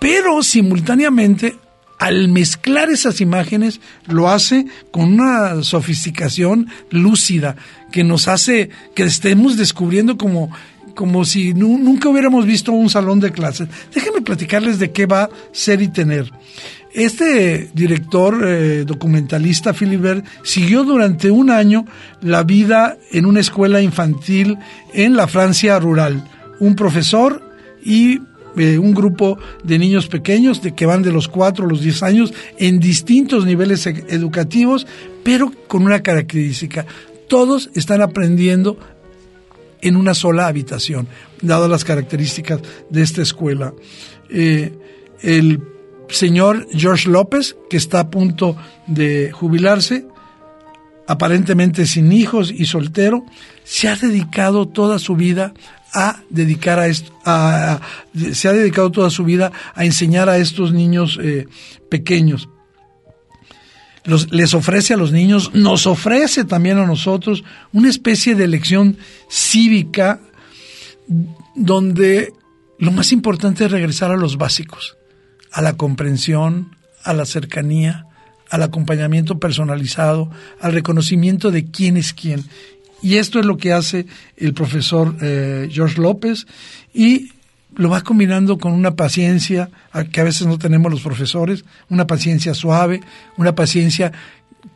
pero 0.00 0.42
simultáneamente 0.42 1.56
al 1.98 2.28
mezclar 2.28 2.90
esas 2.90 3.20
imágenes 3.20 3.80
lo 4.06 4.28
hace 4.28 4.66
con 4.90 5.14
una 5.14 5.62
sofisticación 5.62 6.68
lúcida 6.90 7.56
que 7.90 8.04
nos 8.04 8.28
hace 8.28 8.70
que 8.94 9.04
estemos 9.04 9.56
descubriendo 9.56 10.16
como 10.16 10.50
como 10.94 11.26
si 11.26 11.52
nunca 11.52 12.08
hubiéramos 12.08 12.46
visto 12.46 12.72
un 12.72 12.88
salón 12.88 13.20
de 13.20 13.30
clases. 13.30 13.68
Déjenme 13.94 14.22
platicarles 14.22 14.78
de 14.78 14.92
qué 14.92 15.04
va 15.04 15.28
ser 15.52 15.82
y 15.82 15.88
tener. 15.88 16.32
Este 16.96 17.68
director 17.74 18.42
eh, 18.42 18.84
documentalista 18.86 19.74
Philibert 19.74 20.24
siguió 20.42 20.82
durante 20.82 21.30
un 21.30 21.50
año 21.50 21.84
la 22.22 22.42
vida 22.42 22.96
en 23.12 23.26
una 23.26 23.40
escuela 23.40 23.82
infantil 23.82 24.56
en 24.94 25.14
la 25.14 25.26
Francia 25.28 25.78
rural. 25.78 26.26
Un 26.58 26.74
profesor 26.74 27.42
y 27.84 28.22
eh, 28.56 28.78
un 28.78 28.94
grupo 28.94 29.36
de 29.62 29.78
niños 29.78 30.08
pequeños 30.08 30.62
de 30.62 30.74
que 30.74 30.86
van 30.86 31.02
de 31.02 31.12
los 31.12 31.28
4 31.28 31.66
a 31.66 31.68
los 31.68 31.82
10 31.82 32.02
años 32.02 32.34
en 32.56 32.80
distintos 32.80 33.44
niveles 33.44 33.86
e-, 33.86 34.06
educativos, 34.08 34.86
pero 35.22 35.52
con 35.68 35.82
una 35.82 36.02
característica. 36.02 36.86
Todos 37.28 37.68
están 37.74 38.00
aprendiendo 38.00 38.78
en 39.82 39.96
una 39.96 40.14
sola 40.14 40.46
habitación, 40.46 41.08
dadas 41.42 41.68
las 41.68 41.84
características 41.84 42.60
de 42.88 43.02
esta 43.02 43.20
escuela. 43.20 43.74
Eh, 44.30 44.72
el 45.20 45.60
señor 46.08 46.66
George 46.72 47.08
López, 47.08 47.56
que 47.68 47.76
está 47.76 48.00
a 48.00 48.10
punto 48.10 48.56
de 48.86 49.30
jubilarse, 49.32 50.06
aparentemente 51.06 51.86
sin 51.86 52.12
hijos 52.12 52.50
y 52.50 52.66
soltero, 52.66 53.24
se 53.64 53.88
ha 53.88 53.96
dedicado 53.96 54.68
toda 54.68 54.98
su 54.98 55.16
vida 55.16 55.54
a 55.92 56.20
dedicar 56.30 56.78
a 56.78 56.88
esto, 56.88 57.12
se 58.32 58.48
ha 58.48 58.52
dedicado 58.52 58.90
toda 58.90 59.10
su 59.10 59.24
vida 59.24 59.52
a 59.74 59.84
enseñar 59.84 60.28
a 60.28 60.38
estos 60.38 60.72
niños 60.72 61.18
eh, 61.22 61.46
pequeños. 61.88 62.48
les 64.30 64.54
ofrece 64.54 64.94
a 64.94 64.96
los 64.96 65.12
niños, 65.12 65.52
nos 65.54 65.86
ofrece 65.86 66.44
también 66.44 66.78
a 66.78 66.86
nosotros 66.86 67.44
una 67.72 67.88
especie 67.88 68.34
de 68.34 68.48
lección 68.48 68.98
cívica 69.30 70.20
donde 71.54 72.32
lo 72.78 72.90
más 72.90 73.12
importante 73.12 73.64
es 73.64 73.70
regresar 73.70 74.10
a 74.10 74.16
los 74.16 74.36
básicos 74.36 74.96
a 75.56 75.62
la 75.62 75.72
comprensión, 75.72 76.76
a 77.02 77.14
la 77.14 77.24
cercanía, 77.24 78.04
al 78.50 78.62
acompañamiento 78.62 79.38
personalizado, 79.38 80.30
al 80.60 80.74
reconocimiento 80.74 81.50
de 81.50 81.70
quién 81.70 81.96
es 81.96 82.12
quién. 82.12 82.44
Y 83.00 83.16
esto 83.16 83.40
es 83.40 83.46
lo 83.46 83.56
que 83.56 83.72
hace 83.72 84.04
el 84.36 84.52
profesor 84.52 85.16
eh, 85.22 85.70
George 85.72 85.98
López 85.98 86.46
y 86.92 87.32
lo 87.74 87.88
va 87.88 88.02
combinando 88.02 88.58
con 88.58 88.72
una 88.72 88.96
paciencia 88.96 89.70
que 90.12 90.20
a 90.20 90.24
veces 90.24 90.46
no 90.46 90.58
tenemos 90.58 90.92
los 90.92 91.00
profesores, 91.00 91.64
una 91.88 92.06
paciencia 92.06 92.52
suave, 92.52 93.00
una 93.38 93.54
paciencia 93.54 94.12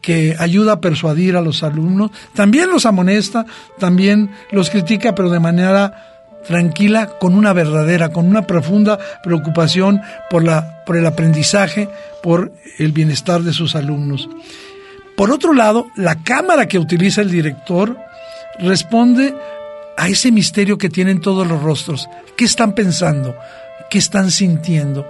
que 0.00 0.34
ayuda 0.38 0.72
a 0.72 0.80
persuadir 0.80 1.36
a 1.36 1.42
los 1.42 1.62
alumnos, 1.62 2.10
también 2.32 2.70
los 2.70 2.86
amonesta, 2.86 3.44
también 3.78 4.30
los 4.50 4.70
critica, 4.70 5.14
pero 5.14 5.28
de 5.28 5.40
manera 5.40 6.09
tranquila, 6.46 7.18
con 7.18 7.34
una 7.34 7.52
verdadera, 7.52 8.10
con 8.10 8.26
una 8.26 8.46
profunda 8.46 8.98
preocupación 9.22 10.00
por, 10.28 10.44
la, 10.44 10.84
por 10.84 10.96
el 10.96 11.06
aprendizaje, 11.06 11.88
por 12.22 12.52
el 12.78 12.92
bienestar 12.92 13.42
de 13.42 13.52
sus 13.52 13.74
alumnos. 13.74 14.28
Por 15.16 15.30
otro 15.30 15.52
lado, 15.52 15.86
la 15.96 16.22
cámara 16.22 16.66
que 16.66 16.78
utiliza 16.78 17.20
el 17.20 17.30
director 17.30 17.96
responde 18.58 19.34
a 19.96 20.08
ese 20.08 20.32
misterio 20.32 20.78
que 20.78 20.88
tienen 20.88 21.20
todos 21.20 21.46
los 21.46 21.62
rostros. 21.62 22.08
¿Qué 22.36 22.44
están 22.44 22.74
pensando? 22.74 23.36
¿Qué 23.90 23.98
están 23.98 24.30
sintiendo? 24.30 25.06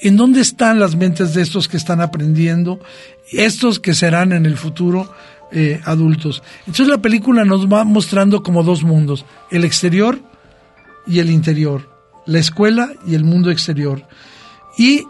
¿En 0.00 0.16
dónde 0.16 0.40
están 0.40 0.78
las 0.78 0.96
mentes 0.96 1.34
de 1.34 1.42
estos 1.42 1.68
que 1.68 1.76
están 1.76 2.00
aprendiendo? 2.00 2.80
Estos 3.32 3.80
que 3.80 3.94
serán 3.94 4.32
en 4.32 4.46
el 4.46 4.56
futuro 4.56 5.12
eh, 5.50 5.80
adultos. 5.84 6.42
Entonces 6.60 6.88
la 6.88 6.98
película 6.98 7.44
nos 7.44 7.66
va 7.66 7.84
mostrando 7.84 8.42
como 8.42 8.62
dos 8.62 8.82
mundos, 8.82 9.24
el 9.50 9.64
exterior 9.64 10.18
y 11.08 11.18
el 11.20 11.30
interior, 11.30 11.88
la 12.26 12.38
escuela 12.38 12.92
y 13.06 13.14
el 13.14 13.24
mundo 13.24 13.50
exterior. 13.50 14.04
Y 14.76 15.04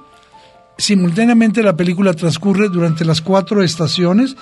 simultáneamente 0.78 1.62
la 1.62 1.76
película 1.76 2.14
transcurre 2.14 2.68
durante 2.68 3.04
las 3.04 3.20
cuatro 3.20 3.62
estaciones, 3.62 4.36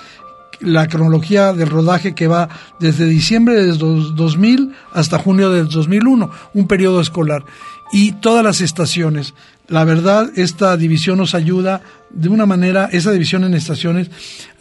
la 0.59 0.87
cronología 0.87 1.53
del 1.53 1.69
rodaje 1.69 2.15
que 2.15 2.27
va 2.27 2.49
desde 2.79 3.05
diciembre 3.05 3.55
de 3.55 3.73
2000 3.73 4.73
hasta 4.93 5.19
junio 5.19 5.51
del 5.51 5.67
2001, 5.67 6.29
un 6.53 6.67
periodo 6.67 7.01
escolar, 7.01 7.43
y 7.91 8.13
todas 8.13 8.43
las 8.43 8.61
estaciones. 8.61 9.33
La 9.67 9.83
verdad, 9.83 10.31
esta 10.35 10.77
división 10.77 11.17
nos 11.17 11.35
ayuda 11.35 11.81
de 12.09 12.29
una 12.29 12.45
manera, 12.45 12.89
esa 12.91 13.11
división 13.11 13.43
en 13.43 13.53
estaciones, 13.53 14.09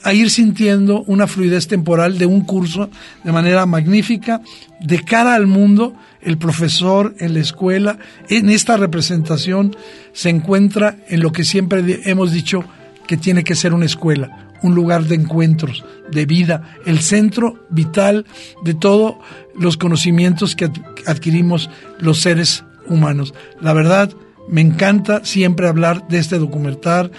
a 0.03 0.13
ir 0.13 0.31
sintiendo 0.31 1.03
una 1.07 1.27
fluidez 1.27 1.69
temporal 1.69 2.19
de 2.19 2.27
un 2.27 2.43
curso 2.43 2.91
de 3.25 3.33
manera 3.33 3.67
magnífica, 3.67 4.41
de 4.81 5.03
cara 5.05 5.35
al 5.35 5.47
mundo, 5.47 5.95
el 6.27 6.39
profesor 6.39 7.15
en 7.21 7.35
la 7.35 7.41
escuela, 7.41 7.99
en 8.29 8.51
esta 8.51 8.77
representación 8.77 9.77
se 10.13 10.29
encuentra 10.29 10.99
en 11.09 11.21
lo 11.21 11.31
que 11.31 11.45
siempre 11.45 12.01
hemos 12.05 12.33
dicho 12.33 12.65
que 13.07 13.17
tiene 13.17 13.45
que 13.45 13.55
ser 13.55 13.73
una 13.73 13.87
escuela, 13.87 14.51
un 14.63 14.75
lugar 14.75 15.05
de 15.05 15.15
encuentros, 15.15 15.85
de 16.11 16.27
vida, 16.27 16.77
el 16.85 16.99
centro 16.99 17.65
vital 17.71 18.27
de 18.65 18.75
todos 18.75 19.15
los 19.57 19.77
conocimientos 19.77 20.57
que 20.57 20.69
adquirimos 21.07 21.71
los 22.01 22.21
seres 22.21 22.65
humanos. 22.89 23.33
La 23.61 23.73
verdad, 23.73 24.11
Me 24.49 24.61
encanta 24.61 25.25
siempre 25.25 25.67
hablar 25.67 26.07
de 26.07 26.19
este 26.19 26.39
documental, 26.39 27.11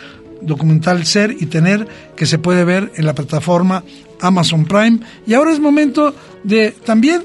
documental 0.42 1.06
Ser 1.06 1.36
y 1.38 1.48
Tener, 1.48 1.86
que 2.16 2.26
se 2.26 2.40
puede 2.40 2.64
ver 2.64 2.90
en 2.96 3.06
la 3.06 3.14
plataforma 3.14 3.84
Amazon 4.22 4.64
Prime. 4.64 5.00
Y 5.26 5.34
ahora 5.34 5.52
es 5.52 5.60
momento 5.60 6.16
de 6.46 6.72
también, 6.72 7.24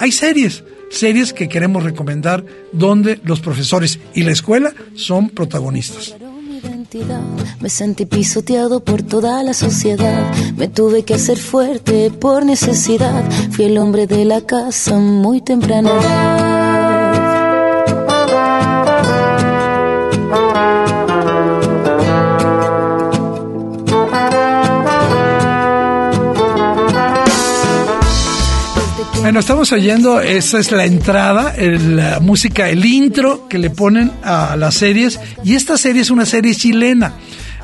hay 0.00 0.10
series, 0.10 0.64
series 0.92 1.32
que 1.32 1.48
queremos 1.48 1.82
recomendar 1.82 2.44
donde 2.72 3.20
los 3.24 3.40
profesores 3.40 3.98
y 4.14 4.22
la 4.22 4.32
escuela 4.32 4.72
son 4.94 5.30
protagonistas. 5.30 6.14
Me 7.60 7.70
sentí 7.70 8.04
pisoteado 8.06 8.80
por 8.80 9.02
toda 9.02 9.42
la 9.42 9.54
sociedad. 9.54 10.30
Me 10.56 10.68
tuve 10.68 11.04
que 11.04 11.14
hacer 11.14 11.38
fuerte 11.38 12.10
por 12.10 12.44
necesidad. 12.44 13.24
Fui 13.50 13.64
el 13.64 13.78
hombre 13.78 14.06
de 14.06 14.24
la 14.24 14.42
casa 14.42 14.98
muy 14.98 15.40
temprana. 15.40 16.61
Bueno, 29.22 29.38
estamos 29.38 29.70
oyendo, 29.70 30.20
esa 30.20 30.58
es 30.58 30.72
la 30.72 30.84
entrada, 30.84 31.54
la 31.56 32.18
música, 32.18 32.68
el 32.68 32.84
intro 32.84 33.46
que 33.46 33.56
le 33.56 33.70
ponen 33.70 34.10
a 34.24 34.56
las 34.56 34.74
series. 34.74 35.20
Y 35.44 35.54
esta 35.54 35.78
serie 35.78 36.02
es 36.02 36.10
una 36.10 36.26
serie 36.26 36.56
chilena. 36.56 37.14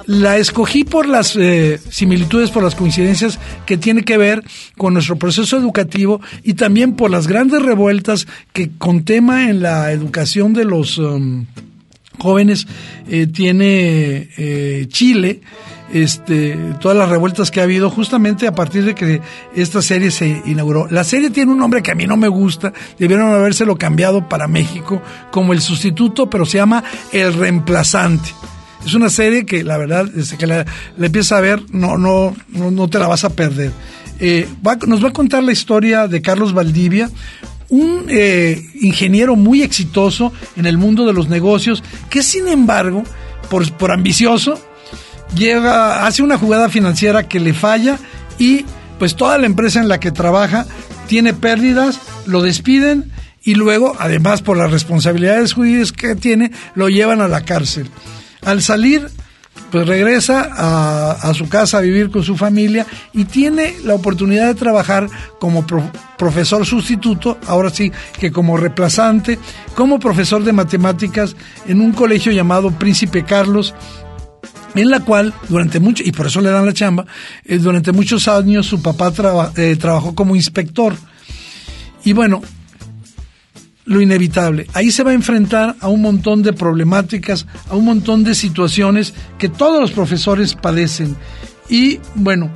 La 0.06 0.36
escogí 0.36 0.84
por 0.84 1.08
las 1.08 1.34
eh, 1.34 1.80
similitudes, 1.90 2.52
por 2.52 2.62
las 2.62 2.76
coincidencias 2.76 3.40
que 3.66 3.76
tiene 3.76 4.04
que 4.04 4.16
ver 4.16 4.44
con 4.76 4.94
nuestro 4.94 5.16
proceso 5.16 5.56
educativo 5.56 6.20
y 6.44 6.54
también 6.54 6.94
por 6.94 7.10
las 7.10 7.26
grandes 7.26 7.60
revueltas 7.60 8.28
que 8.52 8.70
con 8.78 9.04
tema 9.04 9.50
en 9.50 9.60
la 9.60 9.90
educación 9.90 10.52
de 10.52 10.64
los 10.64 10.96
um, 10.98 11.44
jóvenes 12.18 12.68
eh, 13.08 13.26
tiene 13.26 14.28
eh, 14.36 14.86
Chile 14.88 15.40
este, 15.92 16.56
todas 16.80 16.96
las 16.96 17.08
revueltas 17.08 17.50
que 17.50 17.60
ha 17.60 17.64
habido 17.64 17.90
justamente 17.90 18.46
a 18.46 18.54
partir 18.54 18.84
de 18.84 18.94
que 18.94 19.20
esta 19.54 19.82
serie 19.82 20.10
se 20.10 20.42
inauguró. 20.46 20.86
La 20.90 21.04
serie 21.04 21.30
tiene 21.30 21.52
un 21.52 21.58
nombre 21.58 21.82
que 21.82 21.90
a 21.90 21.94
mí 21.94 22.06
no 22.06 22.16
me 22.16 22.28
gusta, 22.28 22.72
debieron 22.98 23.32
habérselo 23.32 23.76
cambiado 23.76 24.28
para 24.28 24.48
México 24.48 25.02
como 25.30 25.52
el 25.52 25.60
sustituto, 25.60 26.28
pero 26.28 26.46
se 26.46 26.58
llama 26.58 26.84
El 27.12 27.34
Reemplazante. 27.34 28.30
Es 28.84 28.94
una 28.94 29.10
serie 29.10 29.44
que 29.44 29.64
la 29.64 29.76
verdad, 29.76 30.06
desde 30.06 30.36
que 30.36 30.46
la, 30.46 30.64
empiezas 30.98 31.32
a 31.32 31.40
ver, 31.40 31.62
no, 31.70 31.98
no, 31.98 32.34
no, 32.48 32.88
te 32.88 32.98
la 32.98 33.08
vas 33.08 33.24
a 33.24 33.30
perder. 33.30 33.72
Eh, 34.20 34.48
nos 34.86 35.04
va 35.04 35.08
a 35.08 35.12
contar 35.12 35.42
la 35.42 35.52
historia 35.52 36.06
de 36.08 36.22
Carlos 36.22 36.52
Valdivia, 36.52 37.10
un 37.68 38.06
eh, 38.08 38.62
ingeniero 38.80 39.36
muy 39.36 39.62
exitoso 39.62 40.32
en 40.56 40.66
el 40.66 40.78
mundo 40.78 41.06
de 41.06 41.12
los 41.12 41.28
negocios, 41.28 41.82
que 42.08 42.22
sin 42.22 42.48
embargo, 42.48 43.04
por, 43.50 43.70
por 43.72 43.92
ambicioso, 43.92 44.58
llega, 45.34 46.06
hace 46.06 46.22
una 46.22 46.38
jugada 46.38 46.68
financiera 46.68 47.28
que 47.28 47.40
le 47.40 47.54
falla 47.54 47.98
y 48.38 48.64
pues 48.98 49.16
toda 49.16 49.38
la 49.38 49.46
empresa 49.46 49.80
en 49.80 49.88
la 49.88 50.00
que 50.00 50.10
trabaja 50.10 50.66
tiene 51.06 51.34
pérdidas, 51.34 52.00
lo 52.26 52.42
despiden 52.42 53.12
y 53.42 53.54
luego, 53.54 53.96
además 53.98 54.42
por 54.42 54.56
las 54.56 54.70
responsabilidades 54.70 55.54
jurídicas 55.54 55.92
que 55.92 56.14
tiene, 56.16 56.52
lo 56.74 56.88
llevan 56.88 57.20
a 57.20 57.28
la 57.28 57.44
cárcel. 57.44 57.88
Al 58.44 58.62
salir, 58.62 59.08
pues 59.70 59.86
regresa 59.86 60.48
a, 61.14 61.34
su 61.34 61.48
casa 61.48 61.78
a 61.78 61.82
vivir 61.82 62.10
con 62.10 62.22
su 62.22 62.36
familia 62.36 62.86
y 63.12 63.24
tiene 63.24 63.76
la 63.84 63.94
oportunidad 63.94 64.46
de 64.46 64.54
trabajar 64.54 65.08
como 65.38 65.66
profesor 66.16 66.64
sustituto, 66.64 67.38
ahora 67.46 67.70
sí 67.70 67.92
que 68.18 68.32
como 68.32 68.56
reemplazante, 68.56 69.38
como 69.74 69.98
profesor 69.98 70.42
de 70.42 70.52
matemáticas 70.52 71.36
en 71.66 71.80
un 71.80 71.92
colegio 71.92 72.32
llamado 72.32 72.70
Príncipe 72.70 73.24
Carlos 73.24 73.74
en 74.74 74.90
la 74.90 75.00
cual 75.00 75.32
durante 75.48 75.80
mucho, 75.80 76.02
y 76.04 76.12
por 76.12 76.26
eso 76.26 76.40
le 76.40 76.50
dan 76.50 76.66
la 76.66 76.72
chamba, 76.72 77.06
eh, 77.44 77.58
durante 77.58 77.92
muchos 77.92 78.28
años 78.28 78.66
su 78.66 78.82
papá 78.82 79.12
eh, 79.56 79.76
trabajó 79.76 80.14
como 80.14 80.36
inspector. 80.36 80.94
Y 82.04 82.12
bueno, 82.12 82.42
lo 83.84 84.00
inevitable, 84.00 84.66
ahí 84.74 84.90
se 84.90 85.02
va 85.02 85.12
a 85.12 85.14
enfrentar 85.14 85.76
a 85.80 85.88
un 85.88 86.02
montón 86.02 86.42
de 86.42 86.52
problemáticas, 86.52 87.46
a 87.70 87.74
un 87.74 87.86
montón 87.86 88.22
de 88.22 88.34
situaciones 88.34 89.14
que 89.38 89.48
todos 89.48 89.80
los 89.80 89.92
profesores 89.92 90.54
padecen. 90.54 91.16
Y 91.70 91.98
bueno, 92.14 92.50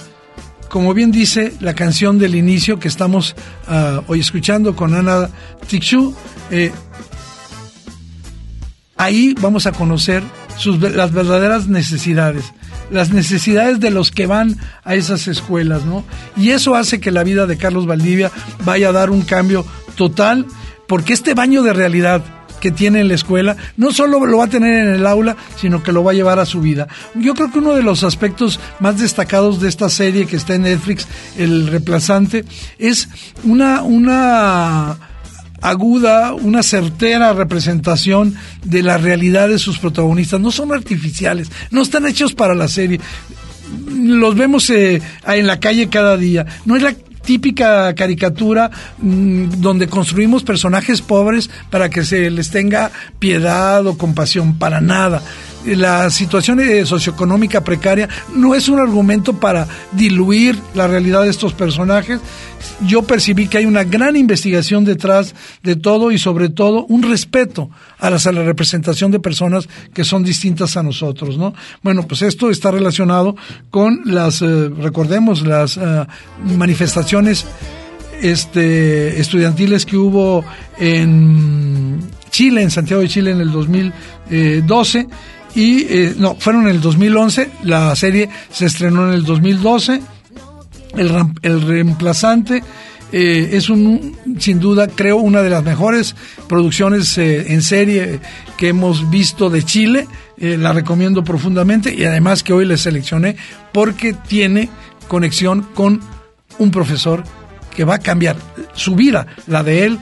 como 0.68 0.94
bien 0.94 1.10
dice 1.10 1.54
la 1.60 1.74
canción 1.74 2.18
del 2.18 2.34
inicio 2.34 2.78
que 2.78 2.88
estamos 2.88 3.34
ah, 3.66 4.02
hoy 4.06 4.20
escuchando 4.20 4.76
con 4.76 4.94
Ana 4.94 5.28
Tikshu, 5.66 6.14
eh, 6.50 6.72
ahí 8.96 9.34
vamos 9.40 9.66
a 9.66 9.72
conocer 9.72 10.22
las 10.80 11.12
verdaderas 11.12 11.68
necesidades, 11.68 12.52
las 12.90 13.10
necesidades 13.10 13.80
de 13.80 13.90
los 13.90 14.10
que 14.10 14.26
van 14.26 14.56
a 14.84 14.94
esas 14.94 15.28
escuelas, 15.28 15.84
¿no? 15.84 16.04
Y 16.36 16.50
eso 16.50 16.74
hace 16.74 17.00
que 17.00 17.10
la 17.10 17.24
vida 17.24 17.46
de 17.46 17.56
Carlos 17.56 17.86
Valdivia 17.86 18.30
vaya 18.64 18.90
a 18.90 18.92
dar 18.92 19.10
un 19.10 19.22
cambio 19.22 19.64
total, 19.96 20.46
porque 20.86 21.12
este 21.12 21.34
baño 21.34 21.62
de 21.62 21.72
realidad 21.72 22.22
que 22.62 22.70
tiene 22.70 23.00
en 23.00 23.08
la 23.08 23.14
escuela, 23.14 23.56
no 23.76 23.90
solo 23.90 24.24
lo 24.24 24.38
va 24.38 24.44
a 24.44 24.48
tener 24.48 24.86
en 24.86 24.94
el 24.94 25.04
aula, 25.04 25.36
sino 25.56 25.82
que 25.82 25.90
lo 25.90 26.04
va 26.04 26.12
a 26.12 26.14
llevar 26.14 26.38
a 26.38 26.46
su 26.46 26.60
vida. 26.60 26.86
Yo 27.16 27.34
creo 27.34 27.50
que 27.50 27.58
uno 27.58 27.74
de 27.74 27.82
los 27.82 28.04
aspectos 28.04 28.60
más 28.78 29.00
destacados 29.00 29.60
de 29.60 29.68
esta 29.68 29.88
serie 29.88 30.26
que 30.26 30.36
está 30.36 30.54
en 30.54 30.62
Netflix, 30.62 31.08
El 31.36 31.66
Reemplazante, 31.66 32.44
es 32.78 33.08
una, 33.42 33.82
una 33.82 34.96
aguda, 35.62 36.34
una 36.34 36.62
certera 36.62 37.32
representación 37.32 38.34
de 38.64 38.82
la 38.82 38.98
realidad 38.98 39.48
de 39.48 39.58
sus 39.58 39.78
protagonistas. 39.78 40.40
No 40.40 40.50
son 40.50 40.72
artificiales, 40.72 41.50
no 41.70 41.82
están 41.82 42.06
hechos 42.06 42.34
para 42.34 42.54
la 42.54 42.68
serie. 42.68 43.00
Los 43.88 44.34
vemos 44.34 44.68
eh, 44.70 45.00
en 45.26 45.46
la 45.46 45.60
calle 45.60 45.88
cada 45.88 46.16
día. 46.16 46.44
No 46.66 46.76
es 46.76 46.82
la 46.82 46.92
típica 46.92 47.94
caricatura 47.94 48.70
mm, 48.98 49.60
donde 49.60 49.86
construimos 49.86 50.42
personajes 50.42 51.00
pobres 51.00 51.48
para 51.70 51.88
que 51.88 52.04
se 52.04 52.30
les 52.30 52.50
tenga 52.50 52.90
piedad 53.18 53.86
o 53.86 53.96
compasión, 53.96 54.58
para 54.58 54.80
nada 54.80 55.22
la 55.64 56.10
situación 56.10 56.60
eh, 56.60 56.84
socioeconómica 56.84 57.62
precaria 57.62 58.08
no 58.34 58.54
es 58.54 58.68
un 58.68 58.78
argumento 58.78 59.34
para 59.34 59.66
diluir 59.92 60.58
la 60.74 60.86
realidad 60.86 61.22
de 61.22 61.30
estos 61.30 61.52
personajes. 61.52 62.20
Yo 62.86 63.02
percibí 63.02 63.48
que 63.48 63.58
hay 63.58 63.66
una 63.66 63.84
gran 63.84 64.16
investigación 64.16 64.84
detrás 64.84 65.34
de 65.62 65.76
todo 65.76 66.10
y 66.10 66.18
sobre 66.18 66.48
todo 66.48 66.84
un 66.86 67.02
respeto 67.02 67.70
a 67.98 68.10
la, 68.10 68.18
representación 68.18 69.10
de 69.10 69.20
personas 69.20 69.68
que 69.92 70.04
son 70.04 70.24
distintas 70.24 70.76
a 70.76 70.82
nosotros, 70.82 71.38
¿no? 71.38 71.54
Bueno, 71.82 72.06
pues 72.06 72.22
esto 72.22 72.50
está 72.50 72.70
relacionado 72.70 73.36
con 73.70 74.02
las, 74.04 74.42
eh, 74.42 74.68
recordemos, 74.68 75.46
las 75.46 75.76
eh, 75.76 76.06
manifestaciones 76.56 77.46
este, 78.20 79.20
estudiantiles 79.20 79.84
que 79.84 79.96
hubo 79.96 80.44
en 80.78 82.00
Chile, 82.30 82.62
en 82.62 82.70
Santiago 82.70 83.02
de 83.02 83.08
Chile 83.08 83.32
en 83.32 83.40
el 83.40 83.50
2012 83.50 85.08
y 85.54 85.82
eh, 85.88 86.14
no, 86.16 86.34
fueron 86.38 86.62
en 86.62 86.68
el 86.68 86.80
2011, 86.80 87.50
la 87.64 87.94
serie 87.96 88.28
se 88.50 88.66
estrenó 88.66 89.08
en 89.08 89.14
el 89.14 89.24
2012, 89.24 90.00
el, 90.96 91.26
el 91.42 91.60
reemplazante 91.62 92.62
eh, 93.12 93.50
es 93.52 93.68
un, 93.68 94.16
sin 94.38 94.58
duda, 94.58 94.88
creo, 94.88 95.18
una 95.18 95.42
de 95.42 95.50
las 95.50 95.62
mejores 95.62 96.16
producciones 96.48 97.16
eh, 97.18 97.52
en 97.52 97.62
serie 97.62 98.20
que 98.56 98.68
hemos 98.68 99.10
visto 99.10 99.50
de 99.50 99.62
Chile, 99.62 100.06
la 100.38 100.72
recomiendo 100.72 101.22
profundamente 101.22 101.94
y 101.94 102.04
además 102.04 102.42
que 102.42 102.52
hoy 102.52 102.64
le 102.64 102.76
seleccioné 102.76 103.36
porque 103.72 104.12
tiene 104.12 104.70
conexión 105.06 105.62
con 105.72 106.00
un 106.58 106.72
profesor 106.72 107.22
que 107.76 107.84
va 107.84 107.96
a 107.96 107.98
cambiar 108.00 108.34
su 108.74 108.96
vida, 108.96 109.28
la 109.46 109.62
de 109.62 109.84
él, 109.84 109.98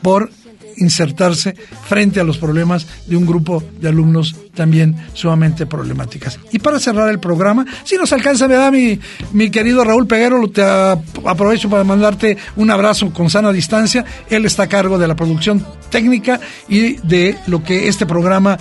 por 0.00 0.30
insertarse 0.76 1.54
frente 1.88 2.20
a 2.20 2.24
los 2.24 2.38
problemas 2.38 2.86
de 3.06 3.16
un 3.16 3.26
grupo 3.26 3.62
de 3.80 3.88
alumnos 3.88 4.34
también 4.54 4.96
sumamente 5.12 5.66
problemáticas. 5.66 6.38
Y 6.52 6.58
para 6.58 6.80
cerrar 6.80 7.10
el 7.10 7.20
programa, 7.20 7.64
si 7.84 7.96
nos 7.96 8.12
alcanza, 8.12 8.46
¿verdad, 8.46 8.72
mi, 8.72 8.98
mi 9.32 9.50
querido 9.50 9.84
Raúl 9.84 10.06
Peguero? 10.06 10.48
Te 10.48 10.62
aprovecho 10.62 11.70
para 11.70 11.84
mandarte 11.84 12.36
un 12.56 12.70
abrazo 12.70 13.12
con 13.12 13.30
sana 13.30 13.52
distancia. 13.52 14.04
Él 14.28 14.46
está 14.46 14.64
a 14.64 14.68
cargo 14.68 14.98
de 14.98 15.08
la 15.08 15.14
producción 15.14 15.64
técnica 15.90 16.40
y 16.68 16.96
de 17.06 17.36
lo 17.46 17.62
que 17.62 17.88
este 17.88 18.06
programa 18.06 18.58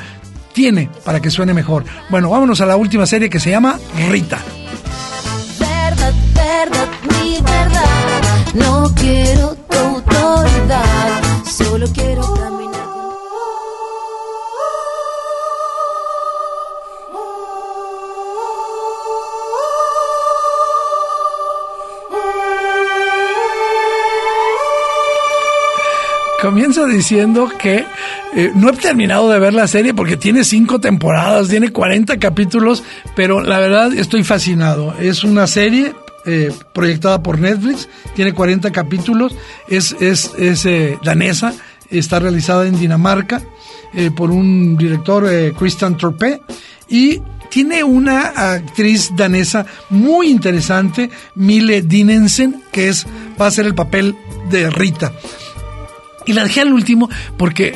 tiene 0.53 0.89
para 1.03 1.20
que 1.20 1.30
suene 1.30 1.53
mejor. 1.53 1.84
Bueno, 2.09 2.30
vámonos 2.30 2.61
a 2.61 2.66
la 2.66 2.78
última 2.78 3.05
serie 3.05 3.30
que 3.30 3.39
se 3.39 3.49
llama 3.49 3.78
Rita. 4.09 4.41
Verdad, 5.59 6.13
verdad, 6.34 6.88
mi 7.09 7.38
verdad. 7.41 8.24
No 8.53 8.93
quiero 8.95 9.55
tu 9.70 9.78
autoridad 9.78 11.05
Solo 11.56 11.88
quiero 11.88 12.22
caminar. 12.34 12.86
comienzo 26.41 26.86
diciendo 26.88 27.49
que 27.58 27.86
eh, 28.36 28.51
no 28.53 28.70
he 28.70 28.74
terminado 28.74 29.30
de 29.30 29.39
ver 29.39 29.53
la 29.53 29.68
serie 29.68 29.93
porque 29.93 30.18
tiene 30.18 30.43
cinco 30.43 30.80
temporadas, 30.80 31.47
tiene 31.47 31.70
40 31.70 32.20
capítulos, 32.20 32.84
pero 33.16 33.41
la 33.41 33.60
verdad 33.60 33.93
estoy 33.93 34.26
fascinado. 34.26 34.93
Es 34.99 35.24
una 35.24 35.47
serie 35.47 35.93
eh, 36.26 36.51
proyectada 36.73 37.21
por 37.21 37.39
Netflix, 37.39 37.89
tiene 38.15 38.34
40 38.34 38.71
capítulos, 38.71 39.36
es, 39.67 39.95
es, 39.99 40.32
es 40.38 40.65
eh, 40.65 40.97
danesa, 41.03 41.53
está 41.89 42.19
realizada 42.19 42.67
en 42.67 42.80
Dinamarca 42.80 43.41
por 44.17 44.30
un 44.30 44.76
director, 44.76 45.26
Christian 45.57 45.95
Torpé, 45.95 46.41
y 46.89 47.21
tiene 47.49 47.82
una 47.86 48.53
actriz 48.53 49.11
danesa 49.15 49.65
muy 49.89 50.28
interesante, 50.28 51.09
Mille 51.36 51.82
Dinensen, 51.82 52.61
que 52.73 52.89
es, 52.89 53.07
va 53.39 53.47
a 53.47 53.51
ser 53.51 53.65
el 53.65 53.73
papel 53.73 54.17
de 54.49 54.69
Rita. 54.69 55.13
Y 56.26 56.34
la 56.34 56.43
dejé 56.43 56.59
al 56.61 56.73
último 56.73 57.09
porque 57.38 57.76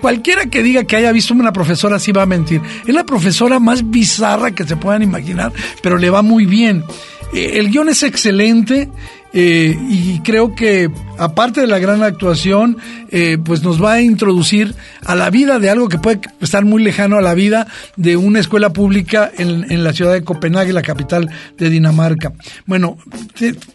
cualquiera 0.00 0.46
que 0.46 0.62
diga 0.62 0.84
que 0.84 0.96
haya 0.96 1.12
visto 1.12 1.34
una 1.34 1.52
profesora 1.52 1.96
así 1.96 2.12
va 2.12 2.22
a 2.22 2.26
mentir. 2.26 2.62
Es 2.86 2.94
la 2.94 3.04
profesora 3.04 3.58
más 3.58 3.90
bizarra 3.90 4.52
que 4.52 4.64
se 4.64 4.76
puedan 4.76 5.02
imaginar, 5.02 5.52
pero 5.82 5.98
le 5.98 6.10
va 6.10 6.22
muy 6.22 6.46
bien. 6.46 6.84
El 7.32 7.70
guion 7.70 7.88
es 7.88 8.02
excelente 8.02 8.88
eh, 9.32 9.76
y 9.88 10.18
creo 10.20 10.54
que 10.54 10.90
aparte 11.18 11.60
de 11.60 11.68
la 11.68 11.78
gran 11.78 12.02
actuación, 12.02 12.78
eh, 13.10 13.38
pues 13.42 13.62
nos 13.62 13.82
va 13.82 13.94
a 13.94 14.00
introducir 14.00 14.74
a 15.04 15.14
la 15.14 15.30
vida 15.30 15.58
de 15.58 15.70
algo 15.70 15.88
que 15.88 15.98
puede 15.98 16.20
estar 16.40 16.64
muy 16.64 16.82
lejano 16.82 17.16
a 17.16 17.22
la 17.22 17.34
vida 17.34 17.68
de 17.96 18.16
una 18.16 18.40
escuela 18.40 18.72
pública 18.72 19.30
en, 19.38 19.70
en 19.70 19.84
la 19.84 19.92
ciudad 19.92 20.12
de 20.12 20.24
Copenhague, 20.24 20.72
la 20.72 20.82
capital 20.82 21.30
de 21.56 21.70
Dinamarca. 21.70 22.32
Bueno, 22.66 22.98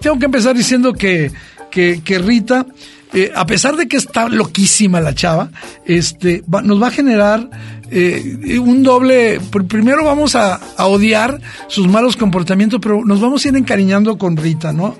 tengo 0.02 0.20
que 0.20 0.26
empezar 0.26 0.56
diciendo 0.56 0.94
que, 0.94 1.32
que, 1.72 2.20
Rita 2.20 2.66
eh, 3.14 3.32
a 3.34 3.46
pesar 3.46 3.76
de 3.78 3.88
que 3.88 3.98
está 3.98 4.28
loquísima 4.28 5.00
la 5.00 5.14
chava, 5.14 5.50
este, 5.86 6.44
nos 6.64 6.82
va 6.82 6.88
a 6.88 6.92
generar 6.92 7.50
eh, 7.92 8.60
un 8.60 8.84
doble. 8.84 9.40
Primero 9.68 10.06
vamos 10.06 10.36
a, 10.36 10.60
odiar 10.78 11.40
sus 11.68 11.88
malos 11.88 12.16
comportamientos, 12.18 12.80
pero 12.82 13.04
nos 13.06 13.22
vamos 13.22 13.46
a 13.46 13.50
ir 13.50 13.56
encariñando 13.56 14.18
con 14.18 14.38
Rita, 14.38 14.74
¿no? 14.74 14.96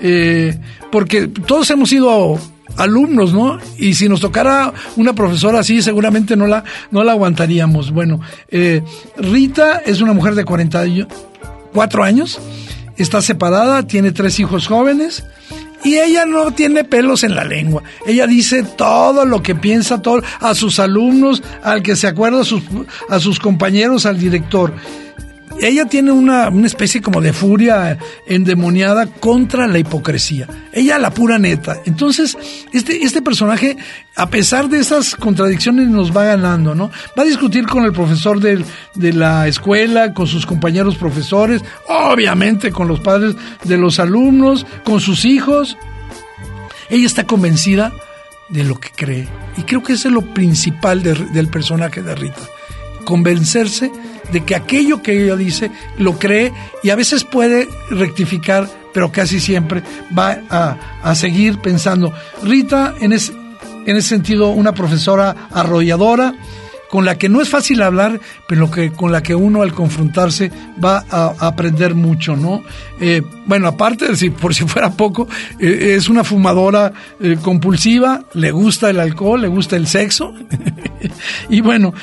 Eh, 0.00 0.58
porque 0.90 1.28
todos 1.28 1.68
hemos 1.70 1.90
sido 1.90 2.38
alumnos, 2.76 3.32
¿no? 3.32 3.58
Y 3.78 3.94
si 3.94 4.08
nos 4.08 4.20
tocara 4.20 4.72
una 4.96 5.12
profesora 5.12 5.60
así, 5.60 5.82
seguramente 5.82 6.36
no 6.36 6.46
la, 6.46 6.64
no 6.90 7.04
la 7.04 7.12
aguantaríamos. 7.12 7.90
Bueno, 7.90 8.20
Rita 9.16 9.82
es 9.84 10.00
una 10.00 10.12
mujer 10.12 10.34
de 10.34 10.44
44 10.44 12.04
años, 12.04 12.38
está 12.96 13.20
separada, 13.20 13.86
tiene 13.86 14.12
tres 14.12 14.38
hijos 14.38 14.66
jóvenes 14.66 15.24
y 15.84 15.98
ella 15.98 16.26
no 16.26 16.50
tiene 16.52 16.84
pelos 16.84 17.22
en 17.24 17.34
la 17.34 17.44
lengua. 17.44 17.82
Ella 18.06 18.26
dice 18.26 18.62
todo 18.62 19.24
lo 19.24 19.42
que 19.42 19.54
piensa 19.54 20.02
todo, 20.02 20.22
a 20.40 20.54
sus 20.54 20.78
alumnos, 20.78 21.42
al 21.62 21.82
que 21.82 21.96
se 21.96 22.06
acuerda, 22.06 22.40
a 22.40 22.44
sus, 22.44 22.62
a 23.08 23.20
sus 23.20 23.38
compañeros, 23.38 24.06
al 24.06 24.18
director 24.18 24.72
ella 25.60 25.86
tiene 25.86 26.12
una, 26.12 26.48
una, 26.48 26.66
especie 26.66 27.02
como 27.02 27.20
de 27.20 27.32
furia 27.32 27.98
endemoniada 28.26 29.06
contra 29.06 29.66
la 29.66 29.78
hipocresía. 29.78 30.46
Ella 30.72 30.98
la 30.98 31.10
pura 31.10 31.38
neta. 31.38 31.80
Entonces, 31.84 32.36
este, 32.72 33.04
este 33.04 33.22
personaje, 33.22 33.76
a 34.14 34.28
pesar 34.30 34.68
de 34.68 34.78
esas 34.78 35.16
contradicciones, 35.16 35.88
nos 35.88 36.16
va 36.16 36.24
ganando, 36.24 36.74
¿no? 36.74 36.90
Va 37.18 37.22
a 37.22 37.26
discutir 37.26 37.66
con 37.66 37.84
el 37.84 37.92
profesor 37.92 38.40
de, 38.40 38.64
la 39.12 39.48
escuela, 39.48 40.14
con 40.14 40.26
sus 40.26 40.46
compañeros 40.46 40.96
profesores, 40.96 41.62
obviamente 41.88 42.70
con 42.70 42.86
los 42.86 43.00
padres 43.00 43.34
de 43.64 43.78
los 43.78 43.98
alumnos, 43.98 44.66
con 44.84 45.00
sus 45.00 45.24
hijos. 45.24 45.76
Ella 46.88 47.06
está 47.06 47.24
convencida 47.24 47.92
de 48.48 48.64
lo 48.64 48.78
que 48.78 48.90
cree. 48.94 49.28
Y 49.56 49.62
creo 49.62 49.82
que 49.82 49.94
ese 49.94 50.08
es 50.08 50.14
lo 50.14 50.22
principal 50.22 51.02
del 51.02 51.48
personaje 51.48 52.02
de 52.02 52.14
Rita. 52.14 52.42
Convencerse 53.04 53.90
de 54.32 54.44
que 54.44 54.54
aquello 54.54 55.02
que 55.02 55.24
ella 55.24 55.36
dice 55.36 55.70
lo 55.96 56.18
cree 56.18 56.52
y 56.82 56.90
a 56.90 56.96
veces 56.96 57.24
puede 57.24 57.68
rectificar, 57.90 58.68
pero 58.92 59.12
casi 59.12 59.40
siempre 59.40 59.82
va 60.16 60.38
a, 60.50 61.14
seguir 61.14 61.58
pensando. 61.58 62.12
Rita, 62.42 62.94
en, 63.00 63.12
en 63.12 63.96
ese 63.96 64.08
sentido, 64.08 64.50
una 64.50 64.72
profesora 64.72 65.48
arrolladora, 65.50 66.34
con 66.88 67.04
la 67.04 67.18
que 67.18 67.28
no 67.28 67.40
es 67.40 67.48
fácil 67.48 67.82
hablar, 67.82 68.20
pero 68.46 68.70
que, 68.70 68.92
con 68.92 69.12
la 69.12 69.22
que 69.22 69.34
uno 69.34 69.62
al 69.62 69.72
confrontarse 69.72 70.50
va 70.82 71.04
a, 71.10 71.34
aprender 71.38 71.94
mucho, 71.94 72.36
¿no? 72.36 72.62
Eh, 73.00 73.22
bueno, 73.46 73.68
aparte, 73.68 74.14
si, 74.16 74.30
por 74.30 74.54
si 74.54 74.64
fuera 74.64 74.90
poco, 74.92 75.28
eh, 75.58 75.94
es 75.96 76.08
una 76.08 76.24
fumadora 76.24 76.92
eh, 77.20 77.36
compulsiva, 77.42 78.24
le 78.34 78.50
gusta 78.50 78.90
el 78.90 79.00
alcohol, 79.00 79.42
le 79.42 79.48
gusta 79.48 79.76
el 79.76 79.86
sexo, 79.86 80.32
y 81.48 81.60
bueno, 81.60 81.94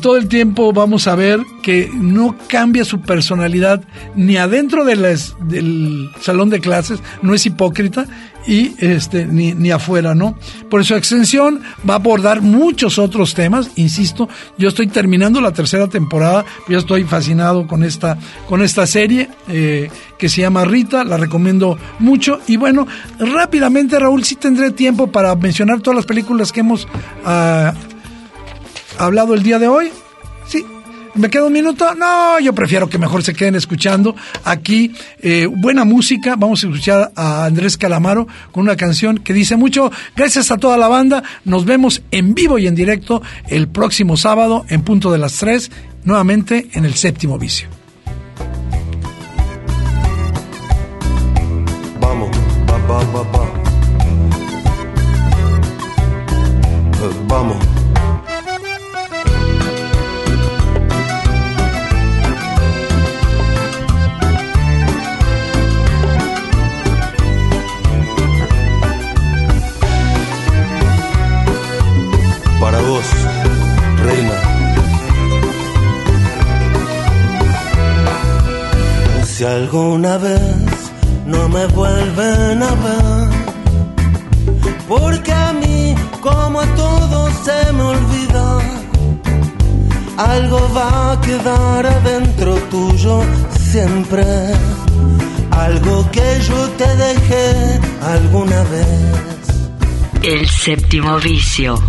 todo 0.00 0.16
el 0.16 0.28
tiempo 0.28 0.72
vamos 0.72 1.06
a 1.06 1.14
ver 1.14 1.40
que 1.62 1.90
no 1.92 2.36
cambia 2.48 2.84
su 2.84 3.00
personalidad 3.00 3.82
ni 4.14 4.36
adentro 4.36 4.84
de 4.84 4.92
del 4.92 6.10
salón 6.20 6.50
de 6.50 6.60
clases, 6.60 7.00
no 7.22 7.34
es 7.34 7.46
hipócrita, 7.46 8.06
y 8.46 8.74
este 8.78 9.26
ni, 9.26 9.52
ni 9.54 9.70
afuera, 9.70 10.14
¿no? 10.14 10.36
Por 10.70 10.84
su 10.84 10.94
extensión 10.94 11.62
va 11.88 11.94
a 11.94 11.96
abordar 11.96 12.42
muchos 12.42 12.98
otros 12.98 13.34
temas, 13.34 13.70
insisto, 13.76 14.28
yo 14.58 14.68
estoy 14.68 14.88
terminando 14.88 15.40
la 15.40 15.52
tercera 15.52 15.88
temporada, 15.88 16.44
yo 16.68 16.78
estoy 16.78 17.04
fascinado 17.04 17.66
con 17.66 17.84
esta, 17.84 18.18
con 18.48 18.62
esta 18.62 18.86
serie 18.86 19.28
eh, 19.48 19.90
que 20.18 20.28
se 20.28 20.40
llama 20.40 20.64
Rita, 20.64 21.04
la 21.04 21.16
recomiendo 21.16 21.78
mucho 21.98 22.40
y 22.46 22.56
bueno, 22.56 22.86
rápidamente 23.18 23.98
Raúl, 23.98 24.24
si 24.24 24.36
tendré 24.36 24.70
tiempo 24.70 25.06
para 25.06 25.34
mencionar 25.34 25.80
todas 25.80 25.96
las 25.96 26.06
películas 26.06 26.52
que 26.52 26.60
hemos 26.60 26.88
ah, 27.24 27.74
hablado 28.98 29.34
el 29.34 29.42
día 29.42 29.58
de 29.58 29.68
hoy. 29.68 29.90
¿Me 31.14 31.28
queda 31.28 31.44
un 31.44 31.52
minuto? 31.52 31.94
No, 31.94 32.40
yo 32.40 32.54
prefiero 32.54 32.88
que 32.88 32.96
mejor 32.96 33.22
se 33.22 33.34
queden 33.34 33.54
escuchando 33.54 34.16
aquí 34.44 34.94
eh, 35.20 35.46
buena 35.46 35.84
música. 35.84 36.36
Vamos 36.36 36.64
a 36.64 36.68
escuchar 36.68 37.12
a 37.14 37.44
Andrés 37.44 37.76
Calamaro 37.76 38.26
con 38.50 38.62
una 38.62 38.76
canción 38.76 39.18
que 39.18 39.34
dice 39.34 39.56
mucho. 39.56 39.90
Gracias 40.16 40.50
a 40.50 40.56
toda 40.56 40.78
la 40.78 40.88
banda. 40.88 41.22
Nos 41.44 41.66
vemos 41.66 42.02
en 42.10 42.34
vivo 42.34 42.58
y 42.58 42.66
en 42.66 42.74
directo 42.74 43.22
el 43.48 43.68
próximo 43.68 44.16
sábado 44.16 44.64
en 44.68 44.82
punto 44.82 45.12
de 45.12 45.18
las 45.18 45.36
3, 45.36 45.70
nuevamente 46.04 46.68
en 46.72 46.86
el 46.86 46.94
séptimo 46.94 47.38
vicio. 47.38 47.68
Vamos, 52.00 52.30
va, 52.68 52.78
va, 52.88 53.04
va, 53.12 53.22
va. 53.32 53.52
Vamos. 57.28 57.71
Si 79.42 79.48
alguna 79.48 80.18
vez 80.18 80.92
no 81.26 81.48
me 81.48 81.66
vuelven 81.66 82.62
a 82.62 82.74
ver, 82.84 83.28
porque 84.86 85.32
a 85.32 85.52
mí, 85.52 85.96
como 86.20 86.60
a 86.60 86.66
todos, 86.76 87.32
se 87.44 87.72
me 87.72 87.82
olvida. 87.82 88.60
Algo 90.16 90.60
va 90.72 91.10
a 91.10 91.20
quedar 91.20 91.84
adentro 91.86 92.54
tuyo 92.70 93.24
siempre. 93.72 94.24
Algo 95.50 96.08
que 96.12 96.40
yo 96.48 96.68
te 96.78 96.86
dejé 96.96 97.80
alguna 98.00 98.62
vez. 98.62 100.06
El 100.22 100.48
séptimo 100.48 101.18
vicio. 101.18 101.82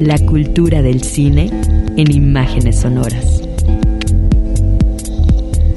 La 0.00 0.18
cultura 0.18 0.82
del 0.82 1.02
cine 1.02 1.48
en 1.96 2.10
imágenes 2.12 2.80
sonoras. 2.80 3.45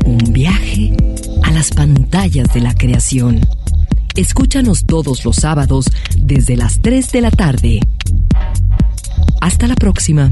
Un 0.10 0.34
viaje 0.34 0.92
a 1.44 1.52
las 1.52 1.70
pantallas 1.70 2.52
de 2.52 2.62
la 2.62 2.74
creación. 2.74 3.42
Escúchanos 4.16 4.88
todos 4.88 5.24
los 5.24 5.36
sábados 5.36 5.86
desde 6.18 6.58
las 6.58 6.82
3 6.82 7.12
de 7.12 7.22
la 7.22 7.30
tarde. 7.30 7.80
Hasta 9.40 9.68
la 9.68 9.76
próxima. 9.76 10.32